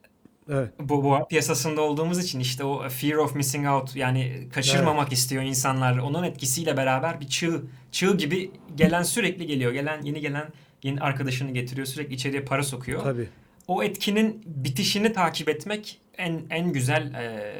evet. 0.50 0.74
bu 0.80 1.04
boğa 1.04 1.28
piyasasında 1.28 1.82
olduğumuz 1.82 2.20
için 2.20 2.40
işte 2.40 2.64
o 2.64 2.90
fear 2.90 3.18
of 3.18 3.36
missing 3.36 3.68
out 3.68 3.96
yani 3.96 4.50
kaçırmamak 4.54 5.14
istiyor 5.14 5.44
insanlar. 5.44 5.98
Onun 5.98 6.24
etkisiyle 6.24 6.78
beraber 6.78 7.22
bir 7.22 7.28
çığ, 7.28 7.62
çığ 7.92 8.18
gibi 8.18 8.52
gelen 8.76 9.04
sürekli 9.04 9.46
geliyor. 9.48 9.72
Gelen 9.72 10.02
yeni 10.02 10.22
gelen 10.22 10.48
yeni 10.84 11.00
arkadaşını 11.00 11.52
getiriyor. 11.52 11.88
Sürekli 11.88 12.14
içeriye 12.14 12.42
para 12.42 12.64
sokuyor. 12.64 13.04
Tabii. 13.04 13.28
O 13.68 13.84
etkinin 13.84 14.42
bitişini 14.46 15.14
takip 15.14 15.50
etmek 15.50 16.00
en 16.18 16.42
en 16.50 16.74
güzel 16.74 17.14
e, 17.14 17.54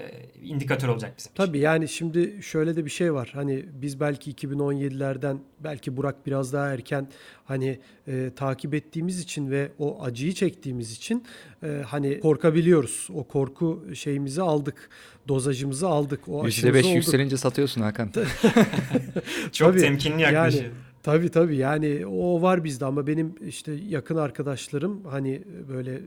indikatör 0.44 0.88
olacak 0.88 1.14
bizim 1.18 1.32
için. 1.32 1.46
Tabii 1.46 1.60
yani 1.60 1.88
şimdi 1.88 2.40
şöyle 2.44 2.76
de 2.76 2.86
bir 2.86 2.90
şey 2.90 3.14
var. 3.14 3.32
Hani 3.34 3.66
biz 3.82 4.00
belki 4.00 4.32
2017'lerden 4.32 5.38
belki 5.60 5.98
Burak 5.98 6.26
biraz 6.26 6.54
daha 6.54 6.74
erken 6.74 7.08
hani 7.46 7.80
e, 8.08 8.32
takip 8.36 8.74
ettiğimiz 8.74 9.20
için 9.20 9.52
ve 9.52 9.72
o 9.80 10.04
acıyı 10.04 10.34
çektiğimiz 10.34 10.92
için 10.92 11.24
e, 11.64 11.68
hani 11.86 12.20
korkabiliyoruz. 12.20 13.08
O 13.14 13.24
korku 13.24 13.86
şeyimizi 13.94 14.42
aldık. 14.42 14.90
Dozajımızı 15.28 15.88
aldık. 15.88 16.20
O 16.28 16.44
aşımızı 16.44 16.80
%5 16.80 16.86
olduk. 16.86 16.96
yükselince 16.96 17.38
satıyorsun 17.38 17.82
Hakan. 17.82 18.12
Çok 19.52 19.72
Tabii, 19.72 19.82
temkinli 19.82 20.22
yani 20.22 20.34
yaklaşıyor. 20.34 20.72
Tabii 21.04 21.32
tabii. 21.32 21.56
Yani 21.58 22.06
o 22.08 22.42
var 22.42 22.64
bizde 22.64 22.86
ama 22.86 23.08
benim 23.08 23.36
işte 23.48 23.72
yakın 23.74 24.16
arkadaşlarım 24.18 25.04
hani 25.06 25.42
böyle 25.70 26.02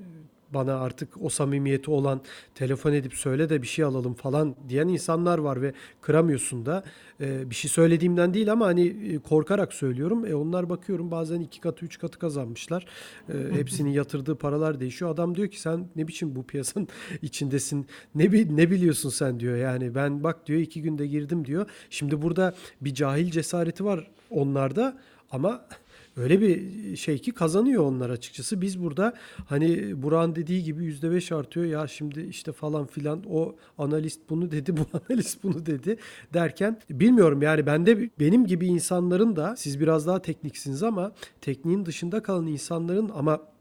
bana 0.55 0.75
artık 0.81 1.23
o 1.23 1.29
samimiyeti 1.29 1.91
olan 1.91 2.21
telefon 2.55 2.93
edip 2.93 3.15
söyle 3.15 3.49
de 3.49 3.63
bir 3.63 3.67
şey 3.67 3.85
alalım 3.85 4.15
falan 4.15 4.55
diyen 4.69 4.89
insanlar 4.89 5.39
var 5.39 5.63
ve 5.63 5.73
kıramıyorsun 6.01 6.67
da 6.67 6.85
Ee, 7.21 7.51
bir 7.51 7.55
şey 7.55 7.71
söylediğimden 7.71 8.35
değil 8.35 8.53
ama 8.53 8.67
hani 8.67 8.87
e, 8.87 9.19
korkarak 9.19 9.73
söylüyorum. 9.75 10.27
E 10.27 10.35
onlar 10.35 10.69
bakıyorum 10.69 11.11
bazen 11.11 11.41
iki 11.41 11.61
katı 11.61 11.85
üç 11.87 11.99
katı 11.99 12.19
kazanmışlar. 12.19 12.87
Ee, 13.29 13.33
hepsinin 13.53 13.91
yatırdığı 13.91 14.37
paralar 14.39 14.81
değişiyor. 14.81 15.11
Adam 15.11 15.35
diyor 15.35 15.49
ki 15.49 15.61
sen 15.61 15.89
ne 15.97 16.09
biçim 16.09 16.37
bu 16.37 16.43
piyasanın 16.47 16.89
içindesin 17.23 17.87
ne 18.15 18.33
bi- 18.33 18.57
ne 18.57 18.71
biliyorsun 18.71 19.11
sen 19.11 19.41
diyor 19.41 19.57
yani 19.57 19.95
ben 19.95 20.25
bak 20.25 20.47
diyor 20.47 20.61
iki 20.61 20.83
günde 20.83 21.07
girdim 21.07 21.45
diyor. 21.45 21.67
Şimdi 21.91 22.23
burada 22.23 22.55
bir 22.81 22.95
cahil 22.95 23.31
cesareti 23.31 23.85
var 23.85 24.11
onlarda 24.31 24.99
ama 25.31 25.65
öyle 26.17 26.41
bir 26.41 26.97
şey 26.97 27.19
ki 27.19 27.33
kazanıyor 27.33 27.85
onlar 27.85 28.11
açıkçası. 28.11 28.61
Biz 28.61 28.83
burada 28.83 29.14
hani 29.47 30.03
Burak'ın 30.03 30.35
dediği 30.35 30.62
gibi 30.62 30.85
yüzde 30.85 31.11
beş 31.11 31.33
artıyor. 31.33 31.67
Ya 31.67 31.87
şimdi 31.87 32.21
işte 32.21 32.53
falan 32.53 32.87
filan 32.87 33.23
o 33.31 33.57
analist 33.79 34.21
bunu 34.31 34.51
dedi, 34.51 34.77
bu 34.77 34.87
analist 34.93 35.43
bunu 35.43 35.67
dedi 35.67 35.97
derken 36.35 36.81
bilmiyorum 36.91 37.43
yani 37.43 37.67
ben 37.67 37.87
de 37.87 38.11
benim 38.21 38.47
gibi 38.47 38.67
insanların 38.67 39.37
da 39.37 39.57
siz 39.57 39.81
biraz 39.81 40.07
daha 40.07 40.23
tekniksiniz 40.23 40.83
ama 40.83 41.12
tekniğin 41.41 41.87
dışında 41.87 42.23
kalan 42.23 42.47
insanların 42.47 43.11
ama 43.14 43.56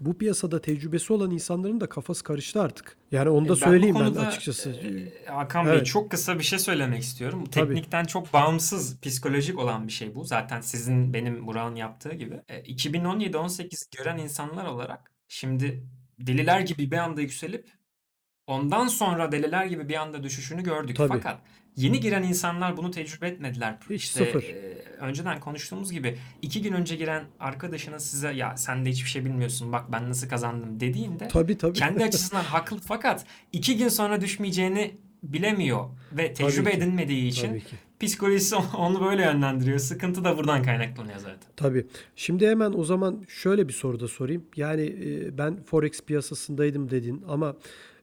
bu 0.00 0.18
piyasada 0.18 0.60
tecrübesi 0.60 1.12
olan 1.12 1.30
insanların 1.30 1.80
da 1.80 1.88
kafası 1.88 2.24
karıştı 2.24 2.62
artık. 2.62 2.96
Yani 3.12 3.28
onu 3.30 3.40
da 3.40 3.46
E, 3.46 3.48
ben 3.48 3.54
bu 3.54 3.56
söyleyeyim 3.56 3.96
ben 4.00 4.14
açıkçası. 4.14 4.70
e, 4.70 5.12
Hakan 5.26 5.66
Bey 5.66 5.72
Evet. 5.74 5.86
çok 5.86 6.10
kısa 6.10 6.38
bir 6.38 6.44
şey 6.44 6.58
söylemek 6.58 7.02
istiyorum. 7.02 7.44
Tabii. 7.50 7.74
Teknikten 7.74 8.04
çok 8.04 8.32
bağımsız 8.32 9.00
psikolojik 9.00 9.58
olan 9.58 9.86
bir 9.86 9.92
şey 9.92 10.14
bu. 10.14 10.24
Zaten 10.24 10.60
sizin 10.60 11.14
benim 11.14 11.46
Burak'ın 11.46 11.74
yaptığı 11.76 12.14
gibi. 12.14 12.40
E, 12.48 12.60
2017-18 12.62 13.96
gören 13.98 14.18
insanlar 14.18 14.64
olarak 14.66 15.12
şimdi 15.28 15.82
deliler 16.18 16.60
gibi 16.60 16.90
bir 16.90 16.96
anda 16.98 17.20
yükselip 17.20 17.70
ondan 18.46 18.86
sonra 18.88 19.32
deliler 19.32 19.66
gibi 19.66 19.88
bir 19.88 19.94
anda 19.94 20.22
düşüşünü 20.22 20.62
gördük. 20.62 20.96
Tabii. 20.96 21.08
Fakat 21.08 21.38
yeni 21.76 22.00
giren 22.00 22.22
insanlar 22.22 22.76
bunu 22.76 22.90
tecrübe 22.90 23.28
etmediler. 23.28 23.78
Hiç 23.90 24.04
İşte, 24.04 24.24
sıfır. 24.24 24.42
e, 24.42 24.76
önceden 25.00 25.40
konuştuğumuz 25.40 25.92
gibi 25.92 26.18
iki 26.42 26.62
gün 26.62 26.72
önce 26.72 26.96
giren 26.96 27.24
arkadaşınız 27.40 28.04
size 28.06 28.32
ya 28.32 28.56
sen 28.56 28.84
de 28.84 28.90
hiçbir 28.90 29.10
şey 29.10 29.24
bilmiyorsun 29.24 29.72
bak 29.72 29.92
ben 29.92 30.10
nasıl 30.10 30.28
kazandım 30.28 30.80
dediğinde 30.80 31.28
Tabii 31.28 31.58
tabii. 31.58 31.72
kendi 31.72 32.04
açısından 32.08 32.42
haklı 32.44 32.78
fakat 32.78 33.24
iki 33.52 33.76
gün 33.76 33.88
sonra 33.88 34.20
düşmeyeceğini 34.20 34.94
bilemiyor 35.22 35.84
ve 36.12 36.32
tecrübe 36.32 36.70
edinmediği 36.72 37.28
için 37.28 37.62
psikolojisi 38.00 38.56
onu 38.56 39.04
böyle 39.04 39.22
yönlendiriyor. 39.22 39.78
Sıkıntı 39.78 40.24
da 40.24 40.36
buradan 40.38 40.62
kaynaklanıyor 40.62 41.18
zaten. 41.18 41.38
Tabii. 41.56 41.86
Şimdi 42.16 42.46
hemen 42.48 42.72
o 42.72 42.84
zaman 42.84 43.24
şöyle 43.28 43.68
bir 43.68 43.72
soru 43.72 44.00
da 44.00 44.08
sorayım. 44.08 44.44
Yani 44.56 44.82
e, 44.82 45.38
ben 45.38 45.62
Forex 45.62 46.00
piyasasındaydım 46.02 46.90
dedin 46.90 47.24
ama 47.28 47.56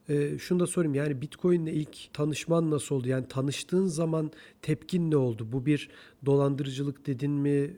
e, 0.08 0.38
şunu 0.38 0.60
da 0.60 0.66
sorayım. 0.66 0.94
Yani 0.94 1.20
Bitcoin'le 1.20 1.66
ilk 1.66 2.12
tanışman 2.12 2.70
nasıl 2.70 2.94
oldu? 2.94 3.08
Yani 3.08 3.28
tanıştığın 3.28 3.86
zaman 3.86 4.30
tepkin 4.62 5.10
ne 5.10 5.16
oldu? 5.16 5.48
Bu 5.52 5.66
bir 5.66 5.88
dolandırıcılık 6.26 7.06
dedin 7.06 7.30
mi? 7.30 7.70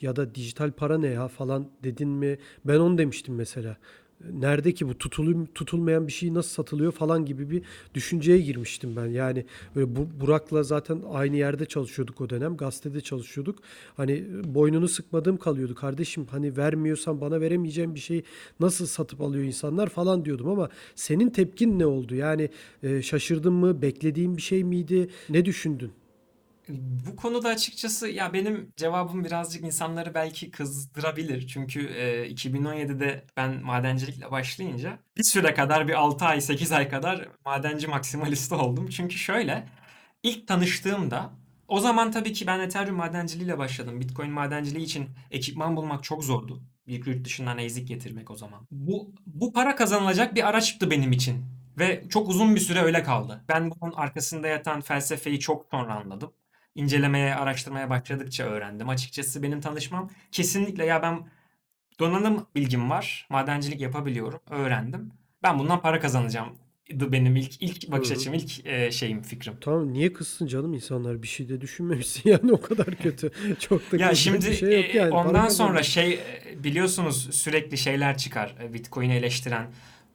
Ya 0.00 0.16
da 0.16 0.34
dijital 0.34 0.72
para 0.72 0.98
ne 0.98 1.06
ya 1.06 1.28
falan 1.28 1.68
dedin 1.84 2.08
mi? 2.08 2.38
Ben 2.64 2.78
onu 2.78 2.98
demiştim 2.98 3.34
mesela. 3.34 3.76
Nerede 4.32 4.74
ki 4.74 4.88
bu 4.88 4.98
tutulum 4.98 5.46
tutulmayan 5.46 6.06
bir 6.06 6.12
şey 6.12 6.34
nasıl 6.34 6.50
satılıyor 6.50 6.92
falan 6.92 7.24
gibi 7.24 7.50
bir 7.50 7.62
düşünceye 7.94 8.38
girmiştim 8.38 8.96
ben. 8.96 9.06
Yani 9.06 9.44
böyle 9.76 9.96
bu, 9.96 10.08
Burak'la 10.20 10.62
zaten 10.62 11.02
aynı 11.12 11.36
yerde 11.36 11.66
çalışıyorduk 11.66 12.20
o 12.20 12.30
dönem. 12.30 12.56
Gazetede 12.56 13.00
çalışıyorduk. 13.00 13.58
Hani 13.96 14.24
boynunu 14.44 14.88
sıkmadığım 14.88 15.36
kalıyordu. 15.36 15.74
Kardeşim 15.74 16.26
hani 16.30 16.56
vermiyorsan 16.56 17.20
bana 17.20 17.40
veremeyeceğim 17.40 17.94
bir 17.94 18.00
şey 18.00 18.22
nasıl 18.60 18.86
satıp 18.86 19.20
alıyor 19.20 19.44
insanlar 19.44 19.88
falan 19.88 20.24
diyordum 20.24 20.48
ama 20.48 20.68
senin 20.94 21.30
tepkin 21.30 21.78
ne 21.78 21.86
oldu? 21.86 22.14
Yani 22.14 22.50
e, 22.82 23.02
şaşırdın 23.02 23.52
mı? 23.52 23.82
Beklediğin 23.82 24.36
bir 24.36 24.42
şey 24.42 24.64
miydi? 24.64 25.08
Ne 25.28 25.44
düşündün? 25.44 25.92
Bu 26.68 27.16
konuda 27.16 27.48
açıkçası 27.48 28.08
ya 28.08 28.32
benim 28.32 28.72
cevabım 28.76 29.24
birazcık 29.24 29.64
insanları 29.64 30.14
belki 30.14 30.50
kızdırabilir. 30.50 31.46
Çünkü 31.46 31.86
e, 31.86 32.30
2017'de 32.30 33.24
ben 33.36 33.62
madencilikle 33.62 34.30
başlayınca 34.30 34.98
bir 35.16 35.22
süre 35.22 35.54
kadar 35.54 35.88
bir 35.88 35.94
6 35.94 36.24
ay 36.24 36.40
8 36.40 36.72
ay 36.72 36.88
kadar 36.88 37.28
madenci 37.44 37.86
maksimalisti 37.86 38.54
oldum. 38.54 38.88
Çünkü 38.88 39.18
şöyle 39.18 39.68
ilk 40.22 40.48
tanıştığımda 40.48 41.30
o 41.68 41.80
zaman 41.80 42.10
tabii 42.10 42.32
ki 42.32 42.46
ben 42.46 42.60
Ethereum 42.60 42.96
madenciliğiyle 42.96 43.58
başladım. 43.58 44.00
Bitcoin 44.00 44.30
madenciliği 44.30 44.84
için 44.84 45.08
ekipman 45.30 45.76
bulmak 45.76 46.04
çok 46.04 46.24
zordu. 46.24 46.62
Bir 46.86 47.06
yurt 47.06 47.24
dışından 47.24 47.58
ezik 47.58 47.88
getirmek 47.88 48.30
o 48.30 48.36
zaman. 48.36 48.66
Bu, 48.70 49.14
bu 49.26 49.52
para 49.52 49.76
kazanılacak 49.76 50.34
bir 50.34 50.48
araçtı 50.48 50.90
benim 50.90 51.12
için. 51.12 51.44
Ve 51.78 52.04
çok 52.08 52.28
uzun 52.28 52.54
bir 52.54 52.60
süre 52.60 52.80
öyle 52.80 53.02
kaldı. 53.02 53.44
Ben 53.48 53.70
bunun 53.70 53.92
arkasında 53.92 54.48
yatan 54.48 54.80
felsefeyi 54.80 55.40
çok 55.40 55.66
sonra 55.70 55.94
anladım 55.94 56.32
incelemeye, 56.74 57.34
araştırmaya 57.34 57.90
başladıkça 57.90 58.44
öğrendim. 58.44 58.88
Açıkçası 58.88 59.42
benim 59.42 59.60
tanışmam 59.60 60.10
kesinlikle 60.32 60.84
ya 60.84 61.02
ben 61.02 61.28
donanım 62.00 62.46
bilgim 62.54 62.90
var, 62.90 63.26
madencilik 63.30 63.80
yapabiliyorum, 63.80 64.40
öğrendim. 64.50 65.12
Ben 65.42 65.58
bundan 65.58 65.80
para 65.80 66.00
kazanacağım. 66.00 66.48
Benim 66.90 67.36
ilk 67.36 67.62
ilk 67.62 67.90
bakış 67.90 68.10
Hı 68.10 68.14
hı. 68.14 68.18
açım, 68.18 68.34
ilk 68.34 68.66
e, 68.66 68.90
şeyim, 68.90 69.22
fikrim. 69.22 69.54
Tamam 69.60 69.92
niye 69.92 70.12
kızsın 70.12 70.46
canım 70.46 70.74
insanlar 70.74 71.22
bir 71.22 71.28
şey 71.28 71.48
de 71.48 71.60
düşünmemişsin 71.60 72.22
yani 72.30 72.52
o 72.52 72.60
kadar 72.60 72.86
kötü. 72.86 73.30
Çok 73.60 73.92
da 73.92 73.96
Ya 73.96 74.14
şimdi 74.14 74.46
bir 74.46 74.54
şey 74.54 74.82
yok 74.82 74.94
e, 74.94 74.98
yani. 74.98 75.12
Ondan 75.12 75.48
sonra 75.48 75.82
şey 75.82 76.12
e, 76.12 76.64
biliyorsunuz 76.64 77.34
sürekli 77.34 77.78
şeyler 77.78 78.18
çıkar. 78.18 78.54
E, 78.62 78.74
Bitcoin'i 78.74 79.14
eleştiren 79.14 79.66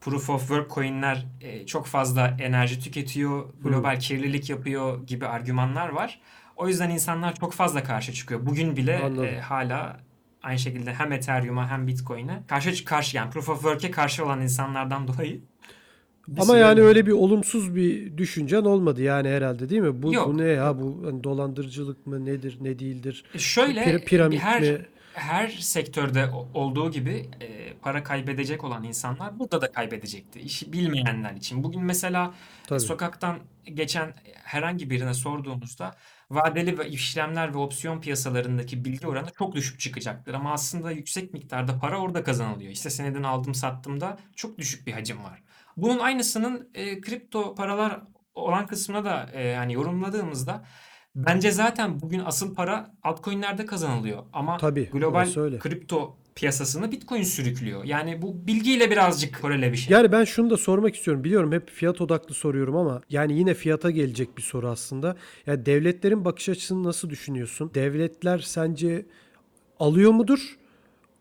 Proof 0.02 0.30
of 0.30 0.40
Work 0.40 0.72
coin'ler 0.72 1.26
e, 1.42 1.66
çok 1.66 1.86
fazla 1.86 2.38
enerji 2.40 2.80
tüketiyor, 2.80 3.54
global 3.64 4.00
kirlilik 4.00 4.50
yapıyor 4.50 5.08
gibi 5.08 5.28
argümanlar 5.28 5.90
var. 5.90 6.20
O 6.60 6.68
yüzden 6.68 6.90
insanlar 6.90 7.36
çok 7.36 7.54
fazla 7.54 7.84
karşı 7.84 8.14
çıkıyor. 8.14 8.46
Bugün 8.46 8.76
bile 8.76 9.00
Anladım. 9.00 9.26
e, 9.26 9.40
hala 9.40 10.00
aynı 10.44 10.60
şekilde 10.60 10.94
hem 10.94 11.12
Ethereum'a 11.12 11.70
hem 11.70 11.88
Bitcoin'e 11.88 12.44
karşı 12.48 12.86
karşı 12.86 13.18
yani 13.18 13.32
Proof 13.32 13.50
of 13.50 13.62
Work'e 13.62 13.92
karşı 13.92 14.26
olan 14.26 14.42
insanlardan 14.42 15.08
dolayı 15.08 15.42
bir 16.28 16.42
Ama 16.42 16.58
yani 16.58 16.82
öyle 16.82 17.06
bir 17.06 17.12
olumsuz 17.12 17.76
bir 17.76 18.18
düşüncen 18.18 18.62
olmadı 18.62 19.02
yani 19.02 19.30
herhalde 19.30 19.70
değil 19.70 19.82
mi? 19.82 20.04
Bu, 20.04 20.14
Yok, 20.14 20.28
bu 20.28 20.38
ne 20.38 20.44
ya? 20.48 20.80
Bu 20.80 21.02
hani 21.06 21.24
dolandırıcılık 21.24 22.08
mı 22.08 22.26
nedir, 22.26 22.58
ne 22.62 22.80
değildir? 22.80 23.26
Şöyle 23.38 23.84
Pir- 23.84 24.06
piramit 24.06 24.40
her 24.42 24.62
mi? 24.62 24.86
her 25.14 25.48
sektörde 25.48 26.30
olduğu 26.54 26.92
gibi 26.92 27.30
e, 27.42 27.74
para 27.82 28.04
kaybedecek 28.04 28.64
olan 28.64 28.84
insanlar 28.84 29.40
burada 29.40 29.62
da 29.62 29.72
kaybedecekti. 29.72 30.40
İşi 30.40 30.74
bilmeyenler 30.74 31.34
için. 31.34 31.64
Bugün 31.64 31.84
mesela 31.84 32.34
Tabii. 32.68 32.80
sokaktan 32.80 33.40
geçen 33.74 34.14
herhangi 34.44 34.90
birine 34.90 35.14
sorduğunuzda 35.14 35.96
vadeli 36.32 36.78
ve 36.78 36.90
işlemler 36.90 37.54
ve 37.54 37.58
opsiyon 37.58 38.02
piyasalarındaki 38.02 38.86
bilgi 38.86 39.08
oranı 39.08 39.28
çok 39.38 39.56
düşük 39.56 39.80
çıkacaktır. 39.80 40.34
Ama 40.34 40.54
aslında 40.54 40.92
yüksek 40.92 41.34
miktarda 41.34 41.80
para 41.80 42.00
orada 42.00 42.24
kazanılıyor. 42.24 42.72
İşte 42.72 42.90
senedini 42.90 43.28
aldım 43.28 43.56
sattığımda 43.56 44.18
çok 44.36 44.58
düşük 44.58 44.88
bir 44.88 44.92
hacim 44.92 45.24
var. 45.24 45.44
Bunun 45.78 46.00
aynısının 46.00 46.70
e, 46.74 47.02
kripto 47.02 47.56
paralar 47.56 48.02
olan 48.34 48.68
kısmına 48.68 49.06
da 49.06 49.30
e, 49.34 49.44
yani 49.44 49.74
yorumladığımızda 49.74 50.66
bence 51.16 51.52
zaten 51.52 52.02
bugün 52.02 52.20
asıl 52.20 52.56
para 52.56 52.92
altcoin'lerde 53.04 53.66
kazanılıyor. 53.66 54.24
Ama 54.34 54.58
Tabii, 54.58 54.90
global 54.90 55.26
kripto 55.60 56.18
piyasasını 56.40 56.92
Bitcoin 56.92 57.24
sürüklüyor. 57.24 57.84
Yani 57.84 58.22
bu 58.22 58.48
bilgiyle 58.48 58.92
birazcık 58.92 59.42
korele 59.42 59.72
bir 59.72 59.78
şey. 59.78 59.94
Yani 59.94 60.12
ben 60.12 60.24
şunu 60.24 60.50
da 60.50 60.58
sormak 60.58 60.96
istiyorum. 60.96 61.24
Biliyorum 61.24 61.52
hep 61.52 61.70
fiyat 61.70 62.02
odaklı 62.02 62.34
soruyorum 62.34 62.76
ama 62.76 63.02
yani 63.10 63.38
yine 63.38 63.54
fiyata 63.54 63.92
gelecek 63.92 64.38
bir 64.38 64.42
soru 64.42 64.70
aslında. 64.70 65.16
Yani 65.48 65.66
devletlerin 65.66 66.26
bakış 66.26 66.50
açısını 66.50 66.84
nasıl 66.84 67.10
düşünüyorsun? 67.10 67.72
Devletler 67.74 68.40
sence 68.40 69.06
alıyor 69.80 70.12
mudur? 70.12 70.58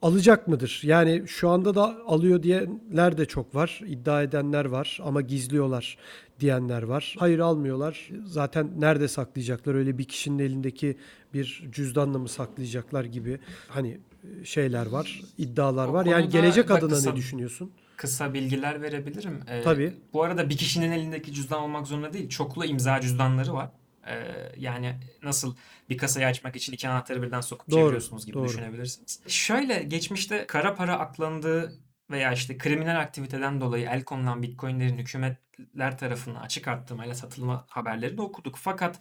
Alacak 0.02 0.48
mıdır? 0.48 0.80
Yani 0.82 1.22
şu 1.26 1.48
anda 1.48 1.74
da 1.74 1.98
alıyor 2.06 2.42
diyenler 2.42 3.18
de 3.18 3.26
çok 3.26 3.54
var. 3.54 3.80
İddia 3.86 4.22
edenler 4.22 4.64
var 4.64 4.98
ama 5.04 5.20
gizliyorlar 5.20 5.98
diyenler 6.40 6.82
var. 6.82 7.16
Hayır 7.18 7.38
almıyorlar. 7.38 8.10
Zaten 8.24 8.70
nerede 8.78 9.08
saklayacaklar? 9.08 9.74
Öyle 9.74 9.98
bir 9.98 10.04
kişinin 10.04 10.38
elindeki 10.38 10.96
bir 11.34 11.68
cüzdanla 11.72 12.18
mı 12.18 12.28
saklayacaklar 12.28 13.04
gibi 13.04 13.38
hani 13.68 13.98
şeyler 14.44 14.86
var, 14.86 15.20
iddialar 15.38 15.88
O 15.88 15.92
var. 15.92 16.06
Yani 16.06 16.28
gelecek 16.28 16.70
adına 16.70 16.90
kısa- 16.94 17.10
ne 17.10 17.16
düşünüyorsun? 17.16 17.72
kısa 17.96 18.34
bilgiler 18.34 18.82
verebilirim. 18.82 19.40
Ee, 19.48 19.62
Tabii. 19.62 19.94
Bu 20.12 20.22
arada 20.22 20.48
bir 20.48 20.56
kişinin 20.56 20.92
elindeki 20.92 21.32
cüzdan 21.34 21.60
olmak 21.62 21.86
zorunda 21.86 22.12
değil. 22.12 22.28
Çoklu 22.28 22.64
imza 22.64 23.00
cüzdanları 23.00 23.52
var. 23.54 23.70
Ee, 24.06 24.22
yani 24.56 24.96
nasıl 25.22 25.56
bir 25.90 25.98
kasayı 25.98 26.26
açmak 26.26 26.56
için 26.56 26.72
iki 26.72 26.88
anahtarı 26.88 27.22
birden 27.22 27.40
sokup 27.40 27.70
Doğru, 27.70 27.80
çeviriyorsunuz 27.80 28.26
gibi 28.26 28.34
doğru. 28.34 28.48
düşünebilirsiniz. 28.48 29.20
Şöyle 29.28 29.82
geçmişte 29.82 30.46
kara 30.46 30.74
para 30.74 30.98
aklandığı 30.98 31.72
veya 32.10 32.32
işte 32.32 32.58
kriminal 32.58 33.00
aktiviteden 33.00 33.60
dolayı 33.60 33.88
el 33.92 34.04
konulan 34.04 34.42
bitcoinlerin 34.42 34.98
hükümetler 34.98 35.98
tarafından 35.98 36.40
açık 36.40 36.68
arttırmayla 36.68 37.14
satılma 37.14 37.64
haberleri 37.68 38.16
de 38.16 38.22
okuduk. 38.22 38.56
Fakat 38.58 39.00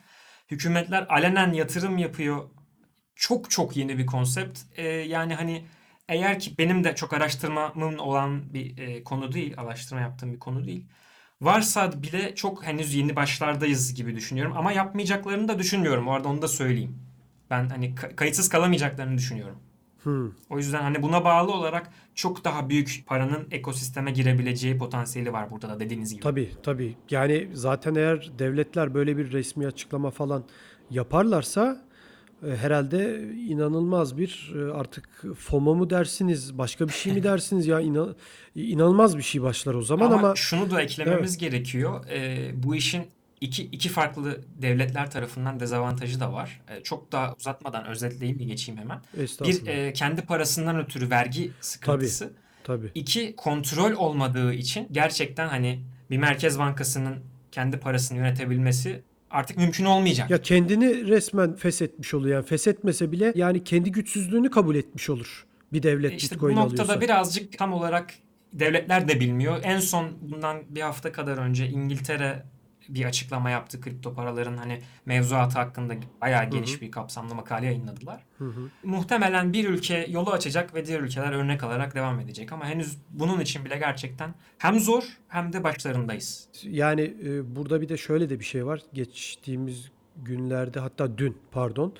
hükümetler 0.52 1.06
alenen 1.10 1.54
yatırım 1.54 1.98
yapıyor. 1.98 2.50
Çok 3.18 3.52
çok 3.52 3.78
yeni 3.78 3.98
bir 3.98 4.06
konsept. 4.06 4.60
Ee, 4.76 4.88
yani 4.88 5.36
hani 5.36 5.66
eğer 6.10 6.40
ki 6.40 6.58
benim 6.58 6.84
de 6.84 6.96
çok 6.96 7.14
araştırmamın 7.14 7.98
olan 7.98 8.54
bir 8.54 8.78
e, 8.78 9.04
konu 9.04 9.32
değil, 9.32 9.54
araştırma 9.58 10.02
yaptığım 10.02 10.34
bir 10.34 10.40
konu 10.40 10.66
değil. 10.66 10.86
Varsa 11.42 12.04
bile 12.04 12.36
çok 12.36 12.66
henüz 12.66 12.94
yeni 12.94 13.16
başlardayız 13.16 13.94
gibi 13.94 14.16
düşünüyorum. 14.16 14.54
Ama 14.58 14.72
yapmayacaklarını 14.72 15.48
da 15.48 15.60
düşünmüyorum. 15.60 16.08
O 16.08 16.12
arada 16.12 16.28
onu 16.28 16.42
da 16.42 16.48
söyleyeyim. 16.48 17.00
Ben 17.50 17.70
hani 17.70 17.96
ka- 17.96 18.16
kayıtsız 18.16 18.50
kalamayacaklarını 18.50 19.18
düşünüyorum. 19.18 19.60
Hmm. 20.04 20.32
O 20.50 20.58
yüzden 20.58 20.82
hani 20.82 21.02
buna 21.02 21.26
bağlı 21.26 21.52
olarak 21.52 21.90
çok 22.16 22.44
daha 22.44 22.70
büyük 22.70 23.04
paranın 23.08 23.48
ekosisteme 23.52 24.12
girebileceği 24.12 24.78
potansiyeli 24.78 25.34
var 25.34 25.52
burada 25.52 25.70
da 25.70 25.80
dediğiniz 25.80 26.12
gibi. 26.12 26.24
Tabii 26.24 26.52
tabii. 26.64 26.96
Yani 27.10 27.50
zaten 27.54 27.96
eğer 27.96 28.32
devletler 28.40 28.94
böyle 28.94 29.18
bir 29.18 29.32
resmi 29.32 29.68
açıklama 29.68 30.12
falan 30.12 30.44
yaparlarsa 30.90 31.82
e, 31.82 31.87
herhalde 32.42 33.22
inanılmaz 33.48 34.18
bir 34.18 34.54
e, 34.56 34.72
artık 34.74 35.26
FOMO 35.38 35.76
mu 35.76 35.90
dersiniz, 35.90 36.58
başka 36.58 36.88
bir 36.88 36.94
şey 36.94 37.14
mi 37.14 37.24
dersiniz 37.24 37.68
ya 37.68 37.80
inan, 37.80 38.16
inanılmaz 38.56 39.18
bir 39.18 39.24
şey 39.24 39.42
başlar 39.42 39.74
o 39.74 39.82
zaman 39.82 40.06
ama, 40.06 40.16
ama, 40.18 40.36
şunu 40.36 40.72
da 40.72 40.82
eklememiz 40.82 41.38
gerekiyor. 41.38 42.06
Ee, 42.10 42.52
bu 42.54 42.76
işin 42.76 43.06
iki, 43.42 43.64
iki 43.64 43.90
farklı 43.90 44.42
devletler 44.62 45.12
tarafından 45.12 45.60
dezavantajı 45.60 46.20
da 46.20 46.34
var. 46.34 46.62
Ee, 46.70 46.84
çok 46.84 47.12
daha 47.12 47.34
uzatmadan 47.34 47.88
özetleyeyim 47.88 48.40
bir 48.40 48.46
geçeyim 48.46 48.82
hemen. 48.82 49.02
Bir 49.16 49.68
e, 49.68 49.94
kendi 49.94 50.22
parasından 50.22 50.80
ötürü 50.80 51.10
vergi 51.10 51.52
sıkıntısı. 51.62 52.34
tabii. 52.64 52.92
İki 52.96 53.36
kontrol 53.36 53.92
olmadığı 53.92 54.54
için 54.54 54.88
gerçekten 54.92 55.48
hani 55.48 55.84
bir 56.10 56.18
merkez 56.18 56.60
bankasının 56.60 57.24
kendi 57.52 57.80
parasını 57.80 58.18
yönetebilmesi 58.18 59.04
artık 59.32 59.58
mümkün 59.58 59.86
olmayacak. 59.86 60.30
Ya 60.30 60.42
kendini 60.42 61.08
resmen 61.08 61.56
feshetmiş 61.56 62.14
oluyor. 62.14 62.36
Yani 62.36 62.46
feshetmese 62.46 63.12
bile 63.12 63.32
yani 63.36 63.64
kendi 63.64 63.92
güçsüzlüğünü 63.92 64.50
kabul 64.50 64.76
etmiş 64.76 65.10
olur. 65.10 65.46
Bir 65.74 65.84
devlet 65.84 66.12
E 66.12 66.16
İşte 66.16 66.36
Bitcoin 66.36 66.56
bu 66.56 66.60
noktada 66.60 66.82
alıyorsa. 66.84 67.02
birazcık 67.02 67.58
tam 67.58 67.74
olarak 67.74 68.14
devletler 68.54 69.08
de 69.08 69.20
bilmiyor. 69.20 69.60
En 69.64 69.80
son 69.80 70.06
bundan 70.22 70.58
bir 70.70 70.82
hafta 70.82 71.12
kadar 71.12 71.38
önce 71.38 71.68
İngiltere 71.68 72.44
bir 72.90 73.06
açıklama 73.06 73.50
yaptı 73.50 73.82
kripto 73.82 74.14
paraların 74.14 74.58
hani 74.58 74.82
mevzuatı 75.06 75.60
hakkında 75.60 75.94
bayağı 76.22 76.50
geniş 76.50 76.82
bir 76.82 76.92
kapsamlı 76.92 77.36
makale 77.36 77.66
yayınladılar. 77.66 78.24
Hı 78.38 78.46
hı. 78.46 78.70
Muhtemelen 78.84 79.54
bir 79.54 79.70
ülke 79.70 80.06
yolu 80.10 80.32
açacak 80.32 80.76
ve 80.76 80.86
diğer 80.86 81.00
ülkeler 81.00 81.32
örnek 81.32 81.64
alarak 81.64 81.96
devam 81.96 82.20
edecek 82.20 82.52
ama 82.52 82.66
henüz 82.66 82.98
bunun 83.10 83.40
için 83.40 83.66
bile 83.66 83.78
gerçekten 83.78 84.34
hem 84.58 84.80
zor 84.80 85.04
hem 85.28 85.54
de 85.54 85.64
başlarındayız. 85.64 86.48
Yani 86.64 87.14
e, 87.26 87.56
burada 87.56 87.82
bir 87.82 87.90
de 87.90 87.98
şöyle 87.98 88.30
de 88.30 88.40
bir 88.40 88.46
şey 88.46 88.66
var. 88.66 88.82
Geçtiğimiz 88.94 89.92
günlerde 90.24 90.80
hatta 90.80 91.18
dün 91.18 91.38
pardon 91.52 91.94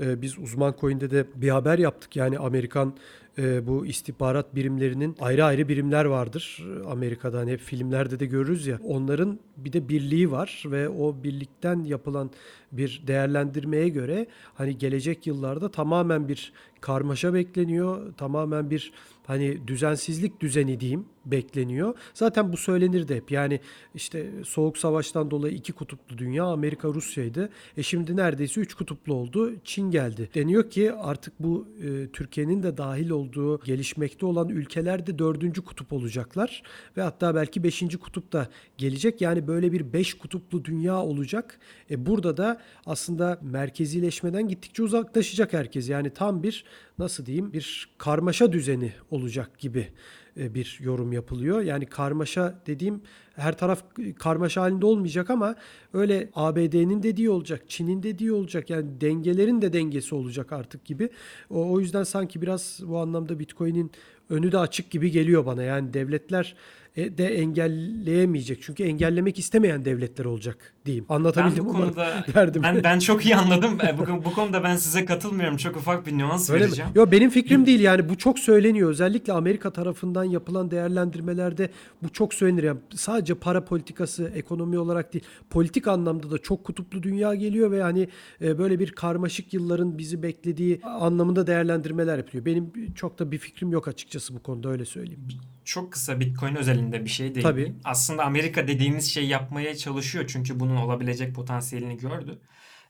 e, 0.00 0.22
biz 0.22 0.38
uzman 0.38 0.74
coin'de 0.80 1.10
de 1.10 1.26
bir 1.34 1.48
haber 1.48 1.78
yaptık. 1.78 2.16
Yani 2.16 2.38
Amerikan 2.38 2.94
e, 3.38 3.66
bu 3.66 3.86
istihbarat 3.86 4.54
birimlerinin 4.54 5.16
ayrı 5.20 5.44
ayrı 5.44 5.68
birimler 5.68 6.04
vardır. 6.04 6.64
Amerika'da 6.86 7.38
hani 7.38 7.52
hep 7.52 7.60
filmlerde 7.60 8.20
de 8.20 8.26
görürüz 8.26 8.66
ya. 8.66 8.78
Onların 8.84 9.38
bir 9.56 9.72
de 9.72 9.88
birliği 9.88 10.30
var 10.30 10.62
ve 10.66 10.88
o 10.88 11.16
birlikten 11.22 11.84
yapılan 11.84 12.30
bir 12.72 13.02
değerlendirmeye 13.06 13.88
göre 13.88 14.26
hani 14.54 14.78
gelecek 14.78 15.26
yıllarda 15.26 15.70
tamamen 15.70 16.28
bir 16.28 16.52
karmaşa 16.80 17.34
bekleniyor. 17.34 18.14
Tamamen 18.14 18.70
bir 18.70 18.92
hani 19.26 19.68
düzensizlik 19.68 20.40
düzeni 20.40 20.80
diyeyim 20.80 21.04
bekleniyor. 21.26 21.94
Zaten 22.14 22.52
bu 22.52 22.56
söylenir 22.56 23.08
de 23.08 23.16
hep. 23.16 23.30
Yani 23.30 23.60
işte 23.94 24.30
soğuk 24.44 24.78
savaştan 24.78 25.30
dolayı 25.30 25.54
iki 25.54 25.72
kutuplu 25.72 26.18
dünya 26.18 26.44
Amerika 26.44 26.88
Rusya'ydı. 26.88 27.50
E 27.76 27.82
şimdi 27.82 28.16
neredeyse 28.16 28.60
üç 28.60 28.74
kutuplu 28.74 29.14
oldu. 29.14 29.52
Çin 29.64 29.90
geldi. 29.90 30.30
Deniyor 30.34 30.70
ki 30.70 30.92
artık 30.92 31.34
bu 31.40 31.68
e, 31.82 32.08
Türkiye'nin 32.08 32.62
de 32.62 32.76
dahil 32.76 33.10
olduğu 33.10 33.60
gelişmekte 33.60 34.26
olan 34.26 34.48
ülkeler 34.48 35.06
de 35.06 35.18
dördüncü 35.18 35.62
kutup 35.62 35.92
olacaklar. 35.92 36.62
Ve 36.96 37.02
hatta 37.02 37.34
belki 37.34 37.64
beşinci 37.64 37.98
kutup 37.98 38.32
da 38.32 38.48
gelecek. 38.78 39.20
Yani 39.20 39.46
böyle 39.46 39.72
bir 39.72 39.92
beş 39.92 40.14
kutuplu 40.14 40.64
dünya 40.64 41.02
olacak. 41.02 41.58
E 41.90 42.06
burada 42.06 42.36
da 42.36 42.60
aslında 42.86 43.38
merkezileşmeden 43.42 44.48
gittikçe 44.48 44.82
uzaklaşacak 44.82 45.52
herkes. 45.52 45.88
Yani 45.88 46.10
tam 46.10 46.42
bir 46.42 46.64
nasıl 46.98 47.26
diyeyim 47.26 47.52
bir 47.52 47.88
karmaşa 47.98 48.52
düzeni 48.52 48.92
olacak 49.10 49.58
gibi 49.58 49.88
e, 50.36 50.54
bir 50.54 50.78
yorum 50.80 51.12
yapılıyor. 51.12 51.60
Yani 51.60 51.86
karmaşa 51.86 52.62
dediğim 52.66 53.02
her 53.34 53.58
taraf 53.58 53.84
karmaşa 54.18 54.62
halinde 54.62 54.86
olmayacak 54.86 55.30
ama 55.30 55.54
öyle 55.92 56.30
ABD'nin 56.34 57.02
dediği 57.02 57.30
olacak, 57.30 57.62
Çin'in 57.68 58.02
dediği 58.02 58.32
olacak. 58.32 58.70
Yani 58.70 59.00
dengelerin 59.00 59.62
de 59.62 59.72
dengesi 59.72 60.14
olacak 60.14 60.52
artık 60.52 60.84
gibi. 60.84 61.08
O, 61.50 61.72
o 61.72 61.80
yüzden 61.80 62.04
sanki 62.04 62.42
biraz 62.42 62.80
bu 62.86 62.98
anlamda 62.98 63.38
Bitcoin'in 63.38 63.90
önü 64.30 64.52
de 64.52 64.58
açık 64.58 64.90
gibi 64.90 65.10
geliyor 65.10 65.46
bana. 65.46 65.62
Yani 65.62 65.94
devletler 65.94 66.56
de 66.96 67.26
engelleyemeyecek. 67.36 68.62
Çünkü 68.62 68.82
engellemek 68.82 69.38
istemeyen 69.38 69.84
devletler 69.84 70.24
olacak 70.24 70.74
diyeyim. 70.86 71.04
Anlatabildim 71.08 71.64
ben 71.64 71.74
bu 71.74 71.78
mi? 71.78 71.84
konuda 71.84 72.24
Derdim. 72.34 72.62
ben, 72.62 72.84
ben 72.84 72.98
çok 72.98 73.24
iyi 73.26 73.36
anladım. 73.36 73.78
E, 73.88 73.98
Bu, 73.98 74.24
bu 74.24 74.32
konuda 74.34 74.64
ben 74.64 74.76
size 74.76 75.04
katılmıyorum. 75.04 75.56
Çok 75.56 75.76
ufak 75.76 76.06
bir 76.06 76.18
nüans 76.18 76.50
Öyle 76.50 76.64
mi? 76.64 76.66
vereceğim. 76.68 76.90
Yo 76.94 77.10
benim 77.10 77.30
fikrim 77.30 77.66
değil 77.66 77.80
yani 77.80 78.08
bu 78.08 78.18
çok 78.18 78.38
söyleniyor. 78.38 78.90
Özellikle 78.90 79.32
Amerika 79.32 79.70
tarafından 79.72 80.24
yapılan 80.24 80.70
değerlendirmelerde 80.70 81.70
bu 82.02 82.08
çok 82.08 82.34
söylenir. 82.34 82.62
Yani 82.62 82.78
sadece 82.94 83.34
para 83.34 83.64
politikası 83.64 84.32
ekonomi 84.34 84.78
olarak 84.78 85.12
değil 85.12 85.24
politik 85.50 85.88
anlamda 85.88 86.30
da 86.30 86.38
çok 86.38 86.64
kutuplu 86.64 87.02
dünya 87.02 87.34
geliyor 87.34 87.70
ve 87.70 87.82
hani 87.82 88.08
e, 88.42 88.58
böyle 88.58 88.78
bir 88.78 88.92
karmaşık 88.92 89.54
yılların 89.54 89.98
bizi 89.98 90.22
beklediği 90.22 90.80
anlamında 90.84 91.46
değerlendirmeler 91.46 92.18
yapılıyor. 92.18 92.44
Benim 92.44 92.72
çok 92.94 93.18
da 93.18 93.32
bir 93.32 93.38
fikrim 93.38 93.72
yok 93.72 93.88
açıkçası 93.88 94.34
bu 94.34 94.42
konuda 94.42 94.68
öyle 94.68 94.84
söyleyeyim. 94.84 95.28
Çok 95.70 95.92
kısa 95.92 96.20
Bitcoin 96.20 96.54
özelinde 96.54 97.04
bir 97.04 97.10
şey 97.10 97.34
değil. 97.34 97.46
Tabii. 97.46 97.74
Aslında 97.84 98.24
Amerika 98.24 98.68
dediğiniz 98.68 99.10
şey 99.10 99.26
yapmaya 99.26 99.76
çalışıyor 99.76 100.24
çünkü 100.28 100.60
bunun 100.60 100.76
olabilecek 100.76 101.34
potansiyelini 101.34 101.96
gördü. 101.96 102.38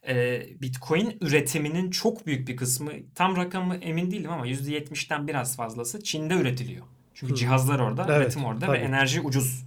Ee, 0.07 0.47
Bitcoin 0.61 1.17
üretiminin 1.21 1.91
çok 1.91 2.27
büyük 2.27 2.47
bir 2.47 2.57
kısmı 2.57 2.91
tam 3.15 3.37
rakamı 3.37 3.75
emin 3.75 4.11
değilim 4.11 4.31
ama 4.31 4.47
%70'ten 4.47 5.27
biraz 5.27 5.55
fazlası 5.55 6.03
Çin'de 6.03 6.33
üretiliyor. 6.33 6.85
Çünkü 7.13 7.33
Hı. 7.33 7.37
cihazlar 7.37 7.79
orada, 7.79 8.05
Evet, 8.09 8.21
üretim 8.21 8.45
orada 8.45 8.65
tabii. 8.65 8.77
ve 8.77 8.81
enerji 8.81 9.21
ucuz. 9.21 9.65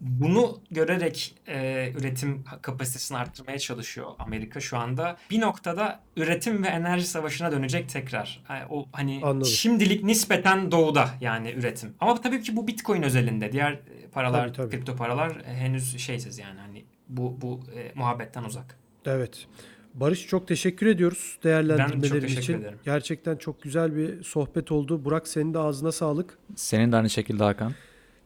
Bunu 0.00 0.60
görerek 0.70 1.34
e, 1.48 1.92
üretim 1.98 2.44
kapasitesini 2.62 3.18
arttırmaya 3.18 3.58
çalışıyor 3.58 4.06
Amerika 4.18 4.60
şu 4.60 4.78
anda. 4.78 5.16
Bir 5.30 5.40
noktada 5.40 6.00
üretim 6.16 6.62
ve 6.64 6.68
enerji 6.68 7.06
savaşına 7.06 7.52
dönecek 7.52 7.88
tekrar. 7.88 8.44
Yani 8.50 8.62
o 8.70 8.86
hani 8.92 9.20
Anladım. 9.24 9.46
şimdilik 9.50 10.04
nispeten 10.04 10.70
doğuda 10.70 11.08
yani 11.20 11.50
üretim. 11.50 11.94
Ama 12.00 12.20
tabii 12.20 12.42
ki 12.42 12.56
bu 12.56 12.66
Bitcoin 12.66 13.02
özelinde. 13.02 13.52
Diğer 13.52 13.72
e, 13.72 13.80
paralar, 14.12 14.46
Tabii, 14.48 14.56
tabii. 14.56 14.70
kripto 14.70 14.96
paralar 14.96 15.30
e, 15.36 15.56
henüz 15.56 15.98
şeysiz 15.98 16.38
yani 16.38 16.60
hani 16.60 16.84
bu 17.08 17.40
bu 17.40 17.60
e, 17.76 17.92
muhabbetten 17.94 18.44
uzak. 18.44 18.78
Evet. 19.06 19.46
Barış 19.94 20.26
çok 20.26 20.48
teşekkür 20.48 20.86
ediyoruz 20.86 21.38
değerlendirmelerin 21.44 22.26
için. 22.26 22.60
ederim. 22.60 22.78
Gerçekten 22.84 23.36
çok 23.36 23.62
güzel 23.62 23.96
bir 23.96 24.22
sohbet 24.22 24.72
oldu. 24.72 25.04
Burak 25.04 25.28
senin 25.28 25.54
de 25.54 25.58
ağzına 25.58 25.92
sağlık. 25.92 26.38
Senin 26.56 26.92
de 26.92 26.96
aynı 26.96 27.10
şekilde 27.10 27.44
Hakan. 27.44 27.72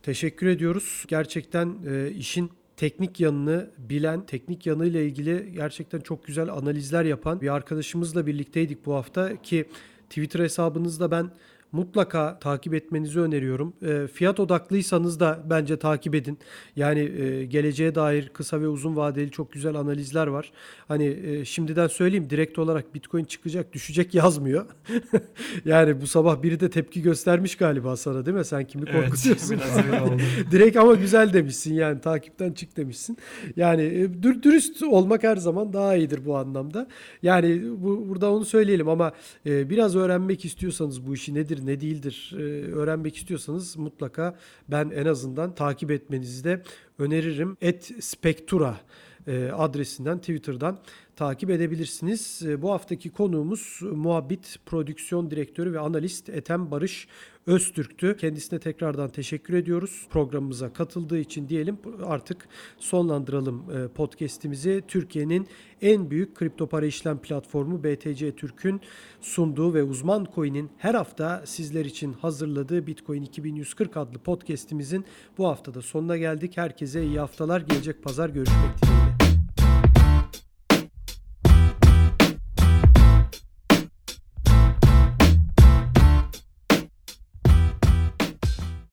Teşekkür 0.02 0.46
ediyoruz. 0.46 1.04
Gerçekten 1.08 1.76
e, 1.86 2.10
işin 2.10 2.50
teknik 2.76 3.20
yanını 3.20 3.70
bilen, 3.78 4.26
teknik 4.26 4.66
yanıyla 4.66 5.00
ilgili 5.00 5.52
gerçekten 5.52 6.00
çok 6.00 6.26
güzel 6.26 6.48
analizler 6.48 7.04
yapan 7.04 7.40
bir 7.40 7.54
arkadaşımızla 7.54 8.26
birlikteydik 8.26 8.86
bu 8.86 8.94
hafta 8.94 9.42
ki 9.42 9.68
Twitter 10.08 10.40
hesabınızda 10.40 11.10
ben 11.10 11.30
mutlaka 11.72 12.38
takip 12.38 12.74
etmenizi 12.74 13.20
öneriyorum. 13.20 13.72
E, 13.82 14.06
fiyat 14.06 14.40
odaklıysanız 14.40 15.20
da 15.20 15.42
bence 15.50 15.78
takip 15.78 16.14
edin. 16.14 16.38
Yani 16.76 17.00
e, 17.00 17.44
geleceğe 17.44 17.94
dair 17.94 18.28
kısa 18.28 18.60
ve 18.60 18.68
uzun 18.68 18.96
vadeli 18.96 19.30
çok 19.30 19.52
güzel 19.52 19.74
analizler 19.74 20.26
var. 20.26 20.52
Hani 20.88 21.18
e, 21.24 21.44
şimdiden 21.44 21.86
söyleyeyim 21.86 22.30
direkt 22.30 22.58
olarak 22.58 22.94
Bitcoin 22.94 23.24
çıkacak, 23.24 23.72
düşecek 23.72 24.14
yazmıyor. 24.14 24.66
yani 25.64 26.00
bu 26.00 26.06
sabah 26.06 26.42
biri 26.42 26.60
de 26.60 26.70
tepki 26.70 27.02
göstermiş 27.02 27.56
galiba 27.56 27.96
sana 27.96 28.26
değil 28.26 28.36
mi? 28.36 28.44
Sen 28.44 28.66
kimi 28.66 28.86
korkutuyorsun? 28.86 29.54
oldu. 30.02 30.22
Direkt 30.50 30.76
ama 30.76 30.94
güzel 30.94 31.32
demişsin 31.32 31.74
yani 31.74 32.00
takipten 32.00 32.52
çık 32.52 32.76
demişsin. 32.76 33.18
Yani 33.56 33.82
e, 33.82 34.22
dür- 34.22 34.42
dürüst 34.42 34.82
olmak 34.82 35.22
her 35.22 35.36
zaman 35.36 35.72
daha 35.72 35.96
iyidir 35.96 36.24
bu 36.24 36.36
anlamda. 36.36 36.88
Yani 37.22 37.62
bu 37.76 38.08
burada 38.08 38.32
onu 38.32 38.44
söyleyelim 38.44 38.88
ama 38.88 39.12
e, 39.46 39.70
biraz 39.70 39.96
öğrenmek 39.96 40.44
istiyorsanız 40.44 41.06
bu 41.06 41.14
işi 41.14 41.34
nedir 41.34 41.59
ne 41.66 41.80
değildir 41.80 42.32
e, 42.36 42.40
öğrenmek 42.72 43.16
istiyorsanız 43.16 43.76
mutlaka 43.76 44.36
ben 44.68 44.90
en 44.90 45.06
azından 45.06 45.54
takip 45.54 45.90
etmenizi 45.90 46.44
de 46.44 46.62
öneririm. 46.98 47.56
Et 47.60 47.92
Spektura 48.00 48.80
e, 49.26 49.50
adresinden 49.54 50.18
Twitter'dan 50.18 50.78
takip 51.20 51.50
edebilirsiniz. 51.50 52.42
E, 52.46 52.62
Bu 52.62 52.70
haftaki 52.70 53.10
konuğumuz 53.10 53.80
Muhabbit 53.82 54.56
Prodüksiyon 54.66 55.30
Direktörü 55.30 55.72
ve 55.72 55.78
Analist 55.78 56.28
Ethem 56.28 56.70
Barış 56.70 57.08
Öztürk'tü. 57.46 58.16
Kendisine 58.16 58.58
tekrardan 58.58 59.08
teşekkür 59.08 59.54
ediyoruz. 59.54 60.06
Programımıza 60.10 60.72
katıldığı 60.72 61.18
için 61.18 61.48
diyelim 61.48 61.78
artık 62.04 62.48
sonlandıralım 62.78 63.64
e, 63.70 63.88
podcast'imizi. 63.88 64.82
Türkiye'nin 64.88 65.48
en 65.82 66.10
büyük 66.10 66.34
kripto 66.34 66.66
para 66.66 66.86
işlem 66.86 67.18
platformu 67.18 67.84
BTC 67.84 68.36
Türk'ün 68.36 68.80
sunduğu 69.20 69.74
ve 69.74 69.82
uzman 69.82 70.26
coin'in 70.34 70.70
her 70.78 70.94
hafta 70.94 71.42
sizler 71.46 71.84
için 71.84 72.12
hazırladığı 72.12 72.86
Bitcoin 72.86 73.22
2140 73.22 73.96
adlı 73.96 74.18
podcast'imizin 74.18 75.04
bu 75.38 75.48
haftada 75.48 75.82
sonuna 75.82 76.16
geldik. 76.16 76.56
Herkese 76.56 77.04
iyi 77.04 77.18
haftalar. 77.18 77.60
Gelecek 77.60 78.02
pazar 78.02 78.28
görüşmek 78.28 78.82
dileğiyle. 78.82 79.29